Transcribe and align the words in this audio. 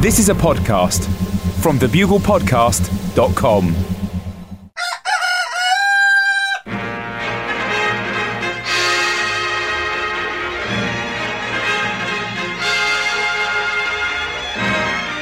This 0.00 0.18
is 0.18 0.30
a 0.30 0.34
podcast 0.34 1.04
from 1.60 1.78
thebuglepodcast.com. 1.78 3.66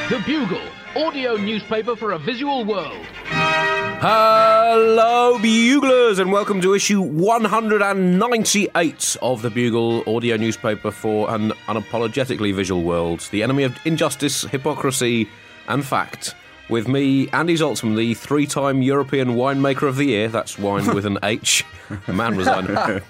The 0.07 0.19
Bugle, 0.25 0.61
audio 0.95 1.35
newspaper 1.35 1.97
for 1.97 2.13
a 2.13 2.17
visual 2.17 2.63
world. 2.63 3.05
Hello, 4.01 5.37
Buglers, 5.39 6.19
and 6.19 6.31
welcome 6.31 6.61
to 6.61 6.73
issue 6.73 7.01
198 7.01 9.17
of 9.21 9.41
the 9.41 9.49
Bugle 9.49 10.05
audio 10.07 10.37
newspaper 10.37 10.89
for 10.89 11.29
an 11.29 11.51
unapologetically 11.67 12.55
visual 12.55 12.83
world. 12.83 13.27
The 13.31 13.43
enemy 13.43 13.63
of 13.63 13.77
injustice, 13.85 14.43
hypocrisy, 14.43 15.27
and 15.67 15.85
fact. 15.85 16.33
With 16.69 16.87
me, 16.87 17.27
Andy 17.31 17.55
Zaltzman, 17.55 17.97
the 17.97 18.13
three-time 18.13 18.81
European 18.81 19.31
winemaker 19.31 19.89
of 19.89 19.97
the 19.97 20.05
year. 20.05 20.29
That's 20.29 20.57
wine 20.57 20.95
with 20.95 21.05
an 21.05 21.17
H. 21.23 21.65
Man 22.07 22.37
was 22.37 22.47
I, 22.47 22.61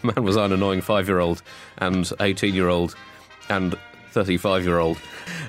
man 0.01 0.23
was 0.23 0.37
I 0.37 0.45
an 0.45 0.53
annoying 0.53 0.81
five-year-old 0.81 1.43
and 1.77 2.05
18-year-old 2.05 2.95
and 3.47 3.75
35 4.09 4.65
year 4.65 4.79
old. 4.79 4.97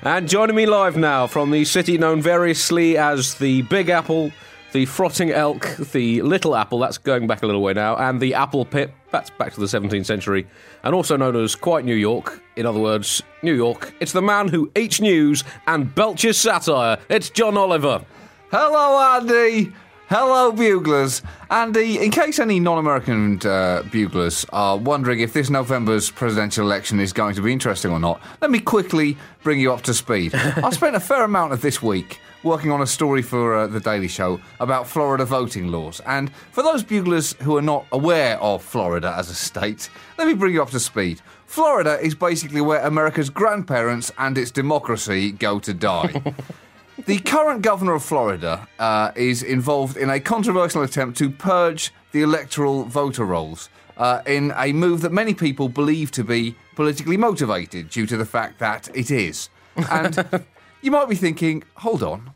And 0.03 0.29
joining 0.29 0.55
me 0.55 0.67
live 0.67 0.97
now 0.97 1.25
from 1.25 1.49
the 1.49 1.65
city 1.65 1.97
known 1.97 2.21
variously 2.21 2.95
as 2.95 3.33
the 3.35 3.63
Big 3.63 3.89
Apple, 3.89 4.31
the 4.71 4.85
Frotting 4.85 5.31
Elk, 5.31 5.75
the 5.91 6.21
Little 6.21 6.55
Apple, 6.55 6.79
that's 6.79 6.97
going 6.97 7.27
back 7.27 7.43
a 7.43 7.45
little 7.45 7.61
way 7.61 7.73
now, 7.73 7.95
and 7.97 8.21
the 8.21 8.33
Apple 8.33 8.65
Pip, 8.65 8.93
that's 9.11 9.29
back 9.31 9.53
to 9.53 9.59
the 9.59 9.65
17th 9.65 10.05
century, 10.05 10.47
and 10.83 10.95
also 10.95 11.17
known 11.17 11.35
as 11.35 11.55
Quite 11.55 11.85
New 11.85 11.95
York, 11.95 12.41
in 12.55 12.65
other 12.65 12.79
words, 12.79 13.21
New 13.43 13.53
York. 13.53 13.93
It's 13.99 14.13
the 14.13 14.21
man 14.21 14.47
who 14.47 14.71
eats 14.75 15.01
news 15.01 15.43
and 15.67 15.93
belches 15.93 16.37
satire. 16.37 16.97
It's 17.09 17.29
John 17.29 17.57
Oliver. 17.57 18.05
Hello, 18.51 19.17
Andy. 19.17 19.73
Hello, 20.13 20.51
buglers. 20.51 21.21
Andy, 21.49 21.97
in 21.97 22.11
case 22.11 22.37
any 22.37 22.59
non 22.59 22.77
American 22.77 23.39
uh, 23.45 23.81
buglers 23.93 24.45
are 24.51 24.77
wondering 24.77 25.21
if 25.21 25.31
this 25.31 25.49
November's 25.49 26.11
presidential 26.11 26.65
election 26.65 26.99
is 26.99 27.13
going 27.13 27.33
to 27.35 27.41
be 27.41 27.53
interesting 27.53 27.91
or 27.91 27.99
not, 27.99 28.21
let 28.41 28.51
me 28.51 28.59
quickly 28.59 29.17
bring 29.41 29.57
you 29.57 29.71
up 29.71 29.83
to 29.83 29.93
speed. 29.93 30.35
I 30.35 30.69
spent 30.71 30.97
a 30.97 30.99
fair 30.99 31.23
amount 31.23 31.53
of 31.53 31.61
this 31.61 31.81
week 31.81 32.19
working 32.43 32.71
on 32.71 32.81
a 32.81 32.87
story 32.87 33.21
for 33.21 33.55
uh, 33.55 33.67
The 33.67 33.79
Daily 33.79 34.09
Show 34.09 34.41
about 34.59 34.85
Florida 34.85 35.23
voting 35.23 35.69
laws. 35.69 36.01
And 36.05 36.29
for 36.51 36.61
those 36.61 36.83
buglers 36.83 37.31
who 37.43 37.55
are 37.55 37.61
not 37.61 37.85
aware 37.93 38.37
of 38.41 38.61
Florida 38.61 39.15
as 39.17 39.29
a 39.29 39.33
state, 39.33 39.89
let 40.17 40.27
me 40.27 40.33
bring 40.33 40.53
you 40.53 40.61
up 40.61 40.71
to 40.71 40.79
speed. 40.81 41.21
Florida 41.45 41.97
is 42.01 42.15
basically 42.15 42.59
where 42.59 42.85
America's 42.85 43.29
grandparents 43.29 44.11
and 44.17 44.37
its 44.37 44.51
democracy 44.51 45.31
go 45.31 45.57
to 45.59 45.73
die. 45.73 46.21
The 46.97 47.19
current 47.19 47.61
governor 47.61 47.93
of 47.93 48.03
Florida 48.03 48.67
uh, 48.77 49.11
is 49.15 49.43
involved 49.43 49.97
in 49.97 50.09
a 50.09 50.19
controversial 50.19 50.83
attempt 50.83 51.17
to 51.19 51.29
purge 51.29 51.93
the 52.11 52.21
electoral 52.21 52.83
voter 52.83 53.25
rolls 53.25 53.69
uh, 53.97 54.21
in 54.25 54.53
a 54.57 54.73
move 54.73 55.01
that 55.01 55.11
many 55.11 55.33
people 55.33 55.69
believe 55.69 56.11
to 56.11 56.23
be 56.23 56.55
politically 56.75 57.17
motivated 57.17 57.89
due 57.89 58.05
to 58.05 58.17
the 58.17 58.25
fact 58.25 58.59
that 58.59 58.89
it 58.93 59.09
is. 59.09 59.49
And 59.89 60.45
you 60.81 60.91
might 60.91 61.09
be 61.09 61.15
thinking, 61.15 61.63
hold 61.75 62.03
on, 62.03 62.31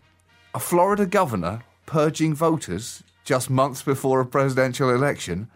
a 0.54 0.60
Florida 0.60 1.06
governor 1.06 1.64
purging 1.86 2.34
voters 2.34 3.04
just 3.24 3.50
months 3.50 3.82
before 3.82 4.22
a 4.22 4.26
presidential 4.26 4.90
election? 4.90 5.50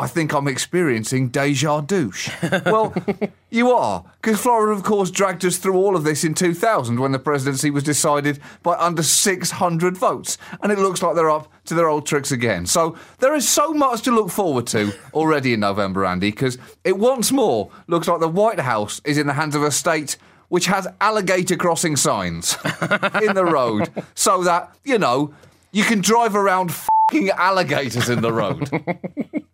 I 0.00 0.06
think 0.06 0.32
I'm 0.32 0.48
experiencing 0.48 1.28
deja 1.28 1.82
douche. 1.82 2.30
well, 2.64 2.94
you 3.50 3.70
are, 3.70 4.02
because 4.22 4.40
Florida, 4.40 4.72
of 4.72 4.82
course, 4.82 5.10
dragged 5.10 5.44
us 5.44 5.58
through 5.58 5.76
all 5.76 5.94
of 5.94 6.04
this 6.04 6.24
in 6.24 6.32
2000 6.32 6.98
when 6.98 7.12
the 7.12 7.18
presidency 7.18 7.70
was 7.70 7.82
decided 7.82 8.38
by 8.62 8.76
under 8.78 9.02
600 9.02 9.98
votes. 9.98 10.38
And 10.62 10.72
it 10.72 10.78
looks 10.78 11.02
like 11.02 11.16
they're 11.16 11.30
up 11.30 11.52
to 11.66 11.74
their 11.74 11.90
old 11.90 12.06
tricks 12.06 12.32
again. 12.32 12.64
So 12.64 12.96
there 13.18 13.34
is 13.34 13.46
so 13.46 13.74
much 13.74 14.00
to 14.02 14.10
look 14.10 14.30
forward 14.30 14.66
to 14.68 14.90
already 15.12 15.52
in 15.52 15.60
November, 15.60 16.06
Andy, 16.06 16.30
because 16.30 16.56
it 16.82 16.98
once 16.98 17.30
more 17.30 17.70
looks 17.86 18.08
like 18.08 18.20
the 18.20 18.28
White 18.28 18.60
House 18.60 19.02
is 19.04 19.18
in 19.18 19.26
the 19.26 19.34
hands 19.34 19.54
of 19.54 19.62
a 19.62 19.70
state 19.70 20.16
which 20.48 20.64
has 20.66 20.88
alligator 21.02 21.56
crossing 21.56 21.94
signs 21.94 22.56
in 23.22 23.34
the 23.34 23.44
road 23.44 23.90
so 24.14 24.42
that, 24.44 24.74
you 24.82 24.98
know, 24.98 25.34
you 25.72 25.84
can 25.84 26.00
drive 26.00 26.34
around 26.34 26.74
fing 27.10 27.28
alligators 27.30 28.08
in 28.08 28.22
the 28.22 28.32
road. 28.32 28.70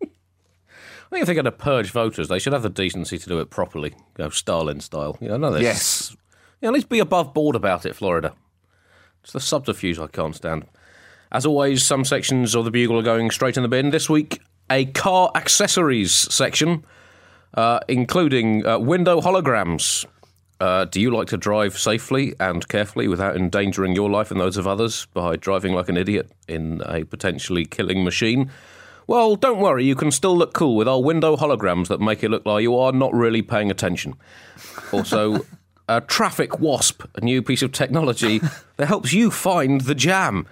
I 1.07 1.09
think 1.09 1.21
if 1.21 1.25
they're 1.27 1.35
going 1.35 1.45
to 1.45 1.51
purge 1.51 1.91
voters, 1.91 2.27
they 2.27 2.37
should 2.37 2.51
have 2.51 2.63
the 2.63 2.69
decency 2.69 3.17
to 3.17 3.29
do 3.29 3.39
it 3.39 3.49
properly, 3.49 3.95
go 4.13 4.29
Stalin 4.29 4.81
style. 4.81 5.17
You 5.21 5.29
know, 5.29 5.37
no, 5.37 5.55
Yes. 5.55 6.11
You 6.61 6.65
know, 6.65 6.69
at 6.69 6.73
least 6.73 6.89
be 6.89 6.99
above 6.99 7.33
board 7.33 7.55
about 7.55 7.85
it, 7.85 7.95
Florida. 7.95 8.33
It's 9.23 9.31
the 9.31 9.39
subterfuge 9.39 9.99
I 9.99 10.07
can't 10.07 10.35
stand. 10.35 10.65
As 11.31 11.45
always, 11.45 11.83
some 11.83 12.03
sections 12.03 12.55
of 12.55 12.65
the 12.65 12.71
Bugle 12.71 12.99
are 12.99 13.03
going 13.03 13.31
straight 13.31 13.57
in 13.57 13.63
the 13.63 13.69
bin. 13.69 13.89
This 13.91 14.09
week, 14.09 14.41
a 14.69 14.85
car 14.85 15.31
accessories 15.35 16.13
section, 16.13 16.85
uh, 17.53 17.79
including 17.87 18.65
uh, 18.65 18.79
window 18.79 19.21
holograms. 19.21 20.05
Uh, 20.59 20.85
do 20.85 20.99
you 20.99 21.11
like 21.11 21.27
to 21.27 21.37
drive 21.37 21.77
safely 21.77 22.33
and 22.39 22.67
carefully 22.67 23.07
without 23.07 23.35
endangering 23.35 23.93
your 23.93 24.09
life 24.09 24.31
and 24.31 24.39
those 24.39 24.57
of 24.57 24.65
others 24.65 25.05
by 25.13 25.35
driving 25.35 25.73
like 25.73 25.87
an 25.87 25.97
idiot 25.97 26.31
in 26.47 26.81
a 26.85 27.03
potentially 27.03 27.65
killing 27.65 28.03
machine? 28.03 28.49
Well, 29.07 29.37
don't 29.37 29.59
worry, 29.59 29.85
you 29.85 29.95
can 29.95 30.11
still 30.11 30.37
look 30.37 30.51
cool 30.53 30.75
with 30.75 30.87
our 30.87 31.01
window 31.01 31.37
holograms 31.37 31.87
that 31.87 32.01
make 32.01 32.25
it 32.25 32.29
look 32.29 32.45
like 32.45 32.61
you 32.61 32.77
are 32.77 32.91
not 32.91 33.13
really 33.13 33.41
paying 33.41 33.71
attention. 33.71 34.15
Also, 34.91 35.45
a 35.87 36.01
Traffic 36.01 36.59
Wasp, 36.59 37.03
a 37.15 37.21
new 37.21 37.41
piece 37.41 37.61
of 37.61 37.71
technology 37.71 38.41
that 38.75 38.87
helps 38.87 39.13
you 39.13 39.31
find 39.31 39.81
the 39.81 39.95
jam. 39.95 40.45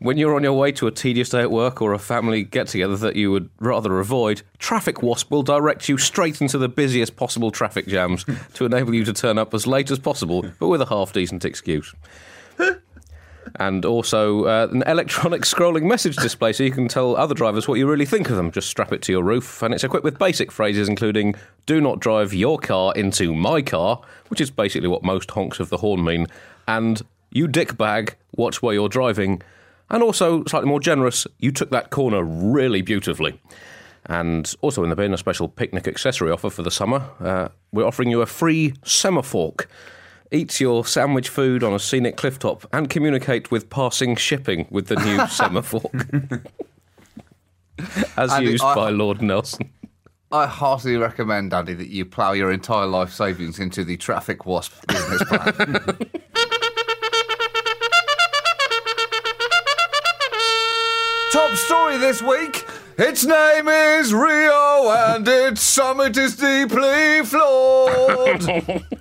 When 0.00 0.16
you're 0.16 0.34
on 0.34 0.42
your 0.42 0.54
way 0.54 0.72
to 0.72 0.88
a 0.88 0.90
tedious 0.90 1.28
day 1.28 1.42
at 1.42 1.52
work 1.52 1.80
or 1.80 1.92
a 1.92 1.98
family 2.00 2.42
get 2.42 2.66
together 2.66 2.96
that 2.96 3.14
you 3.14 3.30
would 3.30 3.48
rather 3.60 4.00
avoid, 4.00 4.42
Traffic 4.58 5.02
Wasp 5.02 5.30
will 5.30 5.42
direct 5.44 5.88
you 5.88 5.96
straight 5.96 6.40
into 6.40 6.58
the 6.58 6.70
busiest 6.70 7.14
possible 7.14 7.52
traffic 7.52 7.86
jams 7.86 8.24
to 8.54 8.64
enable 8.64 8.92
you 8.92 9.04
to 9.04 9.12
turn 9.12 9.38
up 9.38 9.54
as 9.54 9.68
late 9.68 9.90
as 9.90 10.00
possible, 10.00 10.44
but 10.58 10.68
with 10.68 10.80
a 10.80 10.86
half 10.86 11.12
decent 11.12 11.44
excuse 11.44 11.94
and 13.56 13.84
also 13.84 14.44
uh, 14.44 14.68
an 14.70 14.82
electronic 14.86 15.42
scrolling 15.42 15.82
message 15.82 16.16
display 16.16 16.52
so 16.52 16.62
you 16.62 16.70
can 16.70 16.88
tell 16.88 17.16
other 17.16 17.34
drivers 17.34 17.66
what 17.66 17.78
you 17.78 17.88
really 17.88 18.06
think 18.06 18.30
of 18.30 18.36
them. 18.36 18.50
Just 18.50 18.68
strap 18.68 18.92
it 18.92 19.02
to 19.02 19.12
your 19.12 19.22
roof, 19.22 19.62
and 19.62 19.74
it's 19.74 19.84
equipped 19.84 20.04
with 20.04 20.18
basic 20.18 20.52
phrases 20.52 20.88
including 20.88 21.34
"Do 21.66 21.80
not 21.80 22.00
drive 22.00 22.32
your 22.32 22.58
car 22.58 22.92
into 22.94 23.34
my 23.34 23.62
car," 23.62 24.00
which 24.28 24.40
is 24.40 24.50
basically 24.50 24.88
what 24.88 25.02
most 25.02 25.30
honks 25.30 25.60
of 25.60 25.68
the 25.68 25.78
horn 25.78 26.04
mean, 26.04 26.26
and 26.66 27.02
"You 27.30 27.48
dickbag, 27.48 28.14
watch 28.36 28.62
where 28.62 28.74
you're 28.74 28.88
driving," 28.88 29.42
and 29.88 30.02
also 30.02 30.44
slightly 30.44 30.68
more 30.68 30.80
generous, 30.80 31.26
"You 31.38 31.52
took 31.52 31.70
that 31.70 31.90
corner 31.90 32.22
really 32.22 32.82
beautifully." 32.82 33.40
And 34.06 34.52
also 34.62 34.82
in 34.82 34.90
the 34.90 34.96
bin, 34.96 35.12
a 35.12 35.18
special 35.18 35.46
picnic 35.46 35.86
accessory 35.86 36.30
offer 36.30 36.50
for 36.50 36.62
the 36.62 36.70
summer. 36.70 37.04
Uh, 37.20 37.48
we're 37.70 37.86
offering 37.86 38.10
you 38.10 38.22
a 38.22 38.26
free 38.26 38.74
semaphore. 38.82 39.54
Eat 40.32 40.60
your 40.60 40.84
sandwich 40.86 41.28
food 41.28 41.64
on 41.64 41.72
a 41.72 41.78
scenic 41.78 42.16
clifftop 42.16 42.64
and 42.72 42.88
communicate 42.88 43.50
with 43.50 43.68
passing 43.68 44.14
shipping 44.14 44.68
with 44.70 44.86
the 44.86 44.94
new 44.96 45.26
semaphore. 45.28 45.90
As 48.16 48.30
Andy, 48.32 48.52
used 48.52 48.62
I- 48.64 48.74
by 48.74 48.90
Lord 48.90 49.20
Nelson. 49.22 49.70
I 50.32 50.46
heartily 50.46 50.96
recommend, 50.96 51.52
Andy, 51.52 51.74
that 51.74 51.88
you 51.88 52.04
plough 52.04 52.30
your 52.32 52.52
entire 52.52 52.86
life 52.86 53.12
savings 53.12 53.58
into 53.58 53.82
the 53.82 53.96
Traffic 53.96 54.46
Wasp 54.46 54.72
business 54.86 55.24
plan. 55.24 56.06
Top 61.32 61.52
story 61.54 61.96
this 61.96 62.20
week. 62.22 62.66
Its 62.98 63.24
name 63.24 63.68
is 63.68 64.12
Rio 64.12 64.90
and 64.90 65.26
its 65.26 65.60
summit 65.62 66.16
is 66.16 66.36
deeply 66.36 67.24
flawed. 67.24 68.84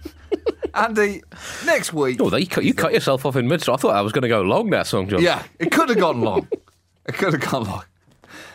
Andy, 0.73 1.21
next 1.65 1.93
week. 1.93 2.19
Oh, 2.21 2.35
you 2.35 2.47
cut, 2.47 2.63
you 2.63 2.73
cut 2.73 2.93
yourself 2.93 3.25
off 3.25 3.35
in 3.35 3.47
mid. 3.47 3.67
I 3.67 3.75
thought 3.75 3.95
I 3.95 4.01
was 4.01 4.11
going 4.11 4.23
to 4.23 4.27
go 4.27 4.41
long 4.41 4.69
that 4.71 4.87
song, 4.87 5.07
John. 5.07 5.21
Yeah, 5.21 5.43
it 5.59 5.71
could 5.71 5.89
have 5.89 5.99
gone 5.99 6.21
long. 6.21 6.47
It 7.07 7.15
could 7.15 7.33
have 7.33 7.51
gone 7.51 7.63
long. 7.63 7.83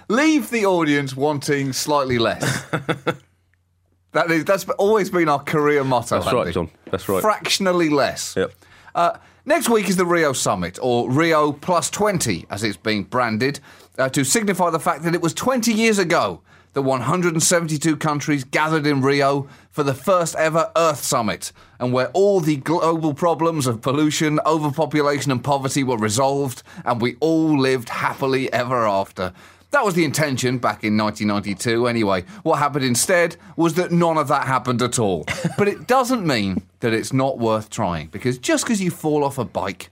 Leave 0.09 0.51
the 0.51 0.67
audience 0.67 1.17
wanting 1.17 1.73
slightly 1.73 2.19
less. 2.19 2.65
that 4.13 4.31
is, 4.31 4.45
that's 4.45 4.65
always 4.71 5.11
been 5.11 5.29
our 5.29 5.43
career 5.43 5.83
motto. 5.83 6.21
That's 6.21 6.33
right, 6.33 6.53
John. 6.53 6.71
That's 6.91 7.09
right. 7.09 7.23
Fractionally 7.23 7.89
less. 7.89 8.37
Yep. 8.37 8.53
Uh, 8.95 9.19
next 9.45 9.69
week 9.69 9.89
is 9.89 9.97
the 9.97 10.07
Rio 10.07 10.33
Summit, 10.33 10.79
or 10.83 11.11
Rio 11.11 11.53
Plus 11.53 11.91
20, 11.91 12.47
as 12.51 12.63
it's 12.63 12.77
being 12.77 13.05
branded, 13.05 13.61
uh, 13.99 14.09
to 14.11 14.25
signify 14.25 14.71
the 14.71 14.81
fact 14.81 15.03
that 15.05 15.15
it 15.15 15.23
was 15.23 15.35
20 15.35 15.73
years 15.73 15.99
ago 15.99 16.43
that 16.75 16.83
172 16.83 17.97
countries 17.97 18.45
gathered 18.45 18.87
in 18.87 19.01
Rio 19.01 19.49
for 19.71 19.83
the 19.83 19.95
first 19.95 20.35
ever 20.37 20.71
Earth 20.77 21.03
Summit, 21.03 21.53
and 21.81 21.93
where 21.93 22.09
all 22.09 22.41
the 22.41 22.57
global 22.57 23.15
problems 23.15 23.67
of 23.67 23.81
pollution, 23.81 24.39
overpopulation, 24.45 25.33
and 25.33 25.43
poverty 25.43 25.83
were 25.83 25.97
resolved, 25.97 26.63
and 26.85 27.01
we 27.01 27.17
all 27.21 27.59
lived 27.59 27.89
happily 27.89 28.53
ever 28.53 28.87
after. 28.87 29.33
That 29.71 29.85
was 29.85 29.95
the 29.95 30.05
intention 30.05 30.59
back 30.59 30.85
in 30.85 30.97
1992 30.97 31.89
anyway. 31.89 32.23
What 32.45 32.61
happened 32.61 32.85
instead 32.85 33.37
was 33.57 33.75
that 33.75 33.91
none 33.91 34.19
of 34.19 34.29
that 34.29 34.47
happened 34.47 34.83
at 34.83 35.01
all. 35.01 35.27
but 35.59 35.67
it 35.67 35.89
doesn't 35.89 36.25
mean 36.25 36.63
that 36.81 36.93
it's 36.93 37.13
not 37.13 37.39
worth 37.39 37.71
trying, 37.71 38.09
because 38.09 38.39
just 38.39 38.65
because 38.65 38.81
you 38.81 38.91
fall 38.91 39.25
off 39.25 39.39
a 39.39 39.45
bike 39.45 39.91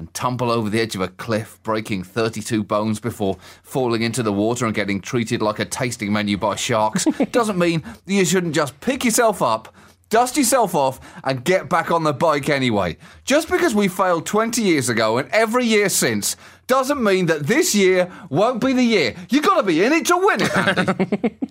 and 0.00 0.12
tumble 0.14 0.50
over 0.50 0.70
the 0.70 0.80
edge 0.80 0.94
of 0.94 1.02
a 1.02 1.08
cliff, 1.08 1.62
breaking 1.62 2.02
32 2.02 2.64
bones 2.64 2.98
before 2.98 3.36
falling 3.62 4.00
into 4.00 4.22
the 4.22 4.32
water 4.32 4.64
and 4.64 4.74
getting 4.74 5.00
treated 5.00 5.42
like 5.42 5.58
a 5.58 5.64
tasting 5.66 6.10
menu 6.10 6.38
by 6.38 6.56
sharks, 6.56 7.04
doesn't 7.32 7.58
mean 7.58 7.82
that 7.82 8.12
you 8.12 8.24
shouldn't 8.24 8.54
just 8.54 8.80
pick 8.80 9.04
yourself 9.04 9.42
up 9.42 9.74
dust 10.08 10.36
yourself 10.36 10.74
off 10.74 10.98
and 11.22 11.44
get 11.44 11.68
back 11.68 11.92
on 11.92 12.02
the 12.02 12.12
bike 12.12 12.48
anyway. 12.48 12.96
Just 13.24 13.48
because 13.48 13.76
we 13.76 13.86
failed 13.86 14.26
20 14.26 14.60
years 14.60 14.88
ago 14.88 15.18
and 15.18 15.28
every 15.30 15.64
year 15.64 15.88
since 15.88 16.34
doesn't 16.66 17.00
mean 17.00 17.26
that 17.26 17.46
this 17.46 17.76
year 17.76 18.10
won't 18.28 18.60
be 18.60 18.72
the 18.72 18.82
year. 18.82 19.14
You've 19.28 19.44
got 19.44 19.58
to 19.58 19.62
be 19.62 19.84
in 19.84 19.92
it 19.92 20.06
to 20.06 20.16
win 20.16 20.42
it, 20.42 20.56
Andy. 20.56 21.38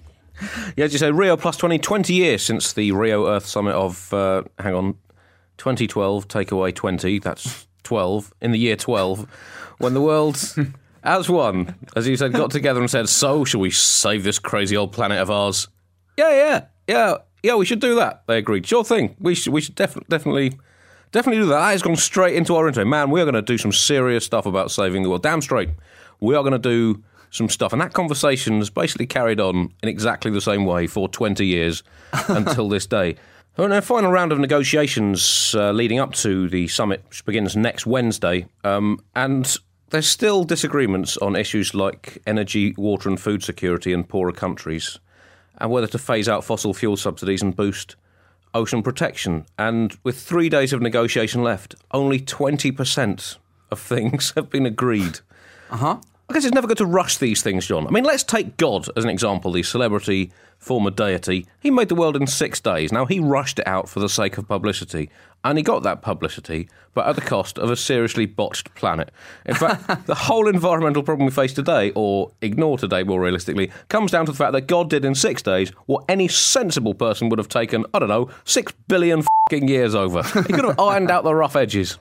Yeah, 0.78 0.86
as 0.86 0.94
you 0.94 1.00
say, 1.00 1.12
Rio 1.12 1.36
plus 1.36 1.58
20, 1.58 1.80
20 1.80 2.14
years 2.14 2.42
since 2.42 2.72
the 2.72 2.94
Rio 2.94 3.28
Earth 3.28 3.46
Summit 3.46 3.74
of, 3.74 4.14
uh, 4.14 4.44
hang 4.58 4.74
on, 4.74 4.94
2012, 5.58 6.30
take 6.30 6.52
away 6.52 6.72
20, 6.72 7.20
that's 7.20 7.68
12, 7.90 8.32
in 8.42 8.52
the 8.52 8.60
year 8.60 8.76
12, 8.76 9.28
when 9.80 9.96
the 9.96 10.02
world, 10.02 10.38
as 11.04 11.28
one, 11.28 11.74
as 11.96 12.08
you 12.08 12.16
said, 12.16 12.34
got 12.34 12.52
together 12.52 12.80
and 12.80 12.88
said, 12.88 13.10
so, 13.10 13.44
shall 13.44 13.62
we 13.62 13.72
save 13.72 14.24
this 14.24 14.38
crazy 14.38 14.78
old 14.78 14.92
planet 14.92 15.18
of 15.18 15.32
ours? 15.32 15.68
Yeah, 16.16 16.30
yeah, 16.30 16.66
yeah, 16.88 17.18
yeah, 17.42 17.56
we 17.56 17.66
should 17.66 17.80
do 17.80 17.96
that. 17.96 18.22
They 18.28 18.38
agreed. 18.38 18.68
Sure 18.68 18.84
thing. 18.84 19.16
We 19.20 19.34
should, 19.34 19.54
we 19.54 19.62
should 19.62 19.74
def- 19.74 20.08
definitely, 20.08 20.60
definitely 21.12 21.42
do 21.42 21.48
that. 21.48 21.58
That 21.58 21.72
has 21.72 21.82
gone 21.82 21.96
straight 21.96 22.36
into 22.36 22.56
our 22.56 22.68
intro. 22.68 22.86
Man, 22.86 23.10
we 23.10 23.22
are 23.22 23.26
going 23.26 23.34
to 23.34 23.42
do 23.42 23.58
some 23.58 23.72
serious 23.72 24.24
stuff 24.24 24.46
about 24.46 24.70
saving 24.70 25.02
the 25.02 25.10
world. 25.10 25.24
Damn 25.24 25.42
straight. 25.42 25.70
We 26.20 26.36
are 26.36 26.44
going 26.44 26.54
to 26.54 26.60
do 26.60 27.04
some 27.32 27.50
stuff. 27.50 27.74
And 27.74 27.82
that 27.82 27.94
conversation 27.94 28.60
has 28.60 28.70
basically 28.70 29.08
carried 29.08 29.40
on 29.40 29.74
in 29.82 29.90
exactly 29.90 30.30
the 30.30 30.42
same 30.42 30.64
way 30.64 30.86
for 30.86 31.10
20 31.10 31.44
years 31.44 31.82
until 32.28 32.70
this 32.70 32.86
day. 32.86 33.16
And 33.60 33.74
a 33.74 33.82
final 33.82 34.10
round 34.10 34.32
of 34.32 34.40
negotiations 34.40 35.54
uh, 35.54 35.72
leading 35.74 36.00
up 36.00 36.14
to 36.14 36.48
the 36.48 36.70
summit, 36.70 37.04
which 37.10 37.26
begins 37.26 37.58
next 37.58 37.86
Wednesday. 37.86 38.46
Um, 38.64 39.04
and 39.18 39.54
there's 39.90 40.08
still 40.08 40.46
disagreements 40.46 41.18
on 41.18 41.36
issues 41.36 41.76
like 41.76 42.20
energy, 42.26 42.74
water, 42.78 43.10
and 43.10 43.20
food 43.20 43.44
security 43.44 43.92
in 43.92 44.06
poorer 44.06 44.32
countries, 44.32 44.98
and 45.58 45.70
whether 45.72 45.88
to 45.88 45.98
phase 45.98 46.30
out 46.30 46.46
fossil 46.46 46.74
fuel 46.74 46.96
subsidies 46.96 47.42
and 47.42 47.54
boost 47.54 47.98
ocean 48.54 48.82
protection. 48.82 49.46
And 49.58 49.94
with 50.06 50.22
three 50.22 50.48
days 50.48 50.72
of 50.72 50.82
negotiation 50.82 51.44
left, 51.44 51.76
only 51.92 52.22
20% 52.22 53.38
of 53.72 53.80
things 53.80 54.32
have 54.38 54.50
been 54.50 54.66
agreed. 54.66 55.20
Uh 55.70 55.78
huh. 55.78 55.98
I 56.30 56.34
guess 56.34 56.46
it's 56.46 56.56
never 56.56 56.68
good 56.68 56.78
to 56.78 56.86
rush 56.86 57.18
these 57.18 57.42
things, 57.42 57.68
John. 57.68 57.88
I 57.88 57.90
mean, 57.90 58.06
let's 58.06 58.24
take 58.24 58.56
God 58.56 58.88
as 58.96 59.04
an 59.04 59.10
example, 59.10 59.52
the 59.52 59.64
celebrity 59.64 60.32
former 60.60 60.92
deity. 60.92 61.48
He 61.60 61.72
made 61.72 61.90
the 61.90 61.96
world 61.96 62.16
in 62.16 62.28
six 62.28 62.60
days. 62.60 62.92
Now, 62.92 63.06
he 63.06 63.20
rushed 63.20 63.60
it 63.60 63.68
out 63.68 63.90
for 63.90 64.00
the 64.00 64.10
sake 64.10 64.38
of 64.38 64.48
publicity, 64.48 65.10
and 65.44 65.58
he 65.58 65.64
got 65.64 65.84
that 65.84 66.02
publicity, 66.02 66.70
but 66.94 67.08
at 67.08 67.16
the 67.16 67.22
cost 67.22 67.58
of 67.58 67.72
a 67.72 67.76
seriously 67.76 68.26
botched 68.26 68.76
planet. 68.76 69.10
In 69.46 69.56
fact, 69.56 70.06
the 70.06 70.16
whole 70.16 70.48
environmental 70.48 71.02
problem 71.02 71.26
we 71.26 71.32
face 71.32 71.54
today, 71.54 71.92
or 71.96 72.32
ignore 72.42 72.78
today 72.78 73.04
more 73.04 73.22
realistically, 73.22 73.72
comes 73.88 74.12
down 74.12 74.26
to 74.26 74.34
the 74.34 74.38
fact 74.38 74.52
that 74.52 74.68
God 74.68 74.90
did 74.90 75.06
in 75.06 75.16
six 75.16 75.42
days 75.42 75.70
what 75.86 76.04
any 76.10 76.28
sensible 76.28 76.94
person 76.94 77.30
would 77.30 77.40
have 77.40 77.50
taken, 77.50 77.86
I 77.94 78.00
don't 78.00 78.10
know, 78.10 78.30
six 78.44 78.74
billion 78.88 79.24
fing 79.50 79.70
years 79.70 79.96
over. 79.96 80.24
He 80.24 80.54
could 80.54 80.66
have 80.66 80.80
ironed 80.80 81.10
out 81.10 81.24
the 81.24 81.34
rough 81.34 81.56
edges. 81.56 81.98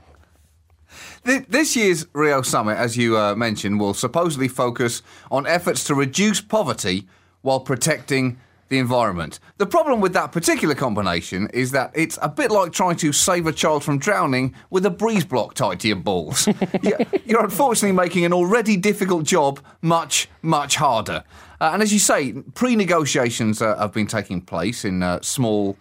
This 1.22 1.76
year's 1.76 2.06
Rio 2.14 2.42
Summit, 2.42 2.78
as 2.78 2.96
you 2.96 3.18
uh, 3.18 3.34
mentioned, 3.34 3.78
will 3.78 3.92
supposedly 3.92 4.48
focus 4.48 5.02
on 5.30 5.46
efforts 5.46 5.84
to 5.84 5.94
reduce 5.94 6.40
poverty 6.40 7.06
while 7.42 7.60
protecting 7.60 8.38
the 8.68 8.78
environment. 8.78 9.40
The 9.58 9.66
problem 9.66 10.00
with 10.00 10.12
that 10.12 10.32
particular 10.32 10.74
combination 10.74 11.48
is 11.54 11.70
that 11.72 11.90
it's 11.94 12.18
a 12.22 12.28
bit 12.28 12.50
like 12.50 12.72
trying 12.72 12.96
to 12.96 13.12
save 13.12 13.46
a 13.46 13.52
child 13.52 13.82
from 13.84 13.98
drowning 13.98 14.54
with 14.70 14.84
a 14.86 14.90
breeze 14.90 15.24
block 15.24 15.54
tied 15.54 15.80
to 15.80 15.88
your 15.88 15.96
balls. 15.96 16.48
You- 16.82 16.96
You're 17.24 17.44
unfortunately 17.44 17.96
making 17.96 18.24
an 18.24 18.32
already 18.32 18.76
difficult 18.76 19.24
job 19.24 19.60
much, 19.82 20.28
much 20.42 20.76
harder. 20.76 21.24
Uh, 21.60 21.70
and 21.72 21.82
as 21.82 21.92
you 21.92 21.98
say, 21.98 22.32
pre 22.54 22.76
negotiations 22.76 23.60
uh, 23.60 23.76
have 23.78 23.92
been 23.92 24.06
taking 24.06 24.40
place 24.40 24.84
in 24.84 25.02
uh, 25.02 25.18
small 25.22 25.76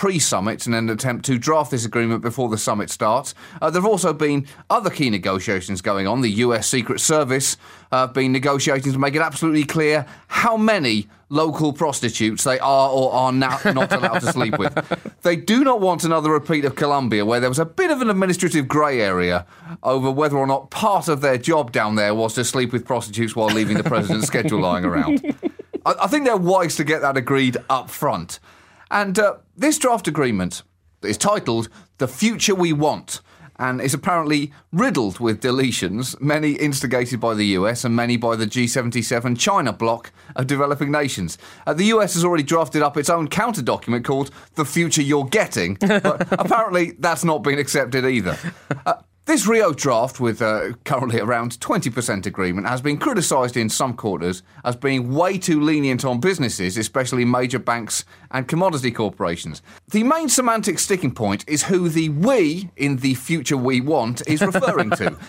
pre-summit 0.00 0.66
in 0.66 0.72
an 0.72 0.88
attempt 0.88 1.26
to 1.26 1.36
draft 1.36 1.70
this 1.70 1.84
agreement 1.84 2.22
before 2.22 2.48
the 2.48 2.56
summit 2.56 2.88
starts. 2.88 3.34
Uh, 3.60 3.68
there 3.68 3.82
have 3.82 3.90
also 3.90 4.14
been 4.14 4.46
other 4.70 4.88
key 4.88 5.10
negotiations 5.10 5.82
going 5.82 6.06
on. 6.06 6.22
The 6.22 6.30
US 6.46 6.66
Secret 6.66 7.00
Service 7.00 7.58
uh, 7.92 8.06
have 8.06 8.14
been 8.14 8.32
negotiating 8.32 8.94
to 8.94 8.98
make 8.98 9.14
it 9.14 9.20
absolutely 9.20 9.64
clear 9.64 10.06
how 10.28 10.56
many 10.56 11.06
local 11.28 11.74
prostitutes 11.74 12.44
they 12.44 12.58
are 12.60 12.88
or 12.88 13.12
are 13.12 13.30
not, 13.30 13.62
not 13.74 13.92
allowed 13.92 14.20
to 14.20 14.32
sleep 14.32 14.58
with. 14.58 14.72
They 15.20 15.36
do 15.36 15.64
not 15.64 15.82
want 15.82 16.02
another 16.02 16.30
repeat 16.30 16.64
of 16.64 16.76
Colombia, 16.76 17.26
where 17.26 17.38
there 17.38 17.50
was 17.50 17.58
a 17.58 17.66
bit 17.66 17.90
of 17.90 18.00
an 18.00 18.08
administrative 18.08 18.66
grey 18.66 19.02
area 19.02 19.44
over 19.82 20.10
whether 20.10 20.38
or 20.38 20.46
not 20.46 20.70
part 20.70 21.08
of 21.08 21.20
their 21.20 21.36
job 21.36 21.72
down 21.72 21.96
there 21.96 22.14
was 22.14 22.32
to 22.36 22.44
sleep 22.44 22.72
with 22.72 22.86
prostitutes 22.86 23.36
while 23.36 23.48
leaving 23.48 23.76
the 23.76 23.84
president's 23.84 24.28
schedule 24.28 24.60
lying 24.60 24.86
around. 24.86 25.20
I, 25.84 25.94
I 26.04 26.06
think 26.06 26.24
they're 26.24 26.38
wise 26.38 26.76
to 26.76 26.84
get 26.84 27.02
that 27.02 27.18
agreed 27.18 27.58
up 27.68 27.90
front. 27.90 28.40
And 28.90 29.18
uh, 29.18 29.36
this 29.56 29.78
draft 29.78 30.08
agreement 30.08 30.62
is 31.02 31.16
titled 31.16 31.68
The 31.98 32.08
Future 32.08 32.54
We 32.54 32.72
Want 32.72 33.20
and 33.60 33.80
is 33.80 33.92
apparently 33.92 34.52
riddled 34.72 35.20
with 35.20 35.42
deletions, 35.42 36.18
many 36.18 36.52
instigated 36.52 37.20
by 37.20 37.34
the 37.34 37.44
US 37.58 37.84
and 37.84 37.94
many 37.94 38.16
by 38.16 38.34
the 38.34 38.46
G77 38.46 39.38
China 39.38 39.72
bloc 39.72 40.12
of 40.34 40.46
developing 40.46 40.90
nations. 40.90 41.36
Uh, 41.66 41.74
the 41.74 41.84
US 41.84 42.14
has 42.14 42.24
already 42.24 42.42
drafted 42.42 42.80
up 42.80 42.96
its 42.96 43.10
own 43.10 43.28
counter 43.28 43.60
document 43.60 44.04
called 44.04 44.30
The 44.54 44.64
Future 44.64 45.02
You're 45.02 45.26
Getting, 45.26 45.74
but 45.74 46.26
apparently 46.40 46.92
that's 46.98 47.22
not 47.22 47.42
been 47.42 47.58
accepted 47.58 48.06
either. 48.06 48.38
Uh, 48.86 48.94
this 49.30 49.46
Rio 49.46 49.72
draft, 49.72 50.18
with 50.18 50.42
uh, 50.42 50.72
currently 50.84 51.20
around 51.20 51.52
20% 51.60 52.26
agreement, 52.26 52.66
has 52.66 52.80
been 52.80 52.98
criticised 52.98 53.56
in 53.56 53.68
some 53.68 53.94
quarters 53.94 54.42
as 54.64 54.74
being 54.74 55.14
way 55.14 55.38
too 55.38 55.60
lenient 55.60 56.04
on 56.04 56.18
businesses, 56.18 56.76
especially 56.76 57.24
major 57.24 57.60
banks 57.60 58.04
and 58.32 58.48
commodity 58.48 58.90
corporations. 58.90 59.62
The 59.86 60.02
main 60.02 60.28
semantic 60.28 60.80
sticking 60.80 61.12
point 61.14 61.44
is 61.46 61.62
who 61.62 61.88
the 61.88 62.08
we 62.08 62.70
in 62.76 62.96
the 62.96 63.14
future 63.14 63.56
we 63.56 63.80
want 63.80 64.20
is 64.26 64.40
referring 64.40 64.90
to. 64.90 65.16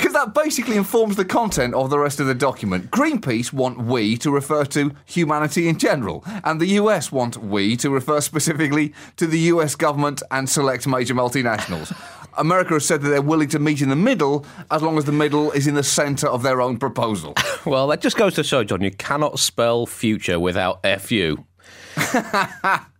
Because 0.00 0.14
that 0.14 0.32
basically 0.32 0.78
informs 0.78 1.16
the 1.16 1.26
content 1.26 1.74
of 1.74 1.90
the 1.90 1.98
rest 1.98 2.20
of 2.20 2.26
the 2.26 2.34
document. 2.34 2.90
Greenpeace 2.90 3.52
want 3.52 3.76
we 3.82 4.16
to 4.16 4.30
refer 4.30 4.64
to 4.64 4.92
humanity 5.04 5.68
in 5.68 5.76
general, 5.76 6.24
and 6.42 6.58
the 6.58 6.68
US 6.68 7.12
want 7.12 7.36
we 7.36 7.76
to 7.76 7.90
refer 7.90 8.22
specifically 8.22 8.94
to 9.16 9.26
the 9.26 9.38
US 9.52 9.74
government 9.74 10.22
and 10.30 10.48
select 10.48 10.86
major 10.86 11.14
multinationals. 11.14 11.94
America 12.38 12.74
has 12.74 12.86
said 12.86 13.02
that 13.02 13.08
they're 13.08 13.22
willing 13.22 13.48
to 13.48 13.58
meet 13.58 13.82
in 13.82 13.88
the 13.88 13.96
middle 13.96 14.46
as 14.70 14.82
long 14.82 14.98
as 14.98 15.04
the 15.04 15.12
middle 15.12 15.50
is 15.52 15.66
in 15.66 15.74
the 15.74 15.82
centre 15.82 16.28
of 16.28 16.42
their 16.42 16.60
own 16.60 16.78
proposal. 16.78 17.34
Well, 17.66 17.88
that 17.88 18.00
just 18.00 18.16
goes 18.16 18.34
to 18.36 18.42
show, 18.42 18.64
John, 18.64 18.80
you 18.80 18.90
cannot 18.90 19.38
spell 19.38 19.84
future 19.84 20.40
without 20.40 20.82
FU. 20.82 21.44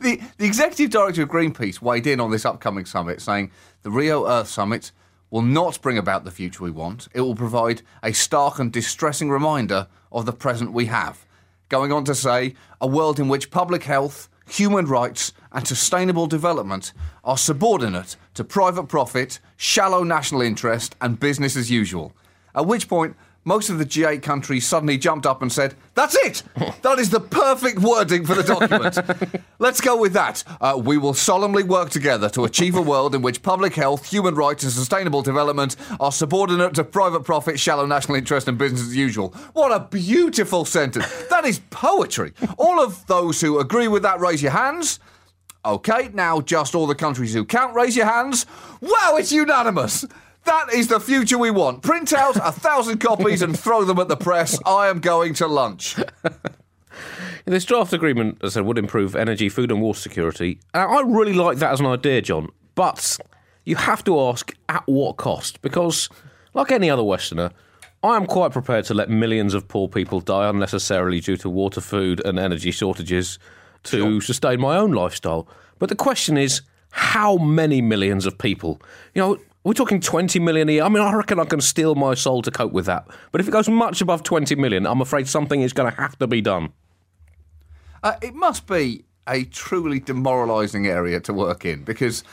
The, 0.00 0.20
the 0.36 0.44
executive 0.44 0.90
director 0.90 1.22
of 1.22 1.30
Greenpeace 1.30 1.80
weighed 1.80 2.06
in 2.06 2.20
on 2.20 2.30
this 2.30 2.44
upcoming 2.44 2.84
summit, 2.84 3.22
saying 3.22 3.50
the 3.82 3.90
Rio 3.90 4.26
Earth 4.26 4.48
Summit 4.48 4.92
will 5.30 5.42
not 5.42 5.80
bring 5.80 5.96
about 5.96 6.24
the 6.24 6.30
future 6.30 6.62
we 6.62 6.70
want. 6.70 7.08
It 7.14 7.22
will 7.22 7.34
provide 7.34 7.82
a 8.02 8.12
stark 8.12 8.58
and 8.58 8.72
distressing 8.72 9.30
reminder 9.30 9.86
of 10.12 10.26
the 10.26 10.32
present 10.32 10.72
we 10.72 10.86
have. 10.86 11.24
Going 11.68 11.92
on 11.92 12.04
to 12.04 12.14
say, 12.14 12.54
a 12.80 12.86
world 12.86 13.18
in 13.18 13.28
which 13.28 13.50
public 13.50 13.84
health, 13.84 14.28
human 14.48 14.86
rights, 14.86 15.32
and 15.52 15.66
sustainable 15.66 16.26
development 16.26 16.92
are 17.24 17.38
subordinate 17.38 18.16
to 18.34 18.44
private 18.44 18.84
profit, 18.84 19.40
shallow 19.56 20.02
national 20.02 20.42
interest, 20.42 20.96
and 21.00 21.20
business 21.20 21.56
as 21.56 21.70
usual. 21.70 22.12
At 22.54 22.66
which 22.66 22.88
point, 22.88 23.16
most 23.48 23.70
of 23.70 23.78
the 23.78 23.86
G8 23.86 24.20
countries 24.22 24.66
suddenly 24.66 24.98
jumped 24.98 25.24
up 25.24 25.40
and 25.40 25.50
said, 25.50 25.74
That's 25.94 26.14
it! 26.16 26.42
That 26.82 26.98
is 26.98 27.10
the 27.10 27.20
perfect 27.20 27.78
wording 27.80 28.24
for 28.26 28.34
the 28.34 28.42
document. 28.42 28.98
Let's 29.58 29.80
go 29.80 29.96
with 29.96 30.12
that. 30.12 30.44
Uh, 30.60 30.80
we 30.82 30.98
will 30.98 31.14
solemnly 31.14 31.62
work 31.62 31.90
together 31.90 32.28
to 32.30 32.44
achieve 32.44 32.76
a 32.76 32.82
world 32.82 33.14
in 33.14 33.22
which 33.22 33.42
public 33.42 33.74
health, 33.74 34.10
human 34.10 34.34
rights, 34.34 34.64
and 34.64 34.72
sustainable 34.72 35.22
development 35.22 35.76
are 35.98 36.12
subordinate 36.12 36.74
to 36.74 36.84
private 36.84 37.24
profit, 37.24 37.58
shallow 37.58 37.86
national 37.86 38.16
interest, 38.16 38.48
and 38.48 38.58
business 38.58 38.82
as 38.82 38.96
usual. 38.96 39.30
What 39.54 39.72
a 39.72 39.80
beautiful 39.80 40.64
sentence. 40.64 41.06
That 41.28 41.44
is 41.44 41.60
poetry. 41.70 42.32
All 42.58 42.80
of 42.80 43.06
those 43.06 43.40
who 43.40 43.58
agree 43.58 43.88
with 43.88 44.02
that, 44.02 44.20
raise 44.20 44.42
your 44.42 44.52
hands. 44.52 45.00
Okay, 45.68 46.08
now 46.14 46.40
just 46.40 46.74
all 46.74 46.86
the 46.86 46.94
countries 46.94 47.34
who 47.34 47.44
can't 47.44 47.74
raise 47.74 47.94
your 47.94 48.06
hands. 48.06 48.46
Wow, 48.80 49.16
it's 49.18 49.30
unanimous. 49.30 50.06
That 50.44 50.72
is 50.72 50.88
the 50.88 50.98
future 50.98 51.36
we 51.36 51.50
want. 51.50 51.82
Print 51.82 52.14
out 52.14 52.36
a 52.36 52.52
thousand 52.52 52.98
copies 53.00 53.42
and 53.42 53.58
throw 53.58 53.84
them 53.84 53.98
at 53.98 54.08
the 54.08 54.16
press. 54.16 54.58
I 54.64 54.88
am 54.88 55.00
going 55.00 55.34
to 55.34 55.46
lunch. 55.46 55.96
This 57.44 57.64
draft 57.64 57.94
agreement, 57.94 58.38
as 58.42 58.52
I 58.52 58.60
said, 58.60 58.66
would 58.66 58.76
improve 58.76 59.16
energy, 59.16 59.48
food, 59.48 59.70
and 59.70 59.80
water 59.80 59.98
security. 59.98 60.60
And 60.74 60.82
I 60.82 61.00
really 61.00 61.32
like 61.32 61.56
that 61.58 61.72
as 61.72 61.80
an 61.80 61.86
idea, 61.86 62.20
John. 62.20 62.50
But 62.74 63.16
you 63.64 63.76
have 63.76 64.04
to 64.04 64.20
ask 64.20 64.54
at 64.68 64.82
what 64.84 65.16
cost? 65.16 65.62
Because, 65.62 66.10
like 66.52 66.70
any 66.70 66.90
other 66.90 67.02
Westerner, 67.02 67.52
I 68.02 68.16
am 68.16 68.26
quite 68.26 68.52
prepared 68.52 68.84
to 68.86 68.94
let 68.94 69.08
millions 69.08 69.54
of 69.54 69.66
poor 69.66 69.88
people 69.88 70.20
die 70.20 70.50
unnecessarily 70.50 71.20
due 71.20 71.38
to 71.38 71.48
water, 71.48 71.80
food, 71.80 72.20
and 72.22 72.38
energy 72.38 72.70
shortages 72.70 73.38
to 73.90 74.20
sustain 74.20 74.60
my 74.60 74.76
own 74.76 74.92
lifestyle. 74.92 75.48
But 75.78 75.88
the 75.88 75.96
question 75.96 76.36
is, 76.36 76.62
how 76.90 77.36
many 77.36 77.80
millions 77.80 78.26
of 78.26 78.38
people? 78.38 78.80
You 79.14 79.22
know, 79.22 79.38
we're 79.64 79.74
talking 79.74 80.00
20 80.00 80.38
million 80.40 80.68
a 80.68 80.72
year. 80.72 80.82
I 80.82 80.88
mean, 80.88 81.02
I 81.02 81.12
reckon 81.12 81.38
I 81.38 81.44
can 81.44 81.60
steel 81.60 81.94
my 81.94 82.14
soul 82.14 82.42
to 82.42 82.50
cope 82.50 82.72
with 82.72 82.86
that. 82.86 83.06
But 83.32 83.40
if 83.40 83.48
it 83.48 83.50
goes 83.50 83.68
much 83.68 84.00
above 84.00 84.22
20 84.22 84.54
million, 84.56 84.86
I'm 84.86 85.00
afraid 85.00 85.28
something 85.28 85.60
is 85.60 85.72
going 85.72 85.90
to 85.92 86.00
have 86.00 86.18
to 86.18 86.26
be 86.26 86.40
done. 86.40 86.72
Uh, 88.02 88.14
it 88.22 88.34
must 88.34 88.66
be 88.66 89.04
a 89.26 89.44
truly 89.44 90.00
demoralising 90.00 90.86
area 90.86 91.20
to 91.20 91.34
work 91.34 91.64
in 91.64 91.84
because 91.84 92.24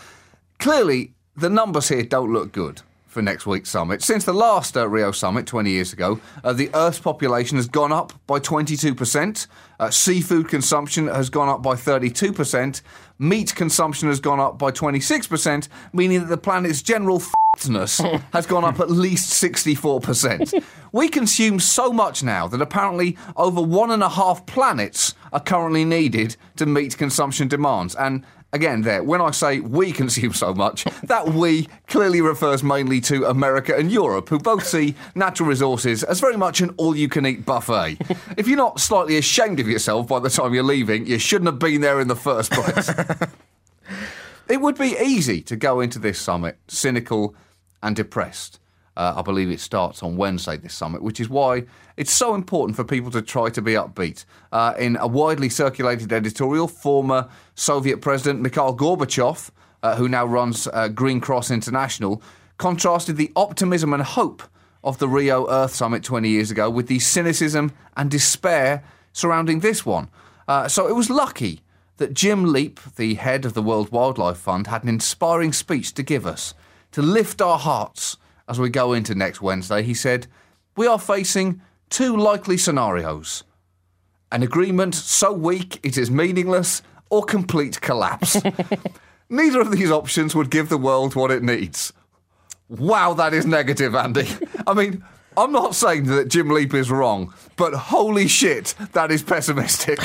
clearly 0.59 1.13
the 1.35 1.49
numbers 1.49 1.89
here 1.89 2.03
don't 2.03 2.31
look 2.31 2.51
good 2.51 2.81
for 3.15 3.21
next 3.21 3.47
week's 3.47 3.69
summit. 3.69 4.03
Since 4.03 4.25
the 4.25 4.33
last 4.33 4.75
uh, 4.75 4.89
Rio 4.89 5.13
summit 5.13 5.47
20 5.47 5.71
years 5.71 5.93
ago, 5.93 6.19
uh, 6.43 6.51
the 6.51 6.69
Earth's 6.73 6.99
population 6.99 7.55
has 7.55 7.65
gone 7.65 7.93
up 7.93 8.11
by 8.27 8.41
22%, 8.41 9.47
uh, 9.79 9.89
seafood 9.89 10.49
consumption 10.49 11.07
has 11.07 11.29
gone 11.29 11.47
up 11.47 11.63
by 11.63 11.75
32%, 11.75 12.81
meat 13.17 13.55
consumption 13.55 14.09
has 14.09 14.19
gone 14.19 14.41
up 14.41 14.59
by 14.59 14.69
26%, 14.69 15.69
meaning 15.93 16.19
that 16.19 16.27
the 16.27 16.37
planet's 16.37 16.81
general 16.81 17.21
fatness 17.55 17.99
has 18.33 18.45
gone 18.45 18.65
up 18.65 18.81
at 18.81 18.91
least 18.91 19.31
64%. 19.41 20.61
we 20.91 21.07
consume 21.07 21.57
so 21.61 21.93
much 21.93 22.21
now 22.21 22.49
that 22.49 22.61
apparently 22.61 23.17
over 23.37 23.61
one 23.61 23.91
and 23.91 24.03
a 24.03 24.09
half 24.09 24.45
planets 24.45 25.15
are 25.31 25.39
currently 25.39 25.85
needed 25.85 26.35
to 26.57 26.65
meet 26.65 26.97
consumption 26.97 27.47
demands. 27.47 27.95
And 27.95 28.25
again, 28.55 28.81
there, 28.81 29.03
when 29.03 29.21
I 29.21 29.31
say 29.31 29.59
we 29.59 29.91
consume 29.91 30.33
so 30.33 30.53
much, 30.53 30.85
that 31.03 31.27
we 31.27 31.67
clearly 31.87 32.21
refers 32.21 32.63
mainly 32.63 33.01
to 33.01 33.25
America 33.25 33.75
and 33.75 33.91
Europe, 33.91 34.29
who 34.29 34.39
both 34.39 34.65
see 34.65 34.95
natural 35.13 35.49
resources 35.49 36.03
as 36.03 36.21
very 36.21 36.37
much 36.37 36.61
an 36.61 36.73
all 36.77 36.95
you 36.95 37.09
can 37.09 37.25
eat 37.27 37.45
buffet. 37.45 37.97
if 38.37 38.47
you're 38.47 38.57
not 38.57 38.79
slightly 38.79 39.17
ashamed 39.17 39.59
of 39.59 39.67
yourself 39.67 40.07
by 40.07 40.19
the 40.19 40.29
time 40.29 40.53
you're 40.53 40.63
leaving, 40.63 41.05
you 41.05 41.19
shouldn't 41.19 41.47
have 41.47 41.59
been 41.59 41.81
there 41.81 41.99
in 41.99 42.07
the 42.07 42.15
first 42.15 42.51
place. 42.51 42.89
it 44.49 44.61
would 44.61 44.77
be 44.77 44.95
easy 45.03 45.41
to 45.41 45.57
go 45.57 45.81
into 45.81 45.99
this 45.99 46.17
summit 46.17 46.57
cynical 46.69 47.35
and 47.83 47.95
depressed. 47.95 48.59
Uh, 48.97 49.15
I 49.17 49.21
believe 49.21 49.49
it 49.49 49.59
starts 49.59 50.01
on 50.01 50.15
Wednesday, 50.15 50.57
this 50.57 50.73
summit, 50.73 51.01
which 51.01 51.19
is 51.19 51.29
why 51.29 51.65
it's 51.97 52.11
so 52.11 52.33
important 52.33 52.75
for 52.75 52.83
people 52.83 53.11
to 53.11 53.21
try 53.21 53.49
to 53.49 53.61
be 53.61 53.73
upbeat. 53.73 54.25
Uh, 54.51 54.73
in 54.79 54.95
a 54.97 55.07
widely 55.07 55.49
circulated 55.49 56.13
editorial, 56.13 56.67
former 56.67 57.27
Soviet 57.55 58.01
President 58.01 58.41
Mikhail 58.41 58.75
Gorbachev, 58.75 59.49
uh, 59.83 59.95
who 59.95 60.07
now 60.07 60.25
runs 60.25 60.67
uh, 60.71 60.87
Green 60.87 61.19
Cross 61.19 61.51
International, 61.51 62.21
contrasted 62.57 63.17
the 63.17 63.31
optimism 63.35 63.93
and 63.93 64.01
hope 64.01 64.43
of 64.83 64.99
the 64.99 65.09
Rio 65.09 65.49
Earth 65.49 65.73
Summit 65.73 66.03
20 66.03 66.29
years 66.29 66.51
ago 66.51 66.69
with 66.69 66.87
the 66.87 66.99
cynicism 66.99 67.73
and 67.97 68.09
despair 68.09 68.83
surrounding 69.11 69.59
this 69.59 69.85
one. 69.85 70.09
Uh, 70.47 70.67
so 70.67 70.87
it 70.87 70.95
was 70.95 71.09
lucky 71.09 71.61
that 71.97 72.13
Jim 72.13 72.51
Leape, 72.51 72.79
the 72.95 73.15
head 73.15 73.45
of 73.45 73.53
the 73.53 73.63
World 73.63 73.91
Wildlife 73.91 74.37
Fund, 74.37 74.67
had 74.67 74.83
an 74.83 74.89
inspiring 74.89 75.53
speech 75.53 75.93
to 75.95 76.03
give 76.03 76.25
us 76.25 76.53
to 76.91 77.01
lift 77.01 77.41
our 77.41 77.57
hearts 77.57 78.17
as 78.47 78.59
we 78.59 78.69
go 78.69 78.93
into 78.93 79.15
next 79.15 79.41
Wednesday, 79.41 79.83
he 79.83 79.93
said, 79.93 80.27
We 80.75 80.87
are 80.87 80.99
facing 80.99 81.61
two 81.89 82.15
likely 82.15 82.57
scenarios 82.57 83.43
an 84.31 84.43
agreement 84.43 84.93
so 84.93 85.31
weak 85.31 85.79
it 85.83 85.97
is 85.97 86.11
meaningless, 86.11 86.81
or 87.09 87.23
complete 87.23 87.79
collapse. 87.79 88.41
Neither 89.29 89.61
of 89.61 89.71
these 89.71 89.91
options 89.91 90.35
would 90.35 90.51
give 90.51 90.67
the 90.67 90.77
world 90.77 91.15
what 91.15 91.31
it 91.31 91.41
needs. 91.41 91.93
Wow, 92.67 93.13
that 93.13 93.33
is 93.33 93.45
negative, 93.45 93.95
Andy. 93.95 94.27
I 94.67 94.73
mean, 94.73 95.03
I'm 95.37 95.51
not 95.51 95.75
saying 95.75 96.05
that 96.05 96.27
Jim 96.27 96.49
Leape 96.49 96.73
is 96.73 96.91
wrong, 96.91 97.33
but 97.55 97.73
holy 97.73 98.27
shit, 98.27 98.75
that 98.93 99.11
is 99.11 99.23
pessimistic. 99.23 99.99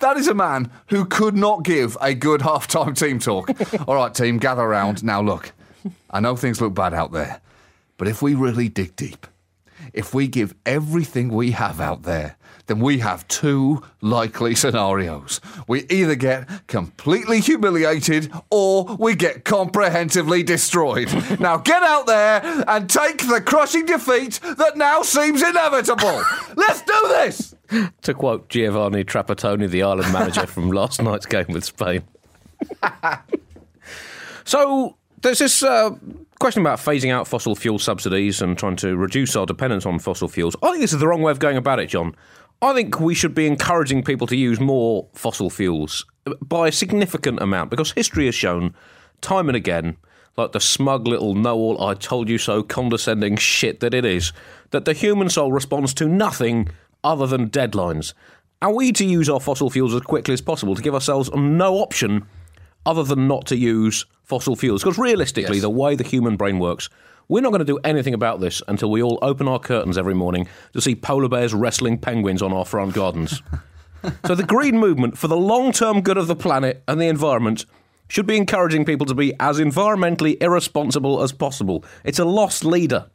That 0.00 0.16
is 0.16 0.26
a 0.26 0.34
man 0.34 0.70
who 0.88 1.04
could 1.04 1.36
not 1.36 1.62
give 1.62 1.96
a 2.00 2.14
good 2.14 2.42
half-time 2.42 2.94
team 2.94 3.18
talk. 3.18 3.50
All 3.88 3.94
right, 3.94 4.12
team, 4.12 4.38
gather 4.38 4.62
around. 4.62 5.04
Now, 5.04 5.20
look, 5.20 5.52
I 6.10 6.20
know 6.20 6.36
things 6.36 6.60
look 6.60 6.74
bad 6.74 6.94
out 6.94 7.12
there. 7.12 7.40
But 7.96 8.08
if 8.08 8.22
we 8.22 8.34
really 8.34 8.68
dig 8.68 8.96
deep, 8.96 9.26
if 9.92 10.12
we 10.14 10.28
give 10.28 10.54
everything 10.64 11.28
we 11.28 11.52
have 11.52 11.80
out 11.80 12.02
there, 12.02 12.36
then 12.66 12.80
we 12.80 12.98
have 12.98 13.26
two 13.28 13.82
likely 14.00 14.54
scenarios. 14.54 15.40
We 15.68 15.86
either 15.88 16.16
get 16.16 16.66
completely 16.66 17.40
humiliated 17.40 18.32
or 18.50 18.96
we 18.98 19.14
get 19.14 19.44
comprehensively 19.44 20.42
destroyed. 20.42 21.08
now 21.40 21.58
get 21.58 21.82
out 21.82 22.06
there 22.06 22.40
and 22.66 22.90
take 22.90 23.18
the 23.18 23.40
crushing 23.40 23.86
defeat 23.86 24.40
that 24.42 24.76
now 24.76 25.02
seems 25.02 25.42
inevitable. 25.42 26.22
Let's 26.56 26.82
do 26.82 27.00
this! 27.08 27.54
To 28.02 28.14
quote 28.14 28.48
Giovanni 28.48 29.04
Trapattoni, 29.04 29.68
the 29.68 29.82
Ireland 29.82 30.12
manager 30.12 30.46
from 30.46 30.70
last 30.70 31.02
night's 31.02 31.26
game 31.26 31.46
with 31.48 31.64
Spain. 31.64 32.02
so 34.44 34.96
there's 35.22 35.38
this 35.38 35.62
uh, 35.62 35.90
question 36.38 36.60
about 36.60 36.78
phasing 36.78 37.12
out 37.12 37.26
fossil 37.26 37.54
fuel 37.54 37.78
subsidies 37.78 38.42
and 38.42 38.58
trying 38.58 38.76
to 38.76 38.96
reduce 38.96 39.36
our 39.36 39.46
dependence 39.46 39.86
on 39.86 39.98
fossil 39.98 40.28
fuels. 40.28 40.56
I 40.62 40.70
think 40.70 40.80
this 40.80 40.92
is 40.92 41.00
the 41.00 41.08
wrong 41.08 41.22
way 41.22 41.30
of 41.30 41.38
going 41.38 41.56
about 41.56 41.80
it, 41.80 41.88
John. 41.88 42.14
I 42.62 42.72
think 42.72 43.00
we 43.00 43.14
should 43.14 43.34
be 43.34 43.46
encouraging 43.46 44.02
people 44.02 44.26
to 44.28 44.36
use 44.36 44.58
more 44.60 45.08
fossil 45.14 45.50
fuels 45.50 46.06
by 46.40 46.68
a 46.68 46.72
significant 46.72 47.40
amount 47.40 47.70
because 47.70 47.92
history 47.92 48.26
has 48.26 48.34
shown 48.34 48.74
time 49.20 49.48
and 49.48 49.56
again, 49.56 49.96
like 50.36 50.52
the 50.52 50.60
smug 50.60 51.06
little 51.06 51.34
know 51.34 51.56
all 51.56 51.82
I 51.82 51.94
told 51.94 52.28
you 52.28 52.38
so 52.38 52.62
condescending 52.62 53.36
shit 53.36 53.80
that 53.80 53.94
it 53.94 54.04
is, 54.04 54.32
that 54.70 54.84
the 54.84 54.92
human 54.92 55.28
soul 55.28 55.52
responds 55.52 55.94
to 55.94 56.08
nothing 56.08 56.68
other 57.04 57.26
than 57.26 57.50
deadlines. 57.50 58.14
Are 58.62 58.72
we 58.72 58.90
to 58.92 59.04
use 59.04 59.28
our 59.28 59.40
fossil 59.40 59.70
fuels 59.70 59.94
as 59.94 60.00
quickly 60.00 60.34
as 60.34 60.40
possible 60.40 60.74
to 60.74 60.82
give 60.82 60.94
ourselves 60.94 61.30
no 61.34 61.76
option 61.76 62.26
other 62.86 63.02
than 63.02 63.28
not 63.28 63.46
to 63.46 63.56
use 63.56 64.06
fossil 64.22 64.56
fuels. 64.56 64.82
Because 64.82 64.98
realistically, 64.98 65.56
Yes. 65.56 65.62
the 65.62 65.70
way 65.70 65.94
the 65.94 66.04
human 66.04 66.36
brain 66.36 66.58
works, 66.58 66.88
we're 67.28 67.40
not 67.42 67.50
going 67.50 67.58
to 67.58 67.64
do 67.64 67.78
anything 67.84 68.14
about 68.14 68.40
this 68.40 68.62
until 68.68 68.90
we 68.90 69.02
all 69.02 69.18
open 69.20 69.48
our 69.48 69.58
curtains 69.58 69.98
every 69.98 70.14
morning 70.14 70.48
to 70.72 70.80
see 70.80 70.94
polar 70.94 71.28
bears 71.28 71.52
wrestling 71.52 71.98
penguins 71.98 72.40
on 72.40 72.52
our 72.52 72.64
front 72.64 72.94
gardens. 72.94 73.42
so 74.24 74.34
the 74.34 74.44
green 74.44 74.78
movement, 74.78 75.18
for 75.18 75.26
the 75.28 75.36
long-term 75.36 76.00
good 76.02 76.16
of 76.16 76.28
the 76.28 76.36
planet 76.36 76.82
and 76.86 77.00
the 77.00 77.06
environment, 77.08 77.66
should 78.08 78.26
be 78.26 78.36
encouraging 78.36 78.84
people 78.84 79.04
to 79.06 79.14
be 79.14 79.34
as 79.40 79.58
environmentally 79.58 80.40
irresponsible 80.40 81.20
as 81.22 81.32
possible. 81.32 81.84
It's 82.04 82.20
a 82.20 82.24
lost 82.24 82.64
leader. 82.64 83.06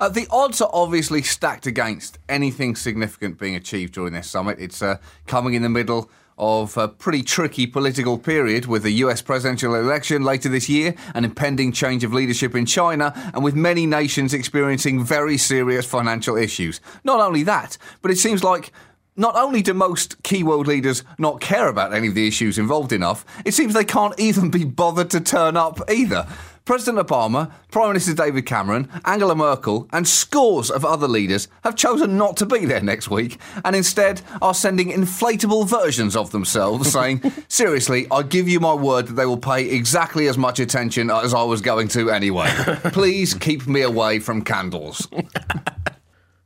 Uh, 0.00 0.08
the 0.08 0.26
odds 0.30 0.60
are 0.60 0.70
obviously 0.72 1.22
stacked 1.22 1.66
against 1.66 2.18
anything 2.28 2.74
significant 2.76 3.38
being 3.38 3.54
achieved 3.54 3.94
during 3.94 4.12
this 4.12 4.28
summit. 4.28 4.58
It's 4.60 4.82
uh, 4.82 4.98
coming 5.26 5.54
in 5.54 5.62
the 5.62 5.68
middle 5.68 6.10
of 6.38 6.76
a 6.76 6.88
pretty 6.88 7.22
tricky 7.22 7.66
political 7.66 8.18
period 8.18 8.66
with 8.66 8.82
the 8.82 8.90
US 8.92 9.22
presidential 9.22 9.74
election 9.74 10.22
later 10.22 10.48
this 10.48 10.68
year, 10.68 10.94
an 11.14 11.24
impending 11.24 11.72
change 11.72 12.04
of 12.04 12.12
leadership 12.12 12.54
in 12.54 12.66
China, 12.66 13.12
and 13.34 13.44
with 13.44 13.54
many 13.54 13.86
nations 13.86 14.34
experiencing 14.34 15.04
very 15.04 15.38
serious 15.38 15.86
financial 15.86 16.36
issues. 16.36 16.80
Not 17.04 17.20
only 17.20 17.42
that, 17.44 17.78
but 18.02 18.10
it 18.10 18.18
seems 18.18 18.42
like 18.42 18.72
not 19.16 19.36
only 19.36 19.62
do 19.62 19.74
most 19.74 20.22
key 20.22 20.42
world 20.42 20.66
leaders 20.66 21.04
not 21.18 21.40
care 21.40 21.68
about 21.68 21.94
any 21.94 22.08
of 22.08 22.14
the 22.14 22.26
issues 22.26 22.58
involved 22.58 22.92
enough, 22.92 23.24
it 23.44 23.54
seems 23.54 23.74
they 23.74 23.84
can't 23.84 24.18
even 24.18 24.50
be 24.50 24.64
bothered 24.64 25.10
to 25.10 25.20
turn 25.20 25.56
up 25.56 25.80
either. 25.90 26.26
President 26.64 27.06
Obama, 27.06 27.52
Prime 27.70 27.88
Minister 27.88 28.14
David 28.14 28.46
Cameron, 28.46 28.88
Angela 29.04 29.34
Merkel, 29.34 29.86
and 29.92 30.08
scores 30.08 30.70
of 30.70 30.82
other 30.82 31.06
leaders 31.06 31.46
have 31.62 31.76
chosen 31.76 32.16
not 32.16 32.38
to 32.38 32.46
be 32.46 32.64
there 32.64 32.80
next 32.80 33.10
week 33.10 33.38
and 33.66 33.76
instead 33.76 34.22
are 34.40 34.54
sending 34.54 34.88
inflatable 34.90 35.68
versions 35.68 36.16
of 36.16 36.30
themselves 36.30 36.90
saying, 36.90 37.20
Seriously, 37.48 38.06
I 38.10 38.22
give 38.22 38.48
you 38.48 38.60
my 38.60 38.72
word 38.72 39.08
that 39.08 39.12
they 39.12 39.26
will 39.26 39.36
pay 39.36 39.68
exactly 39.68 40.26
as 40.26 40.38
much 40.38 40.58
attention 40.58 41.10
as 41.10 41.34
I 41.34 41.42
was 41.42 41.60
going 41.60 41.88
to 41.88 42.10
anyway. 42.10 42.48
Please 42.84 43.34
keep 43.34 43.66
me 43.66 43.82
away 43.82 44.18
from 44.18 44.40
candles. 44.40 45.06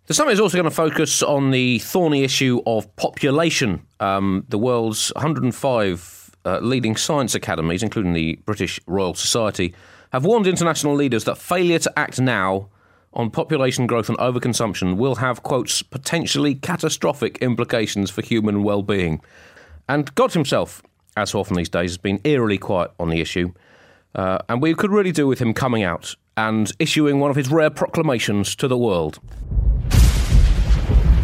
The 0.08 0.14
summit 0.14 0.32
is 0.32 0.40
also 0.40 0.56
going 0.56 0.64
to 0.64 0.74
focus 0.74 1.22
on 1.22 1.50
the 1.50 1.80
thorny 1.80 2.24
issue 2.24 2.62
of 2.64 2.96
population. 2.96 3.82
Um, 4.00 4.46
the 4.48 4.56
world's 4.56 5.12
105 5.14 6.34
uh, 6.46 6.60
leading 6.60 6.96
science 6.96 7.34
academies, 7.34 7.82
including 7.82 8.14
the 8.14 8.36
British 8.46 8.80
Royal 8.86 9.12
Society, 9.12 9.74
have 10.14 10.24
warned 10.24 10.46
international 10.46 10.94
leaders 10.94 11.24
that 11.24 11.36
failure 11.36 11.78
to 11.80 11.92
act 11.98 12.18
now 12.18 12.70
on 13.12 13.30
population 13.30 13.86
growth 13.86 14.08
and 14.08 14.16
overconsumption 14.16 14.96
will 14.96 15.16
have, 15.16 15.42
quotes, 15.42 15.82
potentially 15.82 16.54
catastrophic 16.54 17.36
implications 17.42 18.10
for 18.10 18.22
human 18.22 18.62
well 18.62 18.80
being. 18.80 19.20
And 19.90 20.14
God 20.14 20.32
himself, 20.32 20.82
as 21.18 21.34
often 21.34 21.54
these 21.54 21.68
days, 21.68 21.90
has 21.90 21.98
been 21.98 22.22
eerily 22.24 22.56
quiet 22.56 22.92
on 22.98 23.10
the 23.10 23.20
issue. 23.20 23.52
Uh, 24.14 24.38
and 24.48 24.62
we 24.62 24.72
could 24.72 24.90
really 24.90 25.12
do 25.12 25.26
with 25.26 25.38
him 25.38 25.52
coming 25.52 25.82
out 25.82 26.16
and 26.34 26.72
issuing 26.78 27.20
one 27.20 27.28
of 27.28 27.36
his 27.36 27.50
rare 27.50 27.68
proclamations 27.68 28.56
to 28.56 28.68
the 28.68 28.78
world. 28.78 29.18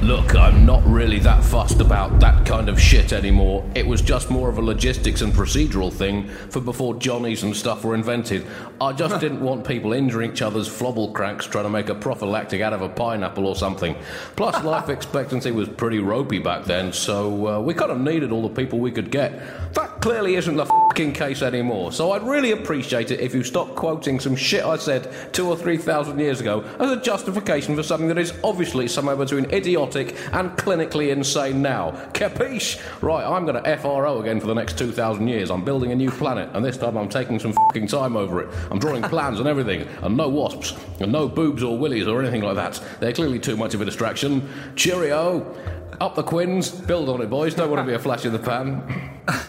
Look, 0.05 0.37
I'm 0.37 0.67
not 0.67 0.85
really 0.85 1.19
that 1.21 1.43
fussed 1.43 1.81
about 1.81 2.21
that 2.21 2.45
kind 2.45 2.69
of 2.69 2.79
shit 2.79 3.15
anymore. 3.15 3.65
It 3.75 3.87
was 3.87 4.03
just 4.03 4.29
more 4.29 4.51
of 4.51 4.59
a 4.59 4.61
logistics 4.61 5.23
and 5.23 5.33
procedural 5.33 5.91
thing 5.91 6.29
for 6.51 6.61
before 6.61 6.95
Johnnies 6.97 7.43
and 7.43 7.57
stuff 7.57 7.87
were 7.87 7.95
invented. 7.95 8.47
I 8.83 8.93
just 8.93 9.19
didn't 9.19 9.41
want 9.41 9.67
people 9.67 9.95
injuring 9.95 10.33
each 10.33 10.43
other's 10.43 10.69
flobble 10.69 11.15
cranks 11.15 11.47
trying 11.47 11.65
to 11.65 11.71
make 11.71 11.89
a 11.89 11.95
prophylactic 11.95 12.61
out 12.61 12.75
of 12.75 12.83
a 12.83 12.89
pineapple 12.91 13.47
or 13.47 13.57
something. 13.57 13.97
Plus, 14.37 14.63
life 14.65 14.91
expectancy 14.91 15.53
was 15.53 15.71
pretty 15.71 16.01
ropey 16.01 16.39
back 16.39 16.67
then, 16.67 16.93
so 16.93 17.49
uh, 17.49 17.61
we 17.61 17.73
kind 17.73 17.91
of 17.91 17.99
needed 17.99 18.31
all 18.31 18.43
the 18.43 18.55
people 18.55 18.81
we 18.81 18.93
could 18.93 19.11
get. 19.11 19.73
That 19.73 20.03
clearly 20.03 20.35
isn't 20.35 20.55
the 20.55 20.67
fucking 20.67 21.15
case 21.15 21.41
anymore, 21.41 21.93
so 21.93 22.13
I'd 22.13 22.25
really 22.25 22.51
appreciate 22.51 23.11
it 23.11 23.21
if 23.21 23.35
you 23.35 23.43
stopped 23.43 23.75
quoting 23.75 24.21
some 24.21 24.37
shit 24.37 24.67
I 24.67 24.77
said 24.77 25.33
two 25.33 25.49
or 25.49 25.57
three 25.57 25.79
thousand 25.79 26.19
years 26.19 26.43
ago 26.43 26.61
as 26.79 26.91
a 26.91 27.01
justification 27.01 27.75
for 27.75 27.83
something 27.83 28.09
that 28.09 28.19
is 28.19 28.35
obviously 28.45 28.87
somewhere 28.87 29.17
between 29.17 29.47
idiotic 29.51 29.94
and 29.97 30.51
clinically 30.53 31.11
insane 31.11 31.63
now. 31.63 31.93
Capiche? 32.13 32.81
Right, 33.03 33.25
I'm 33.25 33.47
going 33.47 33.63
to 33.63 33.77
FRO 33.79 34.21
again 34.21 34.41
for 34.41 34.47
the 34.47 34.55
next 34.55 34.79
2,000 34.79 35.29
years. 35.29 35.51
I'm 35.51 35.65
building 35.65 35.93
a 35.93 35.95
new 35.95 36.11
planet, 36.11 36.51
and 36.53 36.65
this 36.65 36.77
time 36.77 36.97
I'm 36.97 37.09
taking 37.09 37.39
some 37.39 37.53
fucking 37.53 37.87
time 37.87 38.17
over 38.17 38.43
it. 38.43 38.55
I'm 38.71 38.79
drawing 38.79 39.03
plans 39.03 39.39
and 39.39 39.49
everything, 39.49 39.87
and 40.03 40.17
no 40.17 40.29
wasps, 40.29 40.75
and 41.01 41.13
no 41.13 41.29
boobs 41.29 41.63
or 41.63 41.79
willies 41.79 42.07
or 42.07 42.21
anything 42.21 42.43
like 42.43 42.57
that. 42.57 42.83
They're 43.01 43.13
clearly 43.13 43.39
too 43.39 43.57
much 43.57 43.75
of 43.75 43.81
a 43.81 43.85
distraction. 43.85 44.49
Cheerio. 44.77 45.55
Up 46.01 46.17
the 46.17 46.23
quins. 46.23 46.71
Build 46.71 47.09
on 47.09 47.21
it, 47.23 47.31
boys. 47.31 47.55
Don't 47.55 47.71
want 47.71 47.81
to 47.81 47.87
be 47.87 47.95
a 47.95 47.99
flash 47.99 48.25
in 48.25 48.33
the 48.33 48.39
pan. 48.39 49.13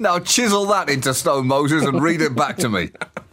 Now 0.00 0.18
chisel 0.18 0.66
that 0.66 0.88
into 0.88 1.14
stone, 1.14 1.46
Moses, 1.46 1.84
and 1.84 2.02
read 2.02 2.20
it 2.20 2.34
back 2.34 2.56
to 2.58 2.68
me. 2.68 2.90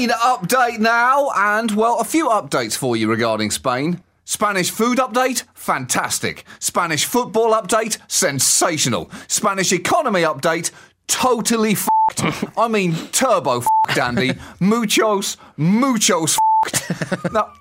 Spain 0.00 0.16
update 0.18 0.78
now, 0.78 1.28
and 1.36 1.72
well, 1.72 2.00
a 2.00 2.04
few 2.04 2.30
updates 2.30 2.74
for 2.74 2.96
you 2.96 3.06
regarding 3.06 3.50
Spain. 3.50 4.02
Spanish 4.24 4.70
food 4.70 4.96
update, 4.96 5.42
fantastic. 5.52 6.46
Spanish 6.58 7.04
football 7.04 7.52
update, 7.52 7.98
sensational. 8.08 9.10
Spanish 9.28 9.74
economy 9.74 10.22
update, 10.22 10.70
totally 11.06 11.72
f***ed. 11.72 12.48
I 12.56 12.66
mean, 12.68 12.94
turbo 13.12 13.58
f***ed, 13.58 13.98
Andy. 13.98 14.32
Muchos, 14.58 15.36
muchos 15.58 16.38
f***ed. 16.64 17.32
Now, 17.34 17.52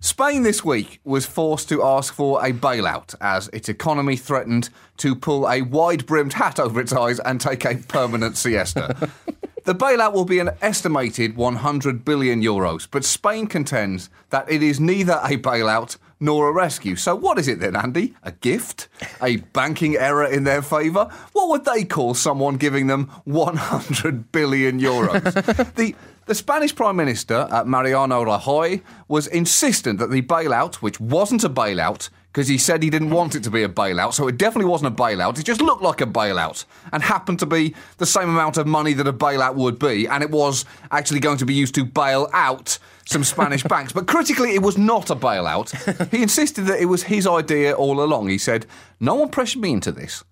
Spain 0.00 0.42
this 0.42 0.64
week 0.64 0.98
was 1.04 1.24
forced 1.24 1.68
to 1.68 1.84
ask 1.84 2.12
for 2.12 2.44
a 2.44 2.52
bailout 2.52 3.14
as 3.20 3.46
its 3.52 3.68
economy 3.68 4.16
threatened 4.16 4.70
to 4.96 5.14
pull 5.14 5.48
a 5.48 5.62
wide 5.62 6.04
brimmed 6.04 6.32
hat 6.32 6.58
over 6.58 6.80
its 6.80 6.92
eyes 6.92 7.20
and 7.20 7.40
take 7.40 7.64
a 7.64 7.76
permanent 7.76 8.36
siesta. 8.36 9.08
The 9.66 9.74
bailout 9.74 10.12
will 10.12 10.24
be 10.24 10.38
an 10.38 10.50
estimated 10.62 11.34
100 11.34 12.04
billion 12.04 12.40
euros, 12.40 12.86
but 12.88 13.04
Spain 13.04 13.48
contends 13.48 14.08
that 14.30 14.48
it 14.48 14.62
is 14.62 14.78
neither 14.78 15.14
a 15.24 15.36
bailout 15.38 15.96
nor 16.20 16.48
a 16.48 16.52
rescue. 16.52 16.94
So, 16.94 17.16
what 17.16 17.36
is 17.36 17.48
it 17.48 17.58
then, 17.58 17.74
Andy? 17.74 18.14
A 18.22 18.30
gift? 18.30 18.86
A 19.20 19.38
banking 19.38 19.96
error 19.96 20.24
in 20.24 20.44
their 20.44 20.62
favour? 20.62 21.10
What 21.32 21.48
would 21.48 21.64
they 21.64 21.84
call 21.84 22.14
someone 22.14 22.58
giving 22.58 22.86
them 22.86 23.08
100 23.24 24.30
billion 24.30 24.80
euros? 24.80 25.74
the 25.74 25.96
the 26.26 26.34
Spanish 26.36 26.74
Prime 26.74 26.96
Minister, 26.96 27.48
uh, 27.50 27.64
Mariano 27.64 28.24
Rajoy, 28.24 28.82
was 29.08 29.26
insistent 29.26 29.98
that 29.98 30.10
the 30.10 30.22
bailout, 30.22 30.76
which 30.76 31.00
wasn't 31.00 31.42
a 31.42 31.50
bailout, 31.50 32.08
because 32.36 32.48
he 32.48 32.58
said 32.58 32.82
he 32.82 32.90
didn't 32.90 33.08
want 33.08 33.34
it 33.34 33.42
to 33.42 33.50
be 33.50 33.62
a 33.62 33.68
bailout, 33.68 34.12
so 34.12 34.28
it 34.28 34.36
definitely 34.36 34.70
wasn't 34.70 34.92
a 34.92 35.02
bailout. 35.02 35.38
It 35.38 35.44
just 35.44 35.62
looked 35.62 35.80
like 35.80 36.02
a 36.02 36.06
bailout 36.06 36.66
and 36.92 37.02
happened 37.02 37.38
to 37.38 37.46
be 37.46 37.74
the 37.96 38.04
same 38.04 38.28
amount 38.28 38.58
of 38.58 38.66
money 38.66 38.92
that 38.92 39.08
a 39.08 39.12
bailout 39.14 39.54
would 39.54 39.78
be, 39.78 40.06
and 40.06 40.22
it 40.22 40.30
was 40.30 40.66
actually 40.90 41.20
going 41.20 41.38
to 41.38 41.46
be 41.46 41.54
used 41.54 41.74
to 41.76 41.84
bail 41.86 42.28
out 42.34 42.78
some 43.06 43.24
Spanish 43.24 43.62
banks. 43.64 43.94
But 43.94 44.06
critically, 44.06 44.54
it 44.54 44.60
was 44.60 44.76
not 44.76 45.08
a 45.08 45.16
bailout. 45.16 46.10
He 46.10 46.20
insisted 46.20 46.66
that 46.66 46.78
it 46.78 46.84
was 46.84 47.04
his 47.04 47.26
idea 47.26 47.72
all 47.72 48.02
along. 48.02 48.28
He 48.28 48.36
said, 48.36 48.66
No 49.00 49.14
one 49.14 49.30
pressured 49.30 49.62
me 49.62 49.72
into 49.72 49.90
this. 49.90 50.22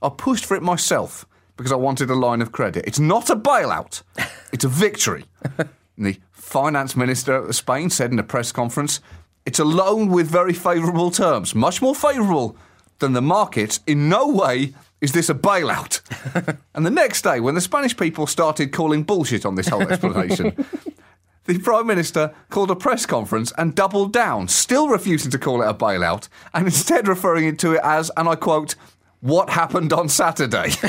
I 0.00 0.10
pushed 0.10 0.46
for 0.46 0.56
it 0.56 0.62
myself 0.62 1.26
because 1.56 1.72
I 1.72 1.76
wanted 1.76 2.08
a 2.08 2.14
line 2.14 2.40
of 2.40 2.52
credit. 2.52 2.84
It's 2.86 3.00
not 3.00 3.30
a 3.30 3.36
bailout, 3.36 4.02
it's 4.52 4.64
a 4.64 4.68
victory. 4.68 5.24
And 5.98 6.06
the 6.06 6.20
finance 6.30 6.94
minister 6.94 7.34
of 7.34 7.56
Spain 7.56 7.90
said 7.90 8.12
in 8.12 8.20
a 8.20 8.22
press 8.22 8.52
conference, 8.52 9.00
it's 9.48 9.58
a 9.58 9.64
loan 9.64 10.08
with 10.08 10.28
very 10.28 10.52
favourable 10.52 11.10
terms, 11.10 11.54
much 11.54 11.80
more 11.80 11.94
favourable 11.94 12.54
than 12.98 13.14
the 13.14 13.22
markets. 13.22 13.80
In 13.86 14.10
no 14.10 14.28
way 14.28 14.74
is 15.00 15.12
this 15.12 15.30
a 15.30 15.34
bailout. 15.34 16.02
and 16.74 16.84
the 16.84 16.90
next 16.90 17.22
day, 17.22 17.40
when 17.40 17.54
the 17.54 17.62
Spanish 17.62 17.96
people 17.96 18.26
started 18.26 18.72
calling 18.72 19.04
bullshit 19.04 19.46
on 19.46 19.54
this 19.54 19.68
whole 19.68 19.80
explanation, 19.80 20.54
the 21.46 21.58
Prime 21.60 21.86
Minister 21.86 22.34
called 22.50 22.70
a 22.70 22.76
press 22.76 23.06
conference 23.06 23.50
and 23.56 23.74
doubled 23.74 24.12
down, 24.12 24.48
still 24.48 24.90
refusing 24.90 25.30
to 25.30 25.38
call 25.38 25.62
it 25.62 25.66
a 25.66 25.72
bailout, 25.72 26.28
and 26.52 26.66
instead 26.66 27.08
referring 27.08 27.56
to 27.56 27.72
it 27.72 27.80
as, 27.82 28.10
and 28.18 28.28
I 28.28 28.34
quote, 28.34 28.74
what 29.20 29.50
happened 29.50 29.92
on 29.92 30.08
Saturday? 30.08 30.70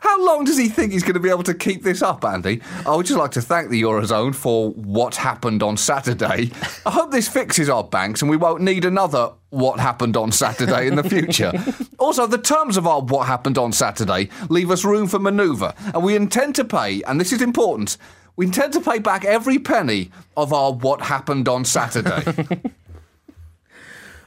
How 0.00 0.24
long 0.24 0.44
does 0.44 0.58
he 0.58 0.68
think 0.68 0.92
he's 0.92 1.02
going 1.02 1.14
to 1.14 1.20
be 1.20 1.30
able 1.30 1.42
to 1.44 1.54
keep 1.54 1.82
this 1.82 2.02
up, 2.02 2.24
Andy? 2.24 2.60
I 2.86 2.96
would 2.96 3.06
just 3.06 3.18
like 3.18 3.32
to 3.32 3.42
thank 3.42 3.70
the 3.70 3.82
Eurozone 3.82 4.34
for 4.34 4.70
what 4.70 5.16
happened 5.16 5.62
on 5.62 5.76
Saturday. 5.76 6.50
I 6.86 6.90
hope 6.90 7.10
this 7.10 7.28
fixes 7.28 7.68
our 7.68 7.84
banks 7.84 8.22
and 8.22 8.30
we 8.30 8.36
won't 8.36 8.62
need 8.62 8.84
another 8.84 9.32
what 9.50 9.78
happened 9.78 10.16
on 10.16 10.32
Saturday 10.32 10.86
in 10.86 10.96
the 10.96 11.04
future. 11.04 11.52
also, 11.98 12.26
the 12.26 12.38
terms 12.38 12.78
of 12.78 12.86
our 12.86 13.02
what 13.02 13.26
happened 13.26 13.58
on 13.58 13.72
Saturday 13.72 14.30
leave 14.48 14.70
us 14.70 14.84
room 14.84 15.06
for 15.06 15.18
manoeuvre, 15.18 15.74
and 15.92 16.02
we 16.02 16.16
intend 16.16 16.54
to 16.54 16.64
pay, 16.64 17.02
and 17.02 17.20
this 17.20 17.32
is 17.32 17.42
important, 17.42 17.98
we 18.36 18.46
intend 18.46 18.72
to 18.72 18.80
pay 18.80 18.98
back 18.98 19.26
every 19.26 19.58
penny 19.58 20.10
of 20.36 20.54
our 20.54 20.72
what 20.72 21.02
happened 21.02 21.48
on 21.48 21.66
Saturday. 21.66 22.24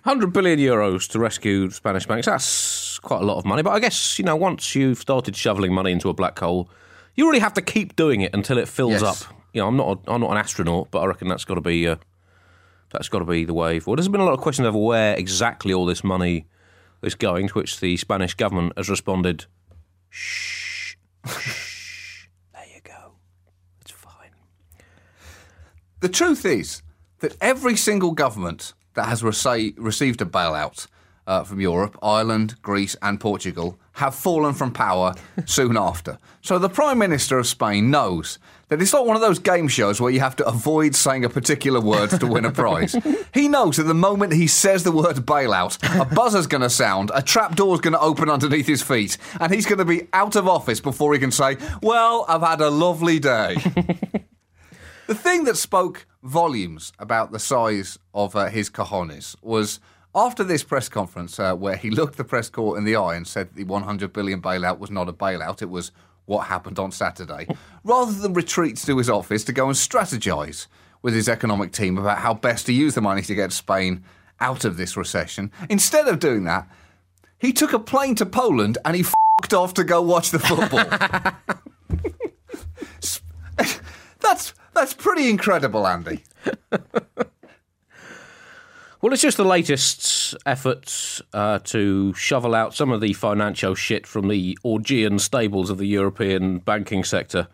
100 0.06 0.32
billion 0.32 0.60
euros 0.60 1.10
to 1.10 1.18
rescue 1.20 1.70
Spanish 1.72 2.06
banks. 2.06 2.28
That's 2.28 3.00
quite 3.00 3.22
a 3.24 3.26
lot 3.26 3.38
of 3.38 3.46
money. 3.46 3.64
But 3.64 3.72
I 3.72 3.80
guess, 3.80 4.20
you 4.20 4.26
know, 4.26 4.36
once 4.36 4.76
you've 4.76 5.00
started 5.00 5.36
shoveling 5.36 5.74
money 5.74 5.92
into 5.92 6.10
a 6.10 6.14
black 6.14 6.38
hole, 6.38 6.70
you 7.16 7.26
really 7.28 7.40
have 7.40 7.54
to 7.56 7.62
keep 7.62 7.96
doing 7.96 8.22
it 8.22 8.32
until 8.34 8.60
it 8.60 8.68
fills 8.68 9.02
Yes. 9.02 9.24
up. 9.26 9.34
You 9.54 9.62
know, 9.62 9.68
I'm 9.68 9.78
not 9.78 9.88
a, 10.08 10.12
I'm 10.12 10.22
not 10.22 10.30
an 10.32 10.38
astronaut, 10.38 10.92
but 10.92 11.00
I 11.00 11.06
reckon 11.08 11.28
that's 11.28 11.44
got 11.46 11.56
to 11.56 11.62
be 11.62 11.88
uh, 11.88 11.96
that's 12.92 13.10
got 13.10 13.20
to 13.20 13.26
be 13.26 13.46
the 13.46 13.54
way 13.56 13.80
forward. 13.80 13.98
There's 13.98 14.08
been 14.08 14.22
a 14.22 14.26
lot 14.26 14.34
of 14.34 14.42
questions 14.42 14.68
over 14.68 14.78
where 14.78 15.16
exactly 15.16 15.74
all 15.74 15.86
this 15.88 16.04
money 16.04 16.46
is 17.02 17.16
going, 17.16 17.48
to 17.48 17.54
which 17.56 17.80
the 17.80 17.98
Spanish 17.98 18.36
government 18.36 18.74
has 18.78 18.90
responded, 18.90 19.46
"Shh, 20.10 20.98
shh, 21.26 22.28
there 22.54 22.66
you 22.76 22.82
go, 22.84 23.14
it's 23.82 23.92
fine." 23.92 24.32
The 26.02 26.10
truth 26.10 26.46
is 26.46 26.84
that 27.22 27.36
every 27.42 27.76
single 27.76 28.12
government 28.12 28.74
that 28.96 29.08
has 29.08 29.22
rece- 29.22 29.76
received 29.78 30.22
a 30.22 30.26
bailout 30.26 30.88
uh, 31.28 31.44
from 31.44 31.60
Europe, 31.60 31.98
Ireland, 32.04 32.62
Greece, 32.62 32.96
and 33.02 33.20
Portugal, 33.20 33.80
have 33.94 34.14
fallen 34.14 34.54
from 34.54 34.72
power 34.72 35.14
soon 35.46 35.78
after. 35.78 36.18
So 36.42 36.60
the 36.60 36.70
Prime 36.70 36.98
Minister 36.98 37.40
of 37.40 37.48
Spain 37.48 37.90
knows 37.90 38.38
that 38.68 38.82
it's 38.82 38.94
not 38.94 39.06
one 39.06 39.16
of 39.16 39.22
those 39.22 39.40
game 39.40 39.68
shows 39.68 40.02
where 40.02 40.12
you 40.12 40.20
have 40.20 40.36
to 40.38 40.46
avoid 40.48 40.96
saying 40.96 41.24
a 41.24 41.30
particular 41.30 41.80
word 41.80 42.10
to 42.10 42.28
win 42.28 42.46
a 42.46 42.52
prize. 42.64 42.96
he 43.34 43.48
knows 43.48 43.78
that 43.78 43.84
the 43.84 43.94
moment 43.94 44.34
he 44.34 44.48
says 44.48 44.84
the 44.84 44.92
word 44.92 45.18
bailout, 45.18 45.78
a 46.00 46.06
buzzer's 46.06 46.48
going 46.48 46.62
to 46.62 46.70
sound, 46.70 47.12
a 47.14 47.22
trapdoor's 47.22 47.80
going 47.80 47.94
to 47.94 48.00
open 48.00 48.30
underneath 48.30 48.66
his 48.68 48.82
feet, 48.82 49.18
and 49.40 49.54
he's 49.54 49.66
going 49.66 49.78
to 49.78 49.86
be 49.86 50.08
out 50.14 50.36
of 50.36 50.48
office 50.48 50.80
before 50.80 51.14
he 51.14 51.20
can 51.20 51.32
say, 51.32 51.58
Well, 51.82 52.26
I've 52.28 52.42
had 52.42 52.62
a 52.62 52.70
lovely 52.70 53.20
day. 53.20 53.58
The 55.08 55.16
thing 55.16 55.44
that 55.44 55.58
spoke 55.58 56.08
volumes 56.24 56.92
about 56.98 57.32
the 57.32 57.40
size 57.40 58.00
of 58.14 58.36
uh, 58.36 58.48
his 58.48 58.72
cojones 58.72 59.36
was 59.44 59.80
after 60.16 60.44
this 60.44 60.64
press 60.64 60.90
conference, 60.90 61.40
uh, 61.40 61.54
where 61.56 61.76
he 61.76 61.90
looked 61.92 62.18
the 62.18 62.24
press 62.24 62.50
corps 62.50 62.78
in 62.78 62.86
the 62.86 62.96
eye 62.96 63.16
and 63.16 63.28
said 63.28 63.54
the 63.54 63.66
100 63.66 64.12
billion 64.12 64.42
bailout 64.42 64.80
was 64.80 64.90
not 64.90 65.08
a 65.08 65.14
bailout, 65.14 65.62
it 65.62 65.70
was 65.70 65.92
what 66.26 66.48
happened 66.48 66.80
on 66.80 66.92
Saturday. 66.92 67.48
Rather 67.84 68.14
than 68.14 68.34
retreat 68.34 68.78
to 68.78 68.98
his 68.98 69.10
office 69.10 69.44
to 69.44 69.54
go 69.54 69.68
and 69.68 69.76
strategise 69.76 70.66
with 71.04 71.14
his 71.14 71.30
economic 71.30 71.72
team 71.72 72.00
about 72.00 72.18
how 72.18 72.34
best 72.34 72.66
to 72.66 72.74
use 72.74 72.96
the 72.96 73.02
money 73.02 73.22
to 73.22 73.36
get 73.36 73.54
Spain 73.54 74.04
out 74.40 74.66
of 74.66 74.76
this 74.76 74.98
recession, 74.98 75.52
instead 75.70 76.08
of 76.08 76.20
doing 76.20 76.46
that, 76.46 76.68
he 77.38 77.54
took 77.54 77.74
a 77.74 77.80
plane 77.80 78.16
to 78.16 78.26
Poland 78.26 78.80
and 78.84 78.96
he 78.96 79.04
f***ed 79.04 79.54
off 79.54 79.76
to 79.76 79.84
go 79.84 80.02
watch 80.02 80.32
the 80.32 80.40
football. 80.40 80.84
that's 84.20 84.54
that's 84.76 84.94
pretty 84.94 85.30
incredible, 85.30 85.88
Andy. 85.88 86.24
Well, 89.06 89.14
it's 89.14 89.22
just 89.22 89.38
the 89.38 89.46
latest 89.46 90.36
efforts 90.48 91.22
uh, 91.32 91.60
to 91.66 92.12
shovel 92.16 92.56
out 92.56 92.74
some 92.74 92.90
of 92.90 93.02
the 93.02 93.14
financial 93.14 93.76
shit 93.76 94.08
from 94.08 94.30
the 94.30 94.58
Augean 94.66 95.20
stables 95.20 95.70
of 95.70 95.78
the 95.78 95.86
European 95.86 96.58
banking 96.58 97.04
sector. 97.04 97.48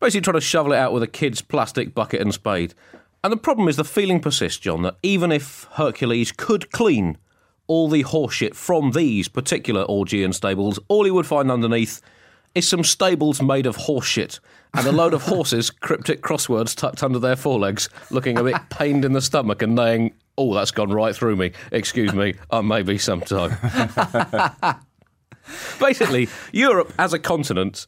Basically, 0.00 0.22
trying 0.22 0.34
to 0.34 0.40
shovel 0.40 0.72
it 0.72 0.76
out 0.76 0.92
with 0.92 1.04
a 1.04 1.06
kid's 1.06 1.40
plastic 1.40 1.94
bucket 1.94 2.20
and 2.20 2.34
spade. 2.34 2.74
And 3.22 3.32
the 3.32 3.36
problem 3.36 3.68
is 3.68 3.76
the 3.76 3.84
feeling 3.84 4.18
persists, 4.18 4.58
John, 4.58 4.82
that 4.82 4.96
even 5.04 5.30
if 5.30 5.68
Hercules 5.74 6.32
could 6.32 6.72
clean 6.72 7.16
all 7.68 7.88
the 7.88 8.02
horseshit 8.02 8.56
from 8.56 8.90
these 8.90 9.28
particular 9.28 9.84
Augean 9.84 10.34
stables, 10.34 10.80
all 10.88 11.04
he 11.04 11.12
would 11.12 11.26
find 11.26 11.48
underneath 11.48 12.00
is 12.54 12.68
some 12.68 12.84
stables 12.84 13.42
made 13.42 13.66
of 13.66 13.76
horse 13.76 14.06
shit 14.06 14.40
and 14.74 14.86
a 14.86 14.92
load 14.92 15.14
of 15.14 15.22
horses, 15.26 15.70
cryptic 15.70 16.22
crosswords 16.22 16.74
tucked 16.74 17.02
under 17.02 17.18
their 17.18 17.36
forelegs, 17.36 17.88
looking 18.10 18.38
a 18.38 18.44
bit 18.44 18.56
pained 18.70 19.04
in 19.04 19.12
the 19.12 19.20
stomach 19.20 19.62
and 19.62 19.74
neighing, 19.74 20.14
oh, 20.36 20.54
that's 20.54 20.70
gone 20.70 20.90
right 20.90 21.14
through 21.14 21.36
me. 21.36 21.52
Excuse 21.72 22.12
me, 22.12 22.34
I 22.50 22.60
may 22.60 22.82
be 22.82 22.98
sometime. 22.98 23.56
Basically, 25.80 26.28
Europe 26.52 26.92
as 26.98 27.12
a 27.12 27.18
continent, 27.18 27.86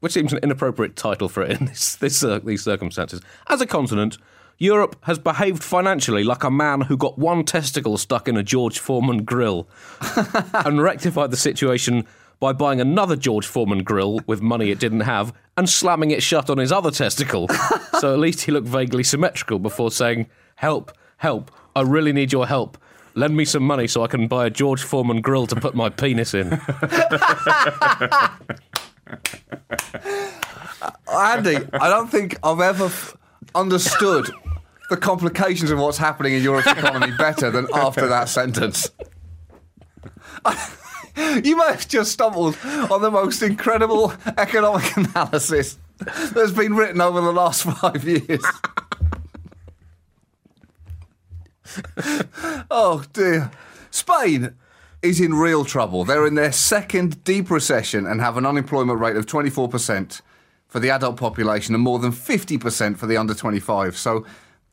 which 0.00 0.12
seems 0.12 0.32
an 0.32 0.38
inappropriate 0.42 0.96
title 0.96 1.28
for 1.28 1.42
it 1.42 1.60
in 1.60 1.66
this, 1.66 1.96
this, 1.96 2.22
uh, 2.22 2.38
these 2.38 2.62
circumstances, 2.62 3.20
as 3.48 3.60
a 3.60 3.66
continent, 3.66 4.16
Europe 4.58 4.96
has 5.02 5.18
behaved 5.18 5.64
financially 5.64 6.22
like 6.22 6.44
a 6.44 6.50
man 6.50 6.82
who 6.82 6.96
got 6.96 7.18
one 7.18 7.44
testicle 7.44 7.96
stuck 7.96 8.28
in 8.28 8.36
a 8.36 8.42
George 8.42 8.78
Foreman 8.78 9.24
grill 9.24 9.66
and 10.52 10.82
rectified 10.82 11.30
the 11.30 11.36
situation 11.36 12.06
by 12.40 12.52
buying 12.54 12.80
another 12.80 13.14
George 13.16 13.46
Foreman 13.46 13.84
grill 13.84 14.20
with 14.26 14.40
money 14.40 14.70
it 14.70 14.78
didn't 14.80 15.00
have 15.00 15.32
and 15.56 15.68
slamming 15.68 16.10
it 16.10 16.22
shut 16.22 16.48
on 16.50 16.56
his 16.58 16.72
other 16.72 16.90
testicle. 16.90 17.46
so 18.00 18.12
at 18.14 18.18
least 18.18 18.40
he 18.42 18.52
looked 18.52 18.66
vaguely 18.66 19.04
symmetrical 19.04 19.58
before 19.58 19.90
saying, 19.90 20.26
Help, 20.56 20.90
help, 21.18 21.50
I 21.76 21.82
really 21.82 22.12
need 22.12 22.32
your 22.32 22.46
help. 22.46 22.78
Lend 23.14 23.36
me 23.36 23.44
some 23.44 23.62
money 23.62 23.86
so 23.86 24.02
I 24.02 24.06
can 24.06 24.26
buy 24.26 24.46
a 24.46 24.50
George 24.50 24.82
Foreman 24.82 25.20
grill 25.20 25.46
to 25.48 25.56
put 25.56 25.74
my 25.74 25.90
penis 25.90 26.32
in. 26.32 26.48
Andy, 31.12 31.56
I 31.72 31.88
don't 31.88 32.08
think 32.08 32.38
I've 32.42 32.60
ever 32.60 32.86
f- 32.86 33.16
understood 33.54 34.30
the 34.88 34.96
complications 34.96 35.70
of 35.70 35.78
what's 35.78 35.98
happening 35.98 36.34
in 36.34 36.42
Europe's 36.42 36.68
economy 36.68 37.12
better 37.18 37.50
than 37.50 37.66
after 37.74 38.06
that 38.06 38.28
sentence. 38.28 38.90
you 41.44 41.56
might 41.56 41.72
have 41.72 41.88
just 41.88 42.12
stumbled 42.12 42.56
on 42.64 43.02
the 43.02 43.10
most 43.10 43.42
incredible 43.42 44.12
economic 44.38 44.96
analysis 44.96 45.78
that's 45.98 46.52
been 46.52 46.74
written 46.74 47.00
over 47.00 47.20
the 47.20 47.32
last 47.32 47.64
five 47.64 48.04
years. 48.04 48.44
oh 52.70 53.04
dear. 53.12 53.50
Spain 53.90 54.54
is 55.02 55.20
in 55.20 55.34
real 55.34 55.64
trouble. 55.64 56.04
They're 56.04 56.26
in 56.26 56.34
their 56.34 56.52
second 56.52 57.22
deep 57.24 57.50
recession 57.50 58.06
and 58.06 58.20
have 58.20 58.36
an 58.36 58.46
unemployment 58.46 59.00
rate 59.00 59.16
of 59.16 59.26
24% 59.26 60.20
for 60.68 60.78
the 60.78 60.90
adult 60.90 61.16
population 61.16 61.74
and 61.74 61.82
more 61.82 61.98
than 61.98 62.12
50% 62.12 62.96
for 62.96 63.06
the 63.06 63.16
under 63.16 63.34
25. 63.34 63.96
So 63.96 64.24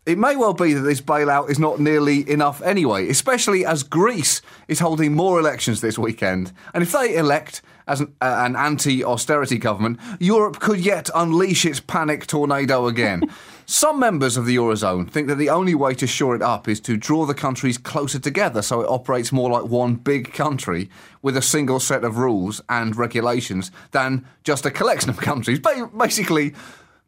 it 0.07 0.17
may 0.17 0.37
well 0.37 0.53
be 0.53 0.73
that 0.73 0.81
this 0.81 1.01
bailout 1.01 1.49
is 1.49 1.59
not 1.59 1.81
nearly 1.81 2.27
enough 2.29 2.61
anyway, 2.61 3.09
especially 3.09 3.65
as 3.65 3.83
Greece 3.83 4.41
is 4.69 4.79
holding 4.79 5.13
more 5.13 5.37
elections 5.37 5.81
this 5.81 5.99
weekend. 5.99 6.53
And 6.73 6.81
if 6.81 6.93
they 6.93 7.17
elect 7.17 7.61
as 7.87 7.99
an, 7.99 8.13
uh, 8.21 8.35
an 8.39 8.55
anti 8.55 9.03
austerity 9.03 9.57
government, 9.57 9.99
Europe 10.17 10.59
could 10.61 10.79
yet 10.79 11.09
unleash 11.13 11.65
its 11.65 11.81
panic 11.81 12.25
tornado 12.25 12.87
again. 12.87 13.23
Some 13.65 13.99
members 13.99 14.37
of 14.37 14.45
the 14.45 14.55
Eurozone 14.55 15.11
think 15.11 15.27
that 15.27 15.35
the 15.35 15.49
only 15.49 15.75
way 15.75 15.93
to 15.95 16.07
shore 16.07 16.37
it 16.37 16.41
up 16.41 16.69
is 16.69 16.79
to 16.81 16.95
draw 16.95 17.25
the 17.25 17.33
countries 17.33 17.77
closer 17.77 18.17
together 18.17 18.61
so 18.61 18.79
it 18.79 18.87
operates 18.87 19.33
more 19.33 19.49
like 19.49 19.65
one 19.65 19.95
big 19.95 20.31
country 20.31 20.89
with 21.21 21.35
a 21.35 21.41
single 21.41 21.81
set 21.81 22.05
of 22.05 22.17
rules 22.17 22.61
and 22.69 22.95
regulations 22.95 23.71
than 23.91 24.25
just 24.45 24.65
a 24.65 24.71
collection 24.71 25.09
of 25.09 25.17
countries. 25.17 25.59
Basically, 25.59 26.53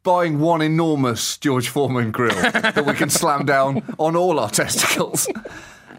buying 0.03 0.39
one 0.39 0.61
enormous 0.61 1.37
George 1.37 1.69
Foreman 1.69 2.11
grill 2.11 2.35
that 2.41 2.85
we 2.85 2.93
can 2.93 3.09
slam 3.09 3.45
down 3.45 3.83
on 3.97 4.15
all 4.15 4.39
our 4.39 4.49
testicles. 4.49 5.27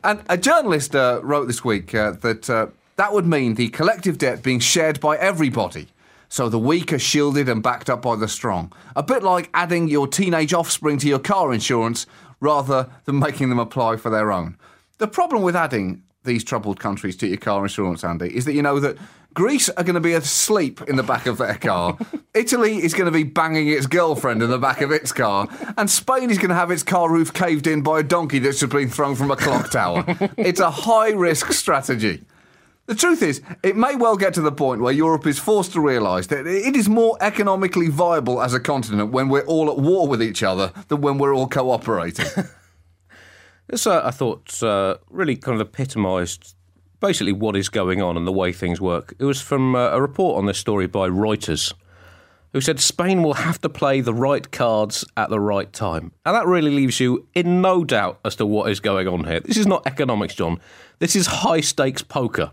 And 0.02 0.22
a 0.28 0.38
journalist 0.38 0.96
uh, 0.96 1.20
wrote 1.22 1.46
this 1.46 1.64
week 1.64 1.94
uh, 1.94 2.12
that 2.22 2.48
uh, 2.48 2.68
that 2.96 3.12
would 3.12 3.26
mean 3.26 3.54
the 3.54 3.68
collective 3.68 4.18
debt 4.18 4.42
being 4.42 4.60
shared 4.60 5.00
by 5.00 5.16
everybody. 5.16 5.88
So 6.28 6.48
the 6.48 6.58
weak 6.58 6.92
are 6.92 6.98
shielded 6.98 7.48
and 7.48 7.62
backed 7.62 7.90
up 7.90 8.02
by 8.02 8.16
the 8.16 8.28
strong. 8.28 8.72
A 8.94 9.02
bit 9.02 9.22
like 9.22 9.50
adding 9.52 9.88
your 9.88 10.06
teenage 10.06 10.54
offspring 10.54 10.98
to 10.98 11.08
your 11.08 11.18
car 11.18 11.52
insurance 11.52 12.06
rather 12.40 12.88
than 13.04 13.18
making 13.18 13.48
them 13.48 13.58
apply 13.58 13.96
for 13.96 14.10
their 14.10 14.30
own. 14.30 14.56
The 14.98 15.08
problem 15.08 15.42
with 15.42 15.56
adding 15.56 16.02
these 16.24 16.44
troubled 16.44 16.78
countries 16.78 17.16
to 17.16 17.26
your 17.26 17.38
car 17.38 17.62
insurance, 17.64 18.04
Andy, 18.04 18.34
is 18.34 18.44
that 18.44 18.52
you 18.52 18.62
know 18.62 18.78
that 18.80 18.96
Greece 19.34 19.68
are 19.68 19.84
going 19.84 19.94
to 19.94 20.00
be 20.00 20.12
asleep 20.12 20.80
in 20.88 20.96
the 20.96 21.02
back 21.02 21.26
of 21.26 21.38
their 21.38 21.54
car. 21.54 21.96
Italy 22.34 22.82
is 22.82 22.94
going 22.94 23.06
to 23.06 23.16
be 23.16 23.22
banging 23.22 23.68
its 23.68 23.86
girlfriend 23.86 24.42
in 24.42 24.50
the 24.50 24.58
back 24.58 24.80
of 24.80 24.90
its 24.90 25.12
car. 25.12 25.48
And 25.76 25.88
Spain 25.88 26.30
is 26.30 26.38
going 26.38 26.48
to 26.48 26.54
have 26.54 26.70
its 26.70 26.82
car 26.82 27.10
roof 27.10 27.32
caved 27.32 27.66
in 27.66 27.82
by 27.82 28.00
a 28.00 28.02
donkey 28.02 28.40
that's 28.40 28.60
just 28.60 28.72
been 28.72 28.88
thrown 28.88 29.14
from 29.14 29.30
a 29.30 29.36
clock 29.36 29.70
tower. 29.70 30.04
it's 30.36 30.60
a 30.60 30.70
high 30.70 31.10
risk 31.10 31.52
strategy. 31.52 32.24
The 32.86 32.96
truth 32.96 33.22
is, 33.22 33.40
it 33.62 33.76
may 33.76 33.94
well 33.94 34.16
get 34.16 34.34
to 34.34 34.40
the 34.40 34.50
point 34.50 34.80
where 34.80 34.92
Europe 34.92 35.24
is 35.26 35.38
forced 35.38 35.72
to 35.74 35.80
realise 35.80 36.26
that 36.26 36.44
it 36.46 36.74
is 36.74 36.88
more 36.88 37.16
economically 37.20 37.86
viable 37.86 38.42
as 38.42 38.52
a 38.52 38.58
continent 38.58 39.12
when 39.12 39.28
we're 39.28 39.46
all 39.46 39.70
at 39.70 39.78
war 39.78 40.08
with 40.08 40.20
each 40.20 40.42
other 40.42 40.72
than 40.88 41.00
when 41.00 41.18
we're 41.18 41.34
all 41.34 41.46
cooperating. 41.46 42.26
This, 43.70 43.86
uh, 43.86 44.02
I 44.04 44.10
thought, 44.10 44.60
uh, 44.64 44.96
really 45.10 45.36
kind 45.36 45.60
of 45.60 45.68
epitomised 45.68 46.56
basically 47.00 47.32
what 47.32 47.56
is 47.56 47.68
going 47.68 48.00
on 48.02 48.16
and 48.16 48.26
the 48.26 48.32
way 48.32 48.52
things 48.52 48.80
work. 48.80 49.14
It 49.18 49.24
was 49.24 49.40
from 49.40 49.74
uh, 49.74 49.90
a 49.90 50.00
report 50.00 50.38
on 50.38 50.46
this 50.46 50.58
story 50.58 50.86
by 50.86 51.08
Reuters, 51.08 51.72
who 52.52 52.60
said 52.60 52.80
Spain 52.80 53.22
will 53.22 53.34
have 53.34 53.60
to 53.62 53.68
play 53.68 54.00
the 54.00 54.14
right 54.14 54.50
cards 54.50 55.04
at 55.16 55.30
the 55.30 55.40
right 55.40 55.72
time. 55.72 56.12
And 56.26 56.34
that 56.34 56.46
really 56.46 56.70
leaves 56.70 57.00
you 57.00 57.26
in 57.34 57.60
no 57.62 57.84
doubt 57.84 58.20
as 58.24 58.36
to 58.36 58.46
what 58.46 58.70
is 58.70 58.80
going 58.80 59.08
on 59.08 59.24
here. 59.24 59.40
This 59.40 59.56
is 59.56 59.66
not 59.66 59.86
economics, 59.86 60.34
John. 60.34 60.60
This 60.98 61.16
is 61.16 61.26
high 61.26 61.60
stakes 61.60 62.02
poker. 62.02 62.52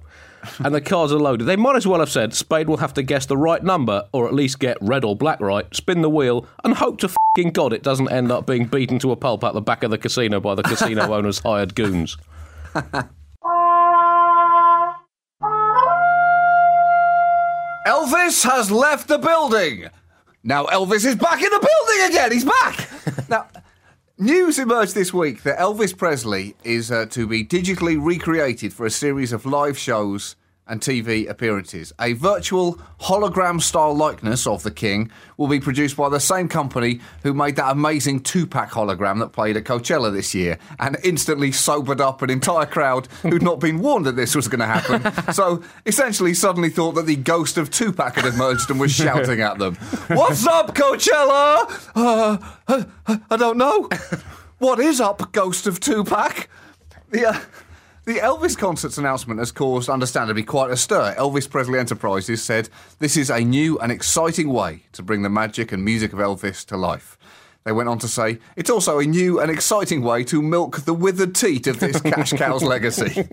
and 0.59 0.73
the 0.73 0.81
cards 0.81 1.11
are 1.11 1.19
loaded. 1.19 1.45
They 1.45 1.55
might 1.55 1.75
as 1.75 1.87
well 1.87 1.99
have 1.99 2.11
said 2.11 2.33
Spain 2.33 2.67
will 2.67 2.77
have 2.77 2.93
to 2.93 3.03
guess 3.03 3.25
the 3.25 3.35
right 3.35 3.61
number, 3.61 4.07
or 4.13 4.27
at 4.27 4.33
least 4.33 4.59
get 4.59 4.77
red 4.81 5.03
or 5.03 5.15
black 5.15 5.41
right, 5.41 5.65
spin 5.75 6.01
the 6.01 6.09
wheel, 6.09 6.45
and 6.63 6.75
hope 6.75 6.99
to 6.99 7.09
fucking 7.09 7.51
God 7.51 7.73
it 7.73 7.83
doesn't 7.83 8.11
end 8.11 8.31
up 8.31 8.45
being 8.45 8.65
beaten 8.65 8.99
to 8.99 9.11
a 9.11 9.15
pulp 9.15 9.43
at 9.43 9.53
the 9.53 9.61
back 9.61 9.83
of 9.83 9.91
the 9.91 9.97
casino 9.97 10.39
by 10.39 10.55
the 10.55 10.63
casino 10.63 11.13
owner's 11.13 11.39
hired 11.39 11.75
goons. 11.75 12.17
Elvis 17.87 18.43
has 18.43 18.69
left 18.69 19.07
the 19.07 19.17
building. 19.17 19.87
Now 20.43 20.65
Elvis 20.65 21.05
is 21.05 21.15
back 21.15 21.41
in 21.41 21.49
the 21.49 21.69
building 21.69 22.09
again. 22.09 22.31
He's 22.33 22.43
back. 22.43 22.89
now, 23.29 23.47
news 24.17 24.59
emerged 24.59 24.93
this 24.93 25.13
week 25.13 25.43
that 25.43 25.57
Elvis 25.57 25.97
Presley 25.97 26.57
is 26.65 26.91
uh, 26.91 27.05
to 27.11 27.25
be 27.25 27.45
digitally 27.45 27.97
recreated 27.97 28.73
for 28.73 28.85
a 28.85 28.89
series 28.89 29.31
of 29.31 29.45
live 29.45 29.77
shows 29.77 30.35
and 30.67 30.81
TV 30.81 31.29
appearances. 31.29 31.93
A 31.99 32.13
virtual 32.13 32.79
hologram 33.01 33.61
style 33.61 33.93
likeness 33.93 34.45
of 34.47 34.63
the 34.63 34.71
King 34.71 35.11
will 35.37 35.47
be 35.47 35.59
produced 35.59 35.95
by 35.95 36.09
the 36.09 36.19
same 36.19 36.47
company 36.47 36.99
who 37.23 37.33
made 37.33 37.55
that 37.55 37.71
amazing 37.71 38.21
Tupac 38.21 38.69
hologram 38.71 39.19
that 39.19 39.29
played 39.29 39.57
at 39.57 39.63
Coachella 39.63 40.11
this 40.11 40.33
year 40.33 40.57
and 40.79 40.97
instantly 41.03 41.51
sobered 41.51 42.01
up 42.01 42.21
an 42.21 42.29
entire 42.29 42.65
crowd 42.65 43.07
who'd 43.21 43.41
not 43.43 43.59
been 43.59 43.79
warned 43.79 44.05
that 44.05 44.15
this 44.15 44.35
was 44.35 44.47
going 44.47 44.59
to 44.59 44.65
happen. 44.65 45.33
so 45.33 45.63
essentially, 45.85 46.33
suddenly 46.33 46.69
thought 46.69 46.93
that 46.93 47.05
the 47.05 47.15
ghost 47.15 47.57
of 47.57 47.69
Tupac 47.71 48.15
had 48.15 48.25
emerged 48.25 48.69
and 48.69 48.79
was 48.79 48.91
shouting 48.91 49.41
at 49.41 49.59
them, 49.59 49.75
What's 50.07 50.45
up, 50.47 50.75
Coachella? 50.75 51.91
Uh, 51.95 52.37
uh, 52.67 53.17
I 53.29 53.37
don't 53.37 53.57
know. 53.57 53.89
What 54.59 54.79
is 54.79 54.99
up, 54.99 55.31
ghost 55.31 55.67
of 55.67 55.79
Tupac? 55.79 56.49
The. 57.09 57.39
The 58.07 58.19
Elvis 58.19 58.57
concert's 58.57 58.97
announcement 58.97 59.41
has 59.41 59.51
caused, 59.51 59.89
understandably, 59.89 60.41
quite 60.41 60.71
a 60.71 60.77
stir. 60.77 61.13
Elvis 61.17 61.49
Presley 61.49 61.77
Enterprises 61.77 62.41
said 62.41 62.69
this 62.99 63.17
is 63.17 63.29
a 63.29 63.41
new 63.41 63.77
and 63.79 63.91
exciting 63.91 64.47
way 64.53 64.83
to 64.93 65.03
bring 65.03 65.23
the 65.23 65.29
magic 65.29 65.73
and 65.73 65.83
music 65.83 66.13
of 66.13 66.19
Elvis 66.19 66.65
to 66.67 66.77
life. 66.77 67.17
They 67.65 67.73
went 67.73 67.89
on 67.89 67.99
to 67.99 68.07
say 68.07 68.39
it's 68.55 68.69
also 68.69 68.99
a 68.99 69.05
new 69.05 69.41
and 69.41 69.51
exciting 69.51 70.03
way 70.03 70.23
to 70.23 70.41
milk 70.41 70.85
the 70.85 70.93
withered 70.93 71.35
teat 71.35 71.67
of 71.67 71.81
this 71.81 71.99
cash 71.99 72.31
cow's 72.31 72.63
legacy. 72.63 73.27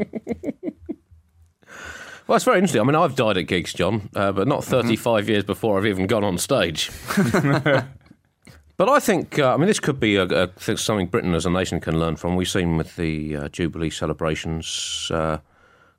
Well, 2.27 2.35
it's 2.35 2.45
very 2.45 2.57
interesting. 2.57 2.81
I 2.81 2.85
mean, 2.85 2.97
I've 2.97 3.15
died 3.15 3.37
at 3.37 3.43
gigs, 3.43 3.73
John, 3.75 4.11
uh, 4.17 4.33
but 4.33 4.49
not 4.49 4.65
35 4.65 5.29
years 5.29 5.45
before 5.45 5.79
I've 5.79 5.87
even 5.87 6.09
gone 6.09 6.25
on 6.25 6.37
stage. 6.37 6.91
but 8.77 8.89
I 8.89 8.99
think, 8.99 9.39
uh, 9.39 9.55
I 9.55 9.57
mean, 9.57 9.67
this 9.67 9.81
could 9.81 10.01
be 10.01 10.17
a, 10.17 10.25
a, 10.25 10.77
something 10.77 11.07
Britain 11.07 11.35
as 11.35 11.47
a 11.47 11.51
nation 11.51 11.81
can 11.81 11.99
learn 11.99 12.17
from. 12.17 12.37
We've 12.37 12.49
seen 12.49 12.77
with 12.77 12.97
the 12.97 13.37
uh, 13.37 13.49
Jubilee 13.49 13.91
celebrations 13.91 15.11
uh, 15.13 15.39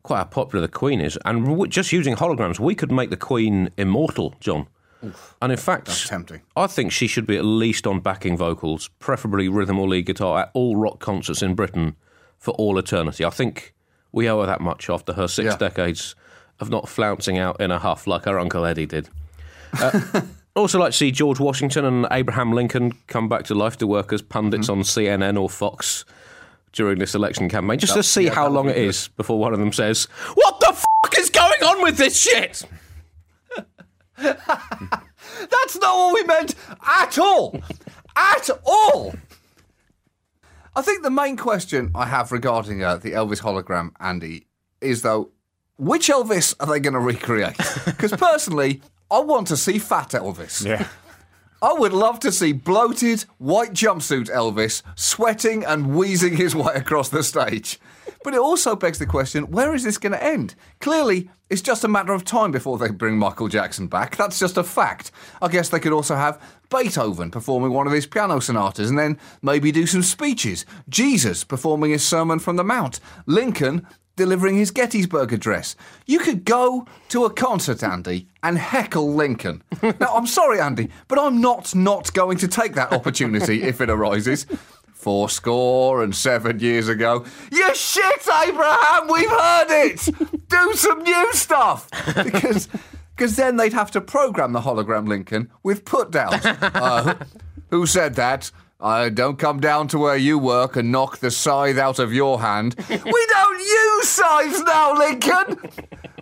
quite 0.04 0.18
how 0.18 0.24
popular 0.26 0.62
the 0.62 0.72
Queen 0.72 1.02
is. 1.02 1.18
And 1.26 1.70
just 1.72 1.92
using 1.92 2.16
holograms, 2.16 2.60
we 2.60 2.76
could 2.76 2.92
make 2.92 3.10
the 3.10 3.18
Queen 3.18 3.70
immortal, 3.78 4.36
John. 4.40 4.68
and 5.42 5.52
in 5.52 5.58
fact, 5.58 5.86
That's 5.88 6.08
tempting. 6.10 6.42
I 6.56 6.68
think 6.68 6.92
she 6.92 7.08
should 7.08 7.26
be 7.28 7.38
at 7.38 7.46
least 7.46 7.86
on 7.88 8.00
backing 8.02 8.38
vocals, 8.38 8.90
preferably 9.00 9.48
rhythm 9.50 9.80
or 9.80 9.88
lead 9.88 10.06
guitar, 10.06 10.40
at 10.42 10.52
all 10.54 10.76
rock 10.76 11.00
concerts 11.00 11.42
in 11.42 11.56
Britain 11.56 11.96
for 12.38 12.54
all 12.56 12.78
eternity. 12.78 13.24
I 13.24 13.30
think 13.30 13.74
we 14.12 14.30
owe 14.30 14.42
her 14.42 14.46
that 14.48 14.62
much 14.62 14.90
after 14.90 15.14
her 15.14 15.28
six 15.28 15.46
Yeah. 15.46 15.58
decades 15.58 16.16
of 16.60 16.70
not 16.70 16.88
flouncing 16.88 17.38
out 17.38 17.60
in 17.60 17.70
a 17.72 17.80
huff 17.80 18.08
like 18.08 18.26
her 18.26 18.40
Uncle 18.40 18.66
Eddie 18.66 18.86
did. 18.86 19.10
Also, 20.56 20.80
like 20.80 20.92
to 20.92 20.98
see 20.98 21.12
George 21.12 21.40
Washington 21.40 21.84
and 21.84 22.08
Abraham 22.12 22.54
Lincoln 22.54 22.94
come 23.08 23.28
back 23.28 23.44
to 23.46 23.54
life 23.56 23.78
to 23.78 23.88
work 23.88 24.14
as 24.14 24.22
pundits 24.22 24.70
Mm-hmm. 24.70 24.80
on 24.80 24.84
CNN 24.84 25.40
or 25.42 25.50
Fox 25.50 26.06
during 26.72 26.98
this 27.00 27.14
election 27.16 27.50
campaign, 27.50 27.78
just 27.80 27.94
to 27.94 28.04
see 28.04 28.26
yeah, 28.26 28.34
how 28.34 28.48
long 28.48 28.70
it 28.70 28.78
is 28.78 29.10
before 29.10 29.38
one 29.40 29.54
of 29.54 29.60
them 29.60 29.72
says, 29.74 30.06
"What 30.34 30.60
the 30.62 30.68
fuck 30.74 31.18
is 31.18 31.30
going 31.30 31.62
on 31.64 31.82
with 31.84 31.98
this 31.98 32.18
shit?" 32.20 32.64
That's 34.18 35.78
not 35.80 35.98
what 35.98 36.14
we 36.14 36.24
meant 36.24 36.56
at 36.86 37.18
all. 37.18 37.60
At 38.16 38.50
all. 38.66 39.14
I 40.76 40.82
think 40.82 41.04
the 41.04 41.10
main 41.10 41.36
question 41.38 41.92
I 41.96 42.06
have 42.06 42.32
regarding 42.32 42.84
uh, 42.84 42.96
the 42.98 43.12
Elvis 43.12 43.42
hologram, 43.42 43.92
Andy, 44.00 44.48
is 44.82 45.02
though, 45.02 45.32
which 45.78 46.08
Elvis 46.10 46.56
are 46.60 46.68
they 46.68 46.80
going 46.80 46.94
to 46.94 47.00
recreate? 47.00 47.58
Because 47.86 48.12
personally, 48.14 48.82
I 49.10 49.20
want 49.20 49.48
to 49.48 49.58
see 49.58 49.80
fat 49.80 50.10
Elvis. 50.10 50.66
Yeah. 50.66 50.88
I 51.62 51.74
would 51.74 51.94
love 51.94 52.20
to 52.20 52.32
see 52.32 52.52
bloated, 52.52 53.26
white 53.38 53.74
jumpsuit 53.74 54.30
Elvis 54.30 54.84
sweating 54.96 55.64
and 55.64 55.96
wheezing 55.96 56.38
his 56.38 56.56
way 56.56 56.74
across 56.76 57.10
the 57.10 57.24
stage. 57.24 57.80
But 58.24 58.34
it 58.34 58.40
also 58.40 58.76
begs 58.76 59.00
the 59.00 59.06
question 59.06 59.52
where 59.52 59.74
is 59.74 59.84
this 59.84 59.98
going 59.98 60.14
to 60.14 60.24
end? 60.24 60.56
Clearly, 60.80 61.30
it's 61.50 61.62
just 61.62 61.84
a 61.84 61.88
matter 61.88 62.14
of 62.14 62.26
time 62.26 62.52
before 62.52 62.78
they 62.78 62.90
bring 62.90 63.18
Michael 63.18 63.48
Jackson 63.48 63.88
back. 63.88 64.16
That's 64.16 64.40
just 64.40 64.58
a 64.58 64.64
fact. 64.64 65.12
I 65.42 65.48
guess 65.48 65.70
they 65.70 65.80
could 65.80 65.94
also 65.94 66.16
have 66.16 66.42
Beethoven 66.70 67.32
performing 67.32 67.72
one 67.72 67.88
of 67.88 67.94
his 67.94 68.08
piano 68.08 68.40
sonatas 68.40 68.90
and 68.90 68.98
then 68.98 69.20
maybe 69.42 69.72
do 69.72 69.86
some 69.86 70.02
speeches. 70.02 70.66
Jesus 70.90 71.44
performing 71.44 71.92
his 71.92 72.04
Sermon 72.06 72.40
from 72.40 72.56
the 72.56 72.64
Mount. 72.64 73.00
Lincoln 73.28 73.88
delivering 74.16 74.56
his 74.58 74.72
Gettysburg 74.72 75.34
Address. 75.34 75.76
You 76.06 76.20
could 76.20 76.46
go 76.46 76.88
to 77.10 77.26
a 77.26 77.30
concert, 77.34 77.84
Andy, 77.84 78.28
and 78.44 78.58
heckle 78.58 79.14
Lincoln. 79.14 79.64
now, 79.84 80.16
I'm 80.16 80.28
sorry, 80.28 80.60
Andy, 80.60 80.90
but 81.08 81.20
I'm 81.20 81.42
not 81.42 81.76
not 81.76 82.14
going 82.14 82.38
to 82.40 82.48
take 82.48 82.74
that 82.76 82.92
opportunity 82.92 83.64
if 83.64 83.82
it 83.82 83.90
arises. 83.90 84.46
Four 84.94 85.30
score 85.30 86.04
and 86.04 86.16
seven 86.16 86.60
years 86.60 86.88
ago. 86.88 87.26
You 87.52 87.76
shit, 87.76 88.28
Abraham, 88.44 89.08
we've 89.08 89.30
heard 89.30 89.68
it! 89.70 90.50
Do 90.50 90.74
some 90.74 91.04
new 91.04 91.34
stuff! 91.34 91.90
Because 92.16 92.68
because 93.16 93.36
then 93.36 93.56
they'd 93.58 93.74
have 93.74 93.92
to 93.92 94.02
program 94.02 94.52
the 94.52 94.62
hologram 94.62 95.08
Lincoln 95.08 95.50
with 95.64 95.86
put 95.86 96.12
downs. 96.12 96.46
Uh, 96.76 97.16
who 97.70 97.86
said 97.86 98.16
that? 98.16 98.52
I 98.86 99.10
don't 99.10 99.40
come 99.40 99.60
down 99.60 99.88
to 99.88 99.98
where 99.98 100.16
you 100.16 100.38
work 100.38 100.76
and 100.76 100.92
knock 100.92 101.18
the 101.18 101.32
scythe 101.32 101.80
out 101.80 101.98
of 101.98 102.14
your 102.14 102.40
hand. 102.40 102.76
we 102.88 102.98
don't 102.98 103.60
use 103.60 104.08
scythes 104.08 104.62
now, 104.62 104.96
Lincoln. 104.96 105.58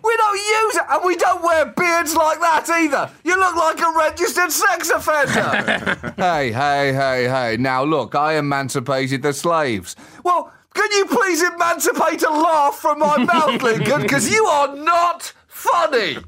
We 0.02 0.16
don't 0.16 0.36
use 0.36 0.76
it, 0.76 0.84
and 0.88 1.04
we 1.04 1.14
don't 1.16 1.42
wear 1.42 1.66
beards 1.66 2.16
like 2.16 2.40
that 2.40 2.70
either. 2.70 3.10
You 3.22 3.38
look 3.38 3.54
like 3.54 3.80
a 3.80 3.92
registered 3.94 4.50
sex 4.50 4.88
offender. 4.88 6.14
hey, 6.16 6.52
hey, 6.52 6.94
hey, 6.94 7.28
hey. 7.28 7.56
Now 7.58 7.84
look, 7.84 8.14
I 8.14 8.38
emancipated 8.38 9.20
the 9.20 9.34
slaves. 9.34 9.94
Well, 10.22 10.50
can 10.72 10.90
you 10.92 11.04
please 11.04 11.42
emancipate 11.42 12.22
a 12.22 12.30
laugh 12.30 12.76
from 12.76 13.00
my 13.00 13.18
mouth, 13.24 13.62
Lincoln? 13.62 14.00
Because 14.00 14.32
you 14.32 14.42
are 14.46 14.74
not 14.74 15.34
funny. 15.48 16.16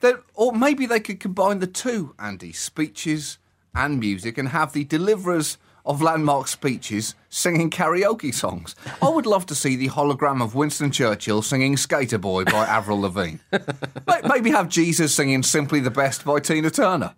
Then, 0.00 0.18
or 0.34 0.52
maybe 0.52 0.86
they 0.86 1.00
could 1.00 1.18
combine 1.18 1.58
the 1.58 1.66
two, 1.66 2.14
Andy, 2.20 2.52
speeches 2.52 3.38
and 3.74 4.00
music, 4.00 4.38
and 4.38 4.48
have 4.50 4.72
the 4.72 4.84
deliverers 4.84 5.58
of 5.84 6.02
landmark 6.02 6.46
speeches 6.48 7.14
singing 7.30 7.70
karaoke 7.70 8.32
songs. 8.34 8.76
I 9.00 9.08
would 9.08 9.24
love 9.24 9.46
to 9.46 9.54
see 9.54 9.74
the 9.74 9.88
hologram 9.88 10.42
of 10.42 10.54
Winston 10.54 10.90
Churchill 10.90 11.40
singing 11.40 11.78
Skater 11.78 12.18
Boy 12.18 12.44
by 12.44 12.66
Avril 12.66 13.00
Lavigne. 13.00 13.38
Maybe 14.28 14.50
have 14.50 14.68
Jesus 14.68 15.14
singing 15.14 15.42
Simply 15.42 15.80
the 15.80 15.90
Best 15.90 16.24
by 16.26 16.40
Tina 16.40 16.70
Turner. 16.70 17.14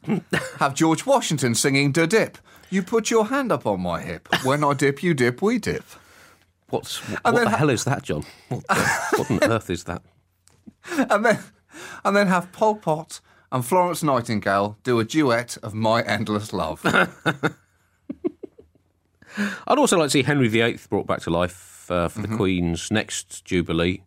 Have 0.58 0.74
George 0.74 1.04
Washington 1.04 1.54
singing 1.56 1.90
Da 1.90 2.06
Dip. 2.06 2.38
You 2.70 2.82
put 2.84 3.10
your 3.10 3.26
hand 3.26 3.50
up 3.50 3.66
on 3.66 3.80
my 3.80 4.00
hip. 4.02 4.28
When 4.44 4.62
I 4.62 4.74
dip, 4.74 5.02
you 5.02 5.14
dip, 5.14 5.42
we 5.42 5.58
dip. 5.58 5.82
What's 6.68 6.98
what, 7.08 7.20
And 7.24 7.36
then 7.36 7.44
the 7.46 7.56
hell 7.56 7.70
is 7.70 7.82
that, 7.84 8.04
John? 8.04 8.24
What, 8.48 8.64
the, 8.68 8.74
what 9.16 9.30
on 9.32 9.42
earth 9.50 9.70
is 9.70 9.84
that? 9.84 10.02
and 11.10 11.24
then 11.24 11.40
and 12.04 12.16
then 12.16 12.28
have 12.28 12.52
Pol 12.52 12.76
Pot 12.76 13.20
and 13.52 13.64
Florence 13.64 14.02
Nightingale 14.02 14.76
do 14.82 14.98
a 15.00 15.04
duet 15.04 15.56
of 15.62 15.74
My 15.74 16.02
Endless 16.02 16.52
Love. 16.52 16.80
I'd 16.86 17.50
also 19.78 19.98
like 19.98 20.06
to 20.06 20.10
see 20.10 20.22
Henry 20.22 20.48
VIII 20.48 20.78
brought 20.88 21.06
back 21.06 21.20
to 21.22 21.30
life 21.30 21.90
uh, 21.90 22.08
for 22.08 22.22
the 22.22 22.36
Queen's 22.36 22.90
next 22.90 23.44
Jubilee. 23.44 24.02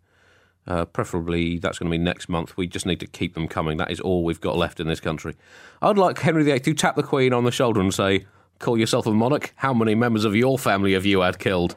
Uh, 0.66 0.86
preferably, 0.86 1.60
that's 1.60 1.78
going 1.78 1.92
to 1.92 1.98
be 1.98 2.02
next 2.02 2.30
month. 2.30 2.56
We 2.56 2.68
just 2.68 2.86
need 2.86 3.02
to 3.02 3.08
keep 3.08 3.34
them 3.34 3.50
coming. 3.50 3.78
That 3.78 3.92
is 3.92 4.00
all 4.00 4.24
we've 4.24 4.40
got 4.40 4.56
left 4.56 4.80
in 4.80 4.88
this 4.88 5.02
country. 5.02 5.36
I'd 5.82 5.98
like 5.98 6.20
Henry 6.20 6.44
VIII 6.44 6.62
to 6.62 6.74
tap 6.74 6.96
the 6.96 7.04
Queen 7.04 7.34
on 7.34 7.44
the 7.44 7.52
shoulder 7.52 7.82
and 7.82 7.94
say, 7.94 8.26
Call 8.60 8.78
yourself 8.78 9.06
a 9.06 9.12
monarch? 9.12 9.52
How 9.58 9.74
many 9.74 9.94
members 9.94 10.24
of 10.24 10.36
your 10.36 10.58
family 10.58 10.94
have 10.94 11.06
you 11.06 11.20
had 11.20 11.38
killed? 11.38 11.76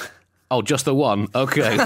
oh, 0.50 0.62
just 0.62 0.84
the 0.84 0.94
one? 0.94 1.28
Okay. 1.32 1.76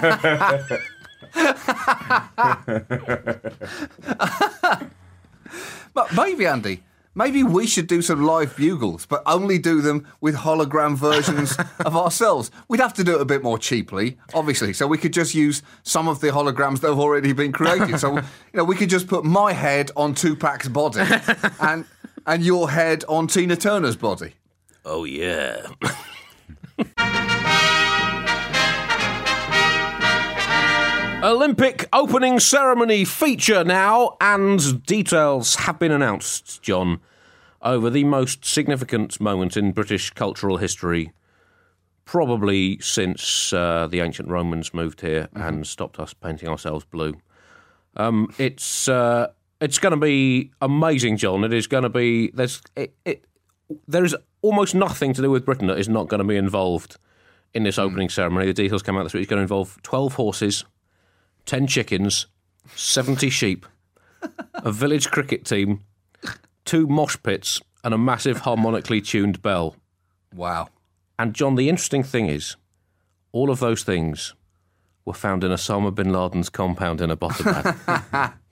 But 5.94 6.14
maybe, 6.14 6.46
Andy, 6.46 6.82
maybe 7.14 7.42
we 7.42 7.66
should 7.66 7.86
do 7.86 8.00
some 8.02 8.24
live 8.24 8.56
bugles, 8.56 9.06
but 9.06 9.22
only 9.26 9.58
do 9.58 9.80
them 9.80 10.06
with 10.20 10.36
hologram 10.36 10.96
versions 10.96 11.56
of 11.80 11.96
ourselves. 11.96 12.50
We'd 12.68 12.80
have 12.80 12.94
to 12.94 13.04
do 13.04 13.16
it 13.16 13.20
a 13.20 13.24
bit 13.24 13.42
more 13.42 13.58
cheaply, 13.58 14.18
obviously. 14.34 14.72
So 14.72 14.86
we 14.86 14.98
could 14.98 15.12
just 15.12 15.34
use 15.34 15.62
some 15.82 16.06
of 16.08 16.20
the 16.20 16.28
holograms 16.28 16.80
that 16.80 16.88
have 16.88 16.98
already 16.98 17.32
been 17.32 17.52
created. 17.52 17.98
So, 17.98 18.16
you 18.16 18.22
know, 18.54 18.64
we 18.64 18.76
could 18.76 18.90
just 18.90 19.08
put 19.08 19.24
my 19.24 19.52
head 19.52 19.90
on 19.96 20.14
Tupac's 20.14 20.68
body 20.68 21.00
and 21.60 21.84
and 22.26 22.44
your 22.44 22.70
head 22.70 23.04
on 23.08 23.26
Tina 23.26 23.56
Turner's 23.56 23.96
body. 23.96 24.34
oh, 24.84 25.04
yeah. 25.04 25.66
Olympic 31.22 31.88
opening 31.92 32.38
ceremony 32.38 33.04
feature 33.04 33.64
now, 33.64 34.16
and 34.20 34.84
details 34.84 35.56
have 35.56 35.76
been 35.76 35.90
announced, 35.90 36.62
John, 36.62 37.00
over 37.60 37.90
the 37.90 38.04
most 38.04 38.44
significant 38.44 39.20
moment 39.20 39.56
in 39.56 39.72
British 39.72 40.10
cultural 40.10 40.58
history, 40.58 41.12
probably 42.04 42.78
since 42.78 43.52
uh, 43.52 43.88
the 43.90 43.98
ancient 43.98 44.28
Romans 44.28 44.72
moved 44.72 45.00
here 45.00 45.28
and 45.34 45.66
stopped 45.66 45.98
us 45.98 46.14
painting 46.14 46.48
ourselves 46.48 46.84
blue. 46.84 47.16
Um, 47.96 48.32
it's 48.38 48.88
uh, 48.88 49.26
it's 49.60 49.80
going 49.80 49.90
to 49.90 49.96
be 49.96 50.52
amazing, 50.60 51.16
John. 51.16 51.42
It 51.42 51.52
is 51.52 51.66
going 51.66 51.82
to 51.82 51.88
be 51.88 52.30
there's 52.30 52.62
it, 52.76 52.94
it 53.04 53.24
there 53.88 54.04
is 54.04 54.14
almost 54.40 54.72
nothing 54.72 55.14
to 55.14 55.22
do 55.22 55.32
with 55.32 55.44
Britain 55.44 55.66
that 55.66 55.80
is 55.80 55.88
not 55.88 56.06
going 56.06 56.18
to 56.18 56.24
be 56.28 56.36
involved 56.36 56.96
in 57.54 57.64
this 57.64 57.76
opening 57.76 58.08
ceremony. 58.08 58.46
The 58.46 58.54
details 58.54 58.84
come 58.84 58.96
out 58.96 59.02
this 59.02 59.14
week. 59.14 59.22
It's 59.22 59.30
going 59.30 59.38
to 59.38 59.42
involve 59.42 59.82
twelve 59.82 60.14
horses. 60.14 60.64
10 61.48 61.66
chickens, 61.66 62.26
70 62.76 63.30
sheep, 63.30 63.64
a 64.52 64.70
village 64.70 65.10
cricket 65.10 65.46
team, 65.46 65.80
two 66.66 66.86
mosh 66.86 67.16
pits, 67.22 67.62
and 67.82 67.94
a 67.94 67.98
massive 67.98 68.40
harmonically 68.40 69.00
tuned 69.00 69.40
bell. 69.40 69.74
Wow. 70.34 70.68
And, 71.18 71.32
John, 71.32 71.54
the 71.54 71.70
interesting 71.70 72.02
thing 72.02 72.26
is, 72.26 72.56
all 73.32 73.48
of 73.48 73.60
those 73.60 73.82
things 73.82 74.34
were 75.06 75.14
found 75.14 75.42
in 75.42 75.50
Osama 75.50 75.94
bin 75.94 76.12
Laden's 76.12 76.50
compound 76.50 77.00
in 77.00 77.08
Abbottabad. 77.08 78.34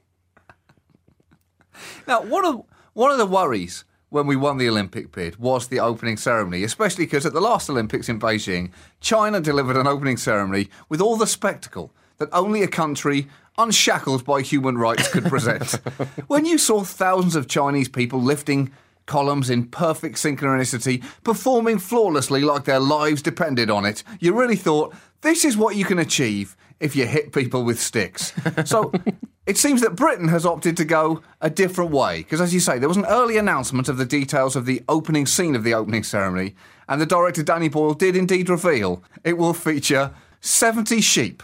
Now, 2.07 2.23
one 2.23 2.47
of 2.47 2.63
one 2.95 3.11
of 3.11 3.19
the 3.19 3.27
worries 3.27 3.85
when 4.09 4.27
we 4.27 4.35
won 4.35 4.57
the 4.57 4.69
Olympic 4.71 5.13
bid 5.13 5.37
was 5.37 5.69
the 5.69 5.81
opening 5.81 6.17
ceremony, 6.17 6.65
especially 6.65 7.05
because 7.05 7.27
at 7.27 7.35
the 7.35 7.41
last 7.43 7.69
Olympics 7.69 8.09
in 8.09 8.19
Beijing, 8.19 8.71
China 9.01 9.39
delivered 9.43 9.77
an 9.77 9.87
opening 9.87 10.17
ceremony 10.17 10.71
with 10.89 11.03
all 11.03 11.19
the 11.19 11.27
spectacle 11.27 11.93
that 12.19 12.29
only 12.33 12.63
a 12.63 12.69
country 12.69 13.29
unshackled 13.59 14.25
by 14.25 14.43
human 14.43 14.77
rights 14.77 15.09
could 15.09 15.25
present. 15.25 15.73
when 16.27 16.45
you 16.45 16.59
saw 16.59 16.83
thousands 16.83 17.37
of 17.37 17.49
Chinese 17.49 17.89
people 17.89 18.21
lifting 18.21 18.71
columns 19.07 19.49
in 19.51 19.67
perfect 19.67 20.17
synchronicity, 20.17 21.03
performing 21.23 21.79
flawlessly 21.79 22.43
like 22.43 22.65
their 22.65 22.81
lives 22.81 23.23
depended 23.23 23.71
on 23.71 23.85
it, 23.85 24.03
you 24.21 24.35
really 24.35 24.57
thought, 24.57 24.95
this 25.23 25.45
is 25.45 25.57
what 25.57 25.77
you 25.77 25.85
can 25.85 25.99
achieve 25.99 26.57
if 26.81 26.95
you 26.95 27.07
hit 27.07 27.33
people 27.33 27.65
with 27.65 27.81
sticks. 27.81 28.33
So 28.67 28.93
it 29.47 29.57
seems 29.57 29.81
that 29.81 29.95
Britain 29.95 30.29
has 30.29 30.45
opted 30.45 30.77
to 30.77 30.85
go 30.85 31.23
a 31.41 31.49
different 31.49 31.93
way, 31.93 32.19
because 32.19 32.41
as 32.41 32.53
you 32.53 32.61
say, 32.61 32.79
there 32.79 32.89
was 32.89 32.97
an 32.97 33.07
early 33.07 33.37
announcement 33.37 33.89
of 33.89 33.97
the 33.97 34.05
details 34.05 34.57
of 34.57 34.67
the 34.67 34.83
opening 34.89 35.25
scene 35.25 35.55
of 35.55 35.63
the 35.63 35.73
opening 35.73 36.03
ceremony, 36.03 36.57
and 36.89 37.01
the 37.01 37.07
director 37.07 37.43
Danny 37.43 37.69
Boyle 37.69 37.95
did 37.95 38.17
indeed 38.17 38.49
reveal 38.49 39.03
it 39.25 39.39
will 39.39 39.55
feature 39.55 40.13
70 40.41 41.01
sheep. 41.01 41.43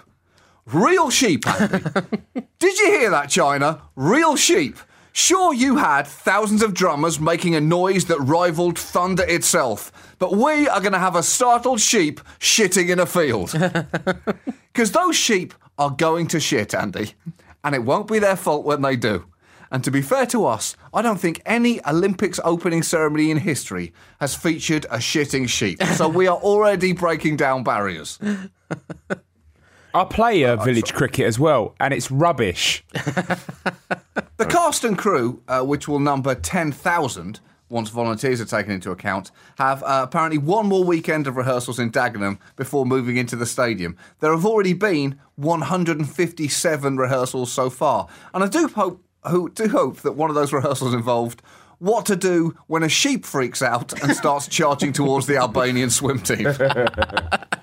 Real 0.67 1.11
sheep, 1.11 1.47
Andy. 1.47 1.79
Did 2.59 2.79
you 2.79 2.87
hear 2.99 3.11
that, 3.11 3.29
China? 3.31 3.83
Real 3.97 4.37
sheep. 4.37 4.77
Sure, 5.13 5.53
you 5.53 5.77
had 5.77 6.07
thousands 6.07 6.63
of 6.63 6.73
drummers 6.73 7.21
making 7.21 7.55
a 7.55 7.61
noise 7.61 8.07
that 8.07 8.19
rivaled 8.21 8.79
thunder 8.79 9.25
itself, 9.25 9.93
but 10.19 10.35
we 10.35 10.67
are 10.69 10.81
going 10.81 10.93
to 10.93 10.99
have 10.99 11.17
a 11.17 11.23
startled 11.23 11.81
sheep 11.81 12.21
shitting 12.41 12.89
in 12.89 12.99
a 12.99 13.07
field. 13.07 13.55
Because 14.73 14.93
those 14.93 15.17
sheep 15.17 15.53
are 15.77 15.91
going 15.91 16.27
to 16.29 16.41
shit, 16.41 16.75
Andy, 16.75 17.13
and 17.63 17.75
it 17.75 17.83
won't 17.85 18.09
be 18.09 18.19
their 18.19 18.37
fault 18.37 18.65
when 18.65 18.81
they 18.81 18.97
do. 18.97 19.27
And 19.71 19.85
to 19.85 19.91
be 19.91 20.01
fair 20.01 20.25
to 20.27 20.47
us, 20.47 20.77
I 20.95 21.03
don't 21.03 21.21
think 21.21 21.43
any 21.45 21.85
Olympics 21.87 22.41
opening 22.43 22.83
ceremony 22.83 23.31
in 23.31 23.37
history 23.37 23.93
has 24.19 24.35
featured 24.35 24.87
a 24.87 24.97
shitting 24.97 25.47
sheep. 25.47 25.83
So 25.83 26.09
we 26.09 26.27
are 26.27 26.39
already 26.39 26.93
breaking 26.93 27.37
down 27.37 27.65
barriers. 27.65 28.19
I 29.95 30.05
play 30.05 30.45
uh, 30.45 30.57
village 30.57 30.95
cricket 30.95 31.27
as 31.27 31.39
well, 31.39 31.75
and 31.81 31.93
it's 31.93 32.11
rubbish. 32.11 32.85
The 34.43 34.49
cast 34.49 34.83
and 34.83 34.99
crew, 34.99 35.41
uh, 35.47 35.63
which 35.63 35.87
will 35.87 36.01
number 36.01 36.35
10,000 36.35 37.39
once 37.69 37.91
volunteers 37.91 38.41
are 38.41 38.45
taken 38.45 38.73
into 38.73 38.91
account, 38.91 39.31
have 39.57 39.85
uh, 39.85 40.01
apparently 40.03 40.37
one 40.37 40.67
more 40.67 40.83
weekend 40.83 41.29
of 41.29 41.37
rehearsals 41.37 41.79
in 41.79 41.93
Dagenham 41.93 42.41
before 42.57 42.85
moving 42.85 43.17
into 43.17 43.37
the 43.37 43.47
stadium. 43.47 43.97
There 44.19 44.33
have 44.33 44.45
already 44.45 44.73
been 44.73 45.21
157 45.37 46.97
rehearsals 46.97 47.53
so 47.53 47.71
far, 47.71 48.09
and 48.35 48.43
I 48.43 48.49
do 48.49 48.67
hope, 48.67 49.05
who, 49.29 49.49
do 49.49 49.69
hope 49.69 49.99
that 49.99 50.17
one 50.17 50.29
of 50.29 50.35
those 50.35 50.53
rehearsals 50.53 50.93
involved 50.93 51.41
what 51.79 52.05
to 52.07 52.17
do 52.17 52.57
when 52.67 52.83
a 52.83 52.89
sheep 52.89 53.25
freaks 53.25 53.63
out 53.63 53.93
and 54.03 54.17
starts 54.17 54.49
charging 54.49 54.93
towards 54.93 55.27
the 55.27 55.37
Albanian 55.37 55.91
swim 55.91 56.19
team. 56.19 56.49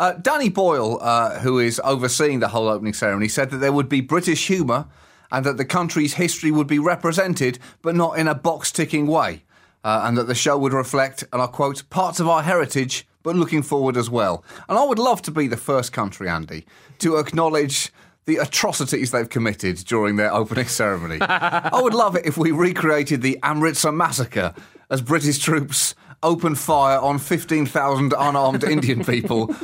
Uh, 0.00 0.14
Danny 0.14 0.48
Boyle, 0.48 0.98
uh, 1.02 1.40
who 1.40 1.58
is 1.58 1.78
overseeing 1.84 2.40
the 2.40 2.48
whole 2.48 2.68
opening 2.68 2.94
ceremony, 2.94 3.28
said 3.28 3.50
that 3.50 3.58
there 3.58 3.70
would 3.70 3.88
be 3.90 4.00
British 4.00 4.46
humour 4.46 4.86
and 5.30 5.44
that 5.44 5.58
the 5.58 5.64
country's 5.66 6.14
history 6.14 6.50
would 6.50 6.66
be 6.66 6.78
represented, 6.78 7.58
but 7.82 7.94
not 7.94 8.18
in 8.18 8.26
a 8.26 8.34
box 8.34 8.72
ticking 8.72 9.06
way. 9.06 9.44
Uh, 9.84 10.02
and 10.04 10.16
that 10.16 10.26
the 10.26 10.34
show 10.34 10.56
would 10.56 10.72
reflect, 10.72 11.24
and 11.34 11.42
I 11.42 11.46
quote, 11.46 11.88
parts 11.90 12.18
of 12.18 12.28
our 12.28 12.42
heritage, 12.42 13.06
but 13.22 13.36
looking 13.36 13.62
forward 13.62 13.98
as 13.98 14.08
well. 14.08 14.42
And 14.70 14.78
I 14.78 14.84
would 14.84 14.98
love 14.98 15.20
to 15.22 15.30
be 15.30 15.48
the 15.48 15.58
first 15.58 15.92
country, 15.92 16.30
Andy, 16.30 16.64
to 17.00 17.16
acknowledge 17.16 17.92
the 18.24 18.38
atrocities 18.38 19.10
they've 19.10 19.28
committed 19.28 19.76
during 19.78 20.16
their 20.16 20.32
opening 20.32 20.66
ceremony. 20.66 21.18
I 21.20 21.80
would 21.82 21.94
love 21.94 22.16
it 22.16 22.24
if 22.24 22.38
we 22.38 22.52
recreated 22.52 23.20
the 23.20 23.38
Amritsar 23.42 23.92
massacre 23.92 24.54
as 24.88 25.02
British 25.02 25.38
troops 25.38 25.94
opened 26.22 26.58
fire 26.58 26.98
on 26.98 27.18
15,000 27.18 28.12
unarmed 28.18 28.64
Indian 28.64 29.04
people 29.04 29.54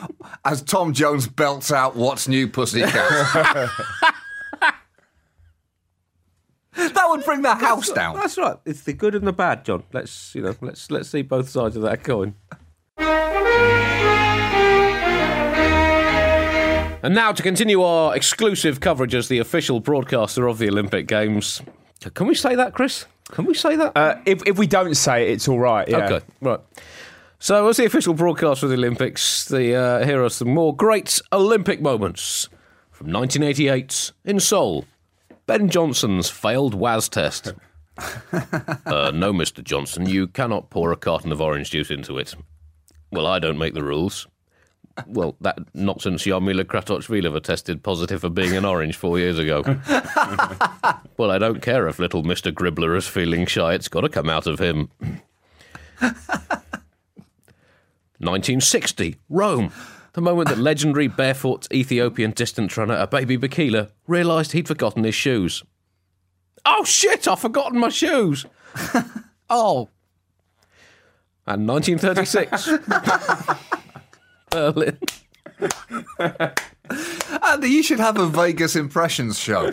as 0.46 0.62
Tom 0.62 0.92
Jones 0.92 1.26
belts 1.26 1.72
out 1.72 1.96
What's 1.96 2.28
New 2.28 2.48
Pussycat. 2.48 2.92
that 6.76 7.06
would 7.09 7.24
bring 7.24 7.42
the 7.42 7.54
house 7.54 7.90
down. 7.90 8.16
That's 8.16 8.38
right. 8.38 8.56
It's 8.64 8.82
the 8.82 8.92
good 8.92 9.14
and 9.14 9.26
the 9.26 9.32
bad, 9.32 9.64
John. 9.64 9.82
Let's 9.92 10.35
you 10.35 10.42
know, 10.42 10.54
let's 10.61 10.90
let's 10.90 11.09
see 11.09 11.22
both 11.22 11.48
sides 11.48 11.76
of 11.76 11.82
that 11.82 12.04
coin. 12.04 12.35
And 17.02 17.14
now 17.14 17.30
to 17.32 17.42
continue 17.42 17.82
our 17.82 18.16
exclusive 18.16 18.80
coverage 18.80 19.14
as 19.14 19.28
the 19.28 19.38
official 19.38 19.78
broadcaster 19.78 20.48
of 20.48 20.59
the 20.59 20.68
Olympic 20.68 21.06
Games. 21.06 21.62
Can 22.14 22.26
we 22.26 22.35
say 22.35 22.56
that, 22.56 22.74
Chris? 22.74 23.06
Can 23.30 23.44
we 23.44 23.54
say 23.54 23.76
that? 23.76 23.96
Uh, 23.96 24.16
if, 24.26 24.42
if 24.46 24.59
we 24.59 24.66
don't 24.66 24.94
say 24.94 25.28
it, 25.28 25.32
it's 25.35 25.48
all 25.48 25.59
right. 25.59 25.88
Yeah. 25.88 26.04
Okay, 26.04 26.24
right. 26.40 26.61
So, 27.38 27.68
as 27.68 27.77
the 27.77 27.85
official 27.85 28.14
broadcast 28.14 28.62
of 28.62 28.70
the 28.70 28.77
Olympics, 28.77 29.44
the, 29.44 29.75
uh, 29.75 30.05
here 30.07 30.25
are 30.25 30.31
some 30.31 30.49
more 30.49 30.75
great 30.75 31.20
Olympic 31.33 31.83
moments 31.83 32.49
from 32.90 33.12
1988 33.12 34.12
in 34.25 34.40
Seoul. 34.40 34.87
Ben 35.46 35.68
Johnson's 35.68 36.31
failed 36.31 36.75
WAS 36.75 37.11
test. 37.11 37.53
uh, 37.99 39.12
no, 39.14 39.33
Mr. 39.33 39.62
Johnson, 39.62 40.07
you 40.07 40.27
cannot 40.29 40.70
pour 40.70 40.92
a 40.92 40.96
carton 40.96 41.31
of 41.31 41.42
orange 41.42 41.70
juice 41.70 41.90
into 41.90 42.18
it. 42.18 42.35
Well, 43.12 43.27
I 43.27 43.38
don't 43.38 43.59
make 43.59 43.75
the 43.75 43.85
rules. 43.85 44.27
Well, 45.07 45.37
that 45.42 45.59
not 45.75 46.01
since 46.01 46.25
Jarmila 46.25 46.64
Kratochvilova 46.64 47.42
tested 47.42 47.83
positive 47.83 48.22
for 48.22 48.31
being 48.31 48.57
an 48.57 48.64
orange 48.64 48.96
four 48.96 49.18
years 49.18 49.38
ago. 49.38 49.61
well, 51.18 51.31
I 51.31 51.37
don't 51.37 51.61
care 51.61 51.87
if 51.87 51.99
little 51.99 52.22
Mr. 52.22 52.51
Gribbler 52.51 52.96
is 52.96 53.07
feeling 53.07 53.44
shy. 53.44 53.75
It's 53.75 53.88
got 53.88 54.01
to 54.01 54.09
come 54.09 54.31
out 54.31 54.46
of 54.46 54.59
him. 54.59 54.90
1960, 58.27 59.17
Rome. 59.29 59.73
The 60.12 60.21
moment 60.21 60.49
that 60.49 60.59
legendary 60.59 61.09
barefoot 61.09 61.67
Ethiopian 61.73 62.33
distance 62.33 62.77
runner 62.77 62.97
Abebe 62.97 63.39
Bikila 63.39 63.91
realised 64.07 64.53
he'd 64.53 64.67
forgotten 64.69 65.05
his 65.05 65.15
shoes. 65.15 65.62
Oh 66.65 66.85
shit, 66.85 67.29
I've 67.29 67.41
forgotten 67.41 67.79
my 67.79 67.91
shoes. 67.91 68.47
oh. 69.51 69.89
And 71.47 71.69
1936, 71.69 72.71
Berlin. 74.51 74.99
Andy, 77.43 77.69
you 77.69 77.83
should 77.83 78.01
have 78.01 78.19
a 78.19 78.27
Vegas 78.27 78.75
impressions 78.75 79.39
show. 79.39 79.65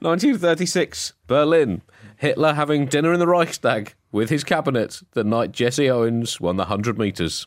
1936, 0.00 1.12
Berlin. 1.26 1.82
Hitler 2.16 2.54
having 2.54 2.86
dinner 2.86 3.12
in 3.12 3.20
the 3.20 3.26
Reichstag 3.26 3.94
with 4.12 4.30
his 4.30 4.44
cabinet 4.44 5.00
the 5.12 5.24
night 5.24 5.52
Jesse 5.52 5.90
Owens 5.90 6.40
won 6.40 6.56
the 6.56 6.64
100 6.64 6.98
metres. 6.98 7.46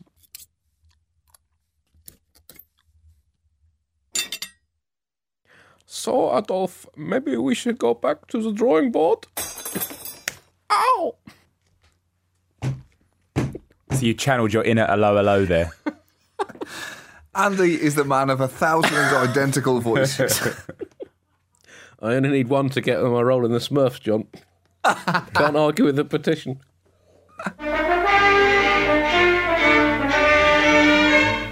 So, 5.85 6.35
Adolf, 6.35 6.87
maybe 6.95 7.35
we 7.35 7.53
should 7.53 7.77
go 7.77 7.93
back 7.93 8.27
to 8.27 8.41
the 8.41 8.51
drawing 8.51 8.91
board? 8.91 9.27
Ow! 10.71 11.15
So 12.63 13.99
you 13.99 14.13
channeled 14.13 14.53
your 14.53 14.63
inner 14.63 14.87
hello 14.87 15.17
hello 15.17 15.45
there. 15.45 15.71
Andy 17.35 17.81
is 17.81 17.95
the 17.95 18.03
man 18.03 18.29
of 18.29 18.41
a 18.41 18.47
thousand 18.47 18.95
identical 18.95 19.79
voices. 19.79 20.41
I 22.01 22.15
only 22.15 22.29
need 22.29 22.47
one 22.47 22.69
to 22.69 22.81
get 22.81 22.99
on 22.99 23.11
my 23.11 23.21
role 23.21 23.45
in 23.45 23.51
the 23.51 23.59
Smurfs, 23.59 24.01
John. 24.01 24.27
Can't 25.33 25.55
argue 25.55 25.85
with 25.85 25.95
the 25.95 26.05
petition. 26.05 26.59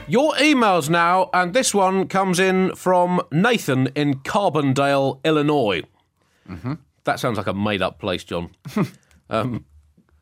Your 0.07 0.33
emails 0.35 0.89
now, 0.89 1.29
and 1.33 1.53
this 1.53 1.73
one 1.73 2.07
comes 2.07 2.39
in 2.39 2.75
from 2.75 3.21
Nathan 3.31 3.87
in 3.95 4.15
Carbondale, 4.15 5.19
Illinois. 5.23 5.83
That 7.03 7.19
sounds 7.19 7.37
like 7.37 7.47
a 7.47 7.53
made 7.53 7.81
up 7.81 7.99
place, 7.99 8.23
John. 8.23 8.49
um, 9.29 9.65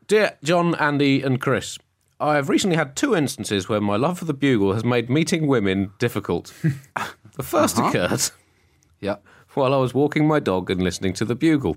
Dear 0.06 0.36
John, 0.42 0.74
Andy, 0.74 1.22
and 1.22 1.40
Chris, 1.40 1.78
I 2.20 2.36
have 2.36 2.48
recently 2.48 2.76
had 2.76 2.96
two 2.96 3.14
instances 3.14 3.68
where 3.68 3.80
my 3.80 3.96
love 3.96 4.18
for 4.18 4.24
the 4.24 4.34
bugle 4.34 4.72
has 4.72 4.84
made 4.84 5.08
meeting 5.08 5.46
women 5.46 5.92
difficult. 5.98 6.52
the 6.62 7.42
1st 7.42 7.88
occurred 7.88 8.30
yeah. 9.00 9.16
while 9.54 9.74
I 9.74 9.76
was 9.76 9.94
walking 9.94 10.26
my 10.26 10.40
dog 10.40 10.70
and 10.70 10.82
listening 10.82 11.12
to 11.14 11.24
the 11.24 11.34
bugle. 11.34 11.76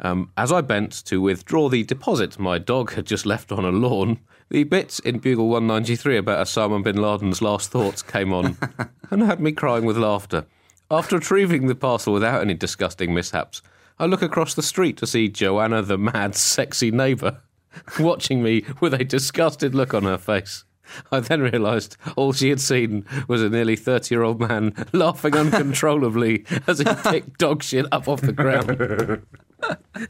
Um, 0.00 0.30
as 0.36 0.50
I 0.50 0.60
bent 0.60 1.04
to 1.06 1.20
withdraw 1.20 1.68
the 1.68 1.84
deposit 1.84 2.38
my 2.38 2.58
dog 2.58 2.92
had 2.94 3.06
just 3.06 3.24
left 3.24 3.52
on 3.52 3.64
a 3.64 3.70
lawn, 3.70 4.18
the 4.50 4.64
bits 4.64 4.98
in 4.98 5.18
Bugle 5.18 5.48
193 5.48 6.18
about 6.18 6.46
Osama 6.46 6.82
bin 6.82 6.96
Laden's 6.96 7.40
last 7.40 7.70
thoughts 7.70 8.02
came 8.02 8.32
on 8.32 8.56
and 9.10 9.22
had 9.22 9.40
me 9.40 9.52
crying 9.52 9.84
with 9.84 9.96
laughter. 9.96 10.46
After 10.90 11.16
retrieving 11.16 11.68
the 11.68 11.74
parcel 11.74 12.12
without 12.12 12.42
any 12.42 12.54
disgusting 12.54 13.14
mishaps, 13.14 13.62
I 13.98 14.06
look 14.06 14.22
across 14.22 14.54
the 14.54 14.62
street 14.62 14.96
to 14.98 15.06
see 15.06 15.28
Joanna, 15.28 15.80
the 15.82 15.96
mad, 15.96 16.34
sexy 16.34 16.90
neighbour, 16.90 17.40
watching 17.98 18.42
me 18.42 18.64
with 18.80 18.92
a 18.92 19.04
disgusted 19.04 19.74
look 19.74 19.94
on 19.94 20.02
her 20.02 20.18
face. 20.18 20.64
I 21.10 21.20
then 21.20 21.40
realised 21.40 21.96
all 22.16 22.32
she 22.32 22.50
had 22.50 22.60
seen 22.60 23.04
was 23.28 23.42
a 23.42 23.48
nearly 23.48 23.76
30 23.76 24.14
year 24.14 24.22
old 24.22 24.40
man 24.40 24.74
laughing 24.92 25.36
uncontrollably 25.36 26.44
as 26.66 26.78
he 26.78 26.84
picked 27.02 27.38
dog 27.38 27.62
shit 27.62 27.86
up 27.92 28.08
off 28.08 28.20
the 28.20 28.32
ground. 28.32 29.22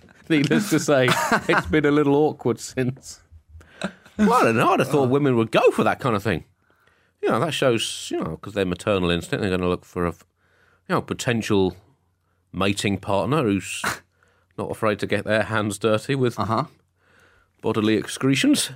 Needless 0.28 0.70
to 0.70 0.80
say, 0.80 1.08
it's 1.48 1.66
been 1.66 1.84
a 1.84 1.90
little 1.90 2.16
awkward 2.16 2.58
since. 2.58 3.20
Well, 4.18 4.32
I 4.32 4.44
don't 4.44 4.56
know. 4.56 4.72
I'd 4.72 4.80
have 4.80 4.88
thought 4.88 5.10
women 5.10 5.36
would 5.36 5.50
go 5.50 5.70
for 5.70 5.84
that 5.84 6.00
kind 6.00 6.16
of 6.16 6.22
thing. 6.22 6.44
You 7.22 7.30
know, 7.30 7.40
that 7.40 7.52
shows, 7.52 8.08
you 8.10 8.18
know, 8.18 8.30
because 8.30 8.54
their 8.54 8.66
maternal 8.66 9.10
instinct, 9.10 9.40
they're 9.40 9.50
going 9.50 9.60
to 9.60 9.68
look 9.68 9.84
for 9.84 10.06
a, 10.06 10.10
you 10.10 10.94
know, 10.94 11.02
potential 11.02 11.76
mating 12.52 12.98
partner 12.98 13.42
who's 13.42 13.82
not 14.58 14.70
afraid 14.70 14.98
to 15.00 15.06
get 15.06 15.24
their 15.24 15.44
hands 15.44 15.78
dirty 15.78 16.14
with 16.14 16.38
uh-huh. 16.38 16.64
bodily 17.60 17.96
excretions. 17.96 18.70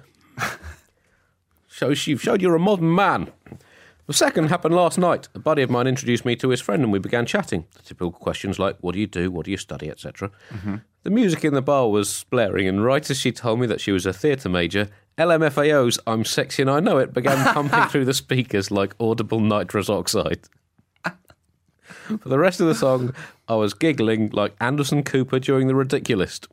Shows 1.76 2.06
you've 2.06 2.22
showed 2.22 2.40
you're 2.40 2.54
a 2.54 2.58
modern 2.58 2.94
man. 2.94 3.32
The 4.06 4.14
second 4.14 4.48
happened 4.48 4.74
last 4.74 4.96
night. 4.96 5.28
A 5.34 5.38
buddy 5.38 5.60
of 5.60 5.68
mine 5.68 5.86
introduced 5.86 6.24
me 6.24 6.34
to 6.36 6.48
his 6.48 6.62
friend, 6.62 6.82
and 6.82 6.90
we 6.90 6.98
began 6.98 7.26
chatting. 7.26 7.66
The 7.74 7.82
typical 7.82 8.12
questions 8.12 8.58
like, 8.58 8.78
"What 8.80 8.94
do 8.94 8.98
you 8.98 9.06
do? 9.06 9.30
What 9.30 9.44
do 9.44 9.50
you 9.50 9.58
study?" 9.58 9.90
etc. 9.90 10.30
Mm-hmm. 10.50 10.76
The 11.02 11.10
music 11.10 11.44
in 11.44 11.52
the 11.52 11.60
bar 11.60 11.90
was 11.90 12.24
blaring, 12.30 12.66
and 12.66 12.82
right 12.82 13.10
as 13.10 13.20
she 13.20 13.30
told 13.30 13.60
me 13.60 13.66
that 13.66 13.82
she 13.82 13.92
was 13.92 14.06
a 14.06 14.14
theatre 14.14 14.48
major, 14.48 14.88
LMFAO's 15.18 15.98
"I'm 16.06 16.24
Sexy 16.24 16.62
and 16.62 16.70
I 16.70 16.80
Know 16.80 16.96
It" 16.96 17.12
began 17.12 17.52
pumping 17.52 17.84
through 17.90 18.06
the 18.06 18.14
speakers 18.14 18.70
like 18.70 18.94
audible 18.98 19.40
nitrous 19.40 19.90
oxide. 19.90 20.48
For 21.82 22.28
the 22.30 22.38
rest 22.38 22.58
of 22.58 22.68
the 22.68 22.74
song, 22.74 23.14
I 23.48 23.56
was 23.56 23.74
giggling 23.74 24.30
like 24.30 24.56
Anderson 24.62 25.02
Cooper 25.02 25.38
during 25.38 25.66
The 25.66 25.74
Ridiculist. 25.74 26.48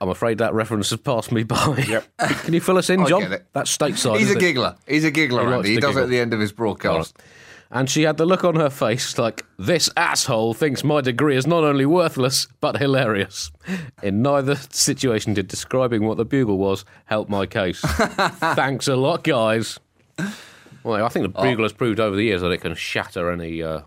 I'm 0.00 0.08
afraid 0.10 0.38
that 0.38 0.52
reference 0.54 0.90
has 0.90 1.00
passed 1.00 1.32
me 1.32 1.42
by. 1.42 2.02
Can 2.18 2.52
you 2.54 2.60
fill 2.60 2.76
us 2.78 2.90
in, 2.90 3.00
I 3.00 3.06
John? 3.06 3.22
get 3.22 3.32
it. 3.32 3.46
That's 3.52 3.74
stateside. 3.76 4.18
He's 4.18 4.30
a 4.30 4.36
it? 4.36 4.40
giggler. 4.40 4.76
He's 4.86 5.04
a 5.04 5.10
giggler, 5.10 5.46
He 5.48 5.52
Andy. 5.54 5.70
He 5.70 5.76
does 5.80 5.96
it 5.96 6.02
at 6.02 6.08
the 6.10 6.18
end 6.20 6.34
of 6.34 6.40
his 6.40 6.52
broadcast. 6.52 7.16
And 7.70 7.90
she 7.90 8.02
had 8.02 8.16
the 8.16 8.26
look 8.26 8.44
on 8.44 8.54
her 8.54 8.70
face 8.70 9.18
like, 9.18 9.44
this 9.58 9.90
asshole 9.96 10.54
thinks 10.54 10.84
my 10.84 11.00
degree 11.00 11.36
is 11.36 11.46
not 11.48 11.64
only 11.64 11.84
worthless, 11.84 12.46
but 12.60 12.78
hilarious. 12.78 13.50
In 14.04 14.22
neither 14.22 14.54
situation 14.54 15.34
did 15.34 15.48
describing 15.48 16.04
what 16.04 16.16
the 16.16 16.24
bugle 16.24 16.58
was 16.58 16.84
help 17.06 17.28
my 17.28 17.44
case. 17.46 17.80
Thanks 17.84 18.86
a 18.86 18.94
lot, 18.94 19.24
guys. 19.24 19.80
Well, 20.84 21.04
I 21.04 21.08
think 21.08 21.24
the 21.24 21.40
bugle 21.42 21.64
has 21.64 21.72
proved 21.72 21.98
over 21.98 22.14
the 22.14 22.22
years 22.22 22.42
that 22.42 22.52
it 22.52 22.58
can 22.58 22.76
shatter 22.76 23.32
any 23.32 23.60
uh, 23.62 23.80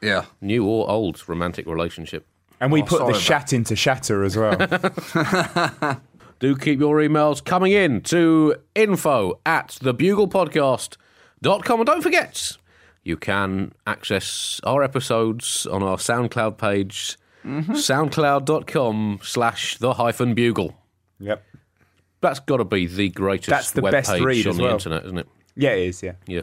Yeah. 0.00 0.26
New 0.40 0.64
or 0.64 0.88
old 0.88 1.20
romantic 1.28 1.66
relationship. 1.66 2.24
And 2.60 2.72
we 2.72 2.82
Oh, 2.82 2.86
put 2.86 2.98
the 3.00 3.04
about- 3.06 3.20
shat 3.20 3.52
into 3.52 3.76
shatter 3.76 4.24
as 4.24 4.36
well. 4.36 4.56
Do 6.40 6.56
keep 6.56 6.78
your 6.78 6.96
emails 6.98 7.44
coming 7.44 7.72
in 7.72 8.00
to 8.02 8.54
info 8.76 9.40
at 9.44 9.68
thebuglepodcast.com. 9.82 11.80
And 11.80 11.86
don't 11.86 12.02
forget, 12.02 12.52
you 13.02 13.16
can 13.16 13.72
access 13.86 14.60
our 14.64 14.82
episodes 14.84 15.66
on 15.66 15.82
our 15.82 15.96
SoundCloud 15.96 16.56
page, 16.58 17.16
mm-hmm. 17.44 17.72
soundcloud.com 17.72 19.20
slash 19.22 19.78
the 19.78 19.94
hyphen 19.94 20.34
bugle. 20.34 20.76
yep. 21.18 21.44
That's 22.20 22.40
got 22.40 22.56
to 22.56 22.64
be 22.64 22.86
the 22.88 23.10
greatest 23.10 23.48
That's 23.48 23.70
the 23.70 23.80
web 23.80 23.92
best 23.92 24.10
page 24.10 24.22
read 24.22 24.46
on 24.46 24.50
as 24.50 24.56
the 24.56 24.62
well. 24.64 24.72
internet, 24.72 25.04
isn't 25.04 25.18
it? 25.18 25.28
Yeah, 25.54 25.70
it 25.70 25.86
is, 25.88 26.02
yeah. 26.02 26.14
Yeah. 26.26 26.40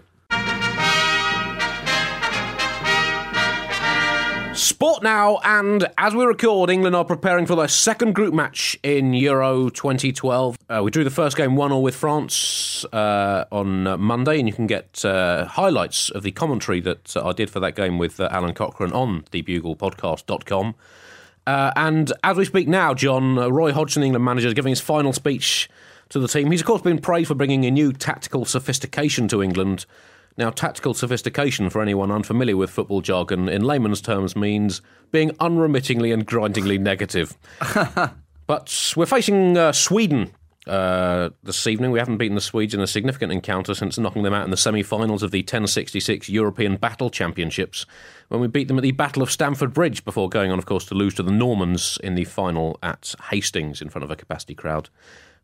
Sport 4.56 5.04
now, 5.04 5.40
and 5.44 5.86
as 5.98 6.16
we 6.16 6.24
record, 6.24 6.70
England 6.70 6.96
are 6.96 7.04
preparing 7.04 7.46
for 7.46 7.58
their 7.58 7.68
second 7.68 8.16
group 8.16 8.34
match 8.34 8.80
in 8.84 9.14
Euro 9.14 9.70
2012. 9.70 10.58
Uh, 10.70 10.82
we 10.82 10.92
drew 10.92 11.04
the 11.04 11.10
first 11.10 11.36
game 11.36 11.58
1 11.58 11.72
0 11.72 11.80
with 11.82 11.94
France 11.94 12.86
uh, 12.94 13.44
on 13.52 14.00
Monday, 14.00 14.40
and 14.40 14.48
you 14.48 14.54
can 14.54 14.66
get 14.66 15.04
uh, 15.04 15.44
highlights 15.46 16.10
of 16.10 16.24
the 16.24 16.32
commentary 16.32 16.80
that 16.80 17.18
uh, 17.18 17.28
I 17.28 17.34
did 17.34 17.50
for 17.50 17.60
that 17.60 17.76
game 17.76 17.98
with 17.98 18.18
uh, 18.18 18.30
Alan 18.32 18.54
Cochrane 18.54 18.94
on 18.94 19.24
thebuglepodcast.com. 19.24 20.76
Uh, 21.46 21.72
and 21.76 22.14
as 22.24 22.38
we 22.38 22.46
speak 22.46 22.70
now, 22.70 22.94
John, 22.94 23.38
uh, 23.38 23.50
Roy 23.50 23.74
Hodgson, 23.74 24.04
England 24.04 24.24
manager, 24.24 24.48
is 24.48 24.54
giving 24.54 24.72
his 24.72 24.80
final 24.80 25.12
speech 25.12 25.70
to 26.10 26.20
the 26.20 26.30
team. 26.30 26.50
He's, 26.52 26.62
of 26.62 26.68
course, 26.68 26.82
been 26.82 27.00
praised 27.00 27.28
for 27.28 27.36
bringing 27.36 27.66
a 27.66 27.72
new 27.72 27.92
tactical 27.92 28.46
sophistication 28.46 29.28
to 29.28 29.44
England. 29.44 29.86
Now, 30.38 30.50
tactical 30.50 30.94
sophistication, 30.94 31.70
for 31.70 31.82
anyone 31.82 32.12
unfamiliar 32.12 32.58
with 32.58 32.70
football 32.70 33.02
jargon, 33.02 33.48
in 33.48 33.64
layman's 33.64 34.02
terms 34.02 34.36
means 34.36 34.82
being 35.12 35.32
unremittingly 35.40 36.12
and 36.12 36.26
grindingly 36.26 36.78
negative. 36.78 37.38
but 38.48 38.94
we're 38.98 39.06
facing 39.06 39.58
uh, 39.58 39.72
Sweden 39.72 40.32
uh, 40.68 41.30
this 41.44 41.66
evening. 41.68 41.92
We 41.92 42.00
haven't 42.00 42.18
beaten 42.18 42.36
the 42.36 42.42
Swedes 42.42 42.74
in 42.74 42.82
a 42.82 42.88
significant 42.88 43.32
encounter 43.32 43.74
since 43.74 43.98
knocking 43.98 44.24
them 44.24 44.34
out 44.34 44.44
in 44.44 44.52
the 44.52 44.58
semi 44.58 44.84
finals 44.84 45.24
of 45.24 45.32
the 45.32 45.40
1066 45.40 46.28
European 46.28 46.76
Battle 46.76 47.10
Championships, 47.10 47.86
when 48.28 48.42
we 48.42 48.48
beat 48.48 48.68
them 48.68 48.78
at 48.78 48.84
the 48.84 48.92
Battle 48.92 49.22
of 49.22 49.32
Stamford 49.32 49.74
Bridge 49.74 50.04
before 50.04 50.28
going 50.28 50.52
on, 50.52 50.60
of 50.60 50.66
course, 50.66 50.86
to 50.86 50.96
lose 50.96 51.14
to 51.16 51.24
the 51.24 51.32
Normans 51.32 51.98
in 52.04 52.16
the 52.16 52.26
final 52.26 52.78
at 52.84 53.16
Hastings 53.30 53.82
in 53.82 53.90
front 53.90 54.04
of 54.04 54.12
a 54.12 54.16
capacity 54.16 54.56
crowd. 54.56 54.90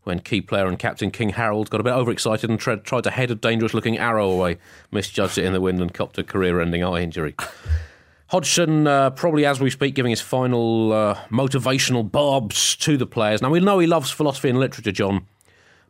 When 0.04 0.20
key 0.20 0.41
player 0.41 0.68
and 0.68 0.80
captain 0.80 1.12
King 1.12 1.30
Harold 1.30 1.70
got 1.70 1.80
a 1.80 1.84
bit 1.84 1.93
overexcited 1.93 2.49
and 2.49 2.60
tried, 2.60 2.86
to 2.86 3.12
head 3.12 3.30
a 3.30 3.36
dangerous 3.36 3.76
looking 3.76 3.99
arrow 3.99 4.32
away, 4.32 4.58
misjudged 4.91 5.38
it 5.38 5.45
in 5.45 5.54
the 5.54 5.62
wind 5.62 5.80
and 5.80 5.93
copped 5.93 6.18
a 6.18 6.24
career 6.24 6.60
ending 6.60 6.84
eye 6.84 7.02
injury. 7.02 7.36
Hodgson, 8.30 8.88
uh, 8.88 9.12
probably 9.12 9.45
as 9.45 9.60
we 9.60 9.70
speak, 9.70 9.93
giving 9.93 10.10
his 10.10 10.22
final 10.22 10.91
uh, 10.91 11.16
motivational 11.30 12.10
barbs 12.10 12.76
to 12.78 12.97
the 12.97 13.06
players. 13.06 13.41
Now, 13.41 13.49
we 13.52 13.60
know 13.60 13.78
he 13.78 13.88
loves 13.88 14.10
philosophy 14.10 14.49
and 14.49 14.58
literature, 14.58 14.91
John, 14.91 15.28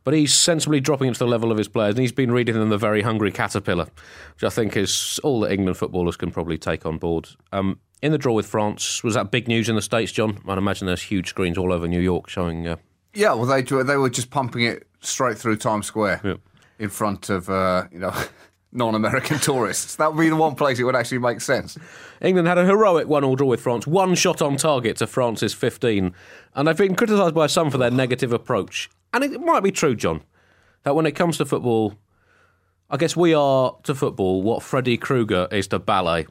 but 0.04 0.12
he's 0.12 0.34
sensibly 0.34 0.80
dropping 0.80 1.08
it 1.08 1.14
to 1.14 1.20
the 1.20 1.26
level 1.28 1.50
of 1.50 1.56
his 1.56 1.68
players, 1.68 1.94
and 1.94 2.00
he's 2.00 2.12
been 2.12 2.32
reading 2.32 2.56
them 2.56 2.68
The 2.68 2.76
Very 2.76 3.02
Hungry 3.02 3.30
Caterpillar, 3.30 3.86
which 4.34 4.44
I 4.44 4.50
think 4.50 4.76
is 4.76 5.20
all 5.22 5.40
that 5.40 5.52
England 5.52 5.78
footballers 5.78 6.16
can 6.16 6.32
probably 6.32 6.58
take 6.58 6.84
on 6.84 6.98
board. 6.98 7.28
Um, 7.52 7.78
in 8.02 8.12
the 8.12 8.18
draw 8.18 8.34
with 8.34 8.46
France, 8.46 9.04
was 9.04 9.14
that 9.14 9.30
big 9.30 9.46
news 9.46 9.68
in 9.68 9.76
the 9.76 9.82
States, 9.82 10.12
John? 10.12 10.38
I'd 10.46 10.58
imagine 10.58 10.86
there's 10.86 11.02
huge 11.02 11.28
screens 11.28 11.56
all 11.56 11.72
over 11.72 11.86
New 11.86 12.00
York 12.00 12.28
showing. 12.28 12.66
Uh, 12.66 12.76
Yeah, 13.14 13.34
well, 13.34 13.46
they 13.46 13.62
they 13.62 13.96
were 13.96 14.10
just 14.10 14.30
pumping 14.30 14.64
it 14.64 14.86
straight 15.00 15.36
through 15.38 15.56
Times 15.56 15.86
Square 15.86 16.20
Yep. 16.24 16.40
in 16.78 16.88
front 16.88 17.28
of 17.30 17.48
uh, 17.50 17.84
you 17.92 17.98
know 17.98 18.14
non-American 18.72 19.38
tourists. 19.40 19.96
That 19.96 20.14
would 20.14 20.20
be 20.20 20.28
the 20.30 20.36
one 20.36 20.54
place 20.54 20.78
it 20.78 20.84
would 20.84 20.96
actually 20.96 21.18
make 21.18 21.40
sense. 21.40 21.76
England 22.22 22.48
had 22.48 22.56
a 22.58 22.64
heroic 22.64 23.06
one-all 23.08 23.36
draw 23.36 23.48
with 23.48 23.60
France, 23.60 23.86
one 23.86 24.14
shot 24.14 24.40
on 24.40 24.56
target 24.56 24.96
to 24.98 25.06
France's 25.06 25.52
15, 25.52 26.14
and 26.54 26.68
they've 26.68 26.76
been 26.76 26.94
criticised 26.94 27.34
by 27.34 27.46
some 27.48 27.70
for 27.70 27.78
their 27.78 27.90
negative 27.90 28.32
approach. 28.32 28.88
And 29.12 29.22
it 29.24 29.40
might 29.40 29.62
be 29.62 29.72
true, 29.72 29.94
John, 29.94 30.22
that 30.84 30.94
when 30.94 31.04
it 31.04 31.12
comes 31.12 31.36
to 31.38 31.44
football, 31.44 31.94
I 32.88 32.96
guess 32.96 33.14
we 33.16 33.34
are 33.34 33.76
to 33.82 33.94
football 33.94 34.42
what 34.42 34.62
Freddy 34.62 34.96
Krueger 34.96 35.48
is 35.50 35.66
to 35.68 35.78
ballet. 35.78 36.26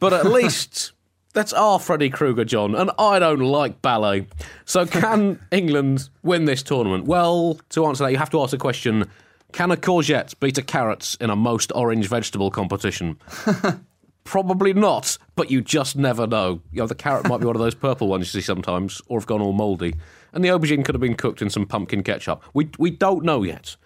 But 0.00 0.12
at 0.12 0.26
least 0.32 0.92
that's 1.34 1.52
our 1.52 1.78
Freddy 1.78 2.08
Krueger, 2.08 2.44
John, 2.44 2.74
and 2.74 2.90
I 2.98 3.18
don't 3.18 3.40
like 3.40 3.82
ballet. 3.82 4.26
So 4.64 4.86
can 4.86 5.38
England 5.50 6.08
win 6.22 6.46
this 6.46 6.62
tournament? 6.62 7.04
Well, 7.04 7.58
to 7.70 7.84
answer 7.84 8.04
that, 8.04 8.12
you 8.12 8.18
have 8.18 8.30
to 8.30 8.40
ask 8.40 8.52
the 8.52 8.58
question 8.58 9.10
can 9.52 9.70
a 9.70 9.76
courgette 9.76 10.34
beat 10.40 10.58
a 10.58 10.62
carrot 10.62 11.16
in 11.20 11.30
a 11.30 11.36
most 11.36 11.70
orange 11.76 12.08
vegetable 12.08 12.50
competition? 12.50 13.18
Probably 14.24 14.72
not, 14.72 15.18
but 15.36 15.50
you 15.50 15.60
just 15.60 15.96
never 15.96 16.26
know. 16.26 16.60
You 16.72 16.80
know, 16.80 16.86
the 16.86 16.94
carrot 16.94 17.28
might 17.28 17.38
be 17.38 17.46
one 17.46 17.54
of 17.54 17.62
those 17.62 17.74
purple 17.74 18.08
ones 18.08 18.34
you 18.34 18.40
see 18.40 18.44
sometimes, 18.44 19.00
or 19.06 19.20
have 19.20 19.26
gone 19.26 19.40
all 19.40 19.52
mouldy. 19.52 19.94
And 20.32 20.42
the 20.42 20.48
aubergine 20.48 20.84
could 20.84 20.94
have 20.94 21.00
been 21.00 21.14
cooked 21.14 21.42
in 21.42 21.50
some 21.50 21.66
pumpkin 21.66 22.02
ketchup. 22.02 22.42
We, 22.52 22.70
we 22.78 22.90
don't 22.90 23.22
know 23.22 23.42
yet. 23.44 23.76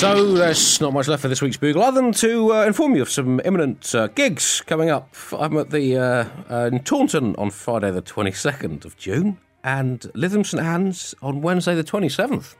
So 0.00 0.32
there's 0.32 0.80
not 0.80 0.94
much 0.94 1.08
left 1.08 1.20
for 1.20 1.28
this 1.28 1.42
week's 1.42 1.58
Bugle, 1.58 1.82
other 1.82 2.00
than 2.00 2.12
to 2.12 2.54
uh, 2.54 2.64
inform 2.64 2.96
you 2.96 3.02
of 3.02 3.10
some 3.10 3.38
imminent 3.44 3.94
uh, 3.94 4.06
gigs 4.06 4.62
coming 4.62 4.88
up. 4.88 5.14
I'm 5.30 5.58
at 5.58 5.68
the 5.68 5.98
uh, 5.98 6.24
uh, 6.50 6.70
in 6.72 6.78
Taunton 6.80 7.36
on 7.36 7.50
Friday 7.50 7.90
the 7.90 8.00
22nd 8.00 8.86
of 8.86 8.96
June, 8.96 9.36
and 9.62 10.00
Lytham 10.14 10.46
St 10.46 10.62
Anne's 10.62 11.14
on 11.20 11.42
Wednesday 11.42 11.74
the 11.74 11.84
27th. 11.84 12.54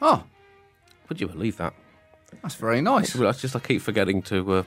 Oh, 0.00 0.24
Would 1.10 1.20
you 1.20 1.28
believe 1.28 1.58
that? 1.58 1.74
that's 2.42 2.54
very 2.54 2.80
nice. 2.80 3.14
It's 3.14 3.42
just 3.42 3.54
I 3.54 3.58
keep 3.58 3.82
forgetting 3.82 4.22
to 4.22 4.54
uh, 4.54 4.62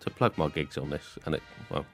to 0.00 0.10
plug 0.10 0.36
my 0.36 0.48
gigs 0.48 0.76
on 0.76 0.90
this, 0.90 1.18
and 1.24 1.34
it 1.34 1.42
well, 1.70 1.86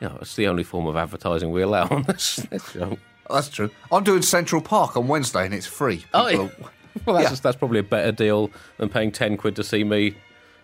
you 0.00 0.08
know, 0.08 0.18
it's 0.20 0.36
the 0.36 0.46
only 0.46 0.62
form 0.62 0.86
of 0.86 0.94
advertising 0.94 1.50
we 1.50 1.62
allow 1.62 1.88
on 1.88 2.04
this, 2.04 2.36
this 2.50 2.70
show. 2.70 2.96
That's 3.28 3.48
true. 3.48 3.70
I'm 3.90 4.04
doing 4.04 4.22
Central 4.22 4.62
Park 4.62 4.96
on 4.96 5.08
Wednesday 5.08 5.46
and 5.46 5.52
it's 5.52 5.66
free. 5.66 6.04
Oh, 6.14 6.28
People 6.30 6.50
yeah. 6.60 6.68
Well, 7.06 7.16
that's 7.16 7.24
Yeah. 7.24 7.30
just, 7.30 7.42
that's 7.42 7.56
probably 7.56 7.80
a 7.80 7.84
better 7.84 8.12
deal 8.12 8.50
than 8.78 8.88
paying 8.88 9.10
ten 9.12 9.36
quid 9.36 9.56
to 9.56 9.64
see 9.64 9.82
me 9.84 10.14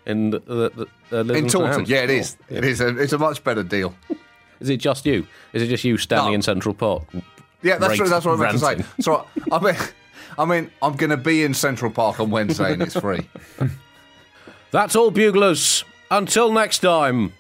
in 0.07 0.31
the, 0.31 0.39
the, 0.41 0.87
the 1.11 1.18
uh, 1.20 1.35
in 1.35 1.49
Taunton, 1.49 1.85
yeah, 1.87 2.03
it 2.05 2.11
is. 2.11 2.37
It 2.49 2.64
is. 2.64 2.81
A, 2.81 2.97
it's 2.97 3.12
a 3.12 3.18
much 3.18 3.43
better 3.45 3.62
deal. 3.62 3.95
Is 4.61 4.68
it 4.70 4.76
just 4.78 5.05
you? 5.07 5.26
Is 5.53 5.62
it 5.62 5.66
just 5.68 5.85
you 5.85 5.97
standing 5.99 6.31
No. 6.33 6.35
in 6.37 6.43
Central 6.43 6.74
Park? 6.74 7.03
Yeah, 7.62 7.76
that's 7.78 7.99
Rate. 7.99 8.09
That's 8.09 8.24
what 8.24 8.39
I 8.39 8.43
meant 8.43 8.53
to 8.53 8.85
say. 8.85 8.85
So 9.01 9.26
I 9.53 9.59
mean, 9.59 9.74
I 10.39 10.45
mean, 10.45 10.70
I'm 10.81 10.95
going 10.97 11.11
to 11.11 11.16
be 11.16 11.45
in 11.45 11.53
Central 11.53 11.91
Park 11.91 12.20
on 12.20 12.31
Wednesday 12.31 12.72
and 12.72 12.83
it's 12.83 12.99
free. 12.99 13.28
That's 14.70 14.95
all, 14.95 15.11
buglers. 15.11 15.85
Until 16.11 16.53
next 16.53 16.78
time. 16.78 17.33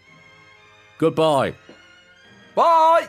Goodbye. 0.98 1.54
Bye. 2.56 3.08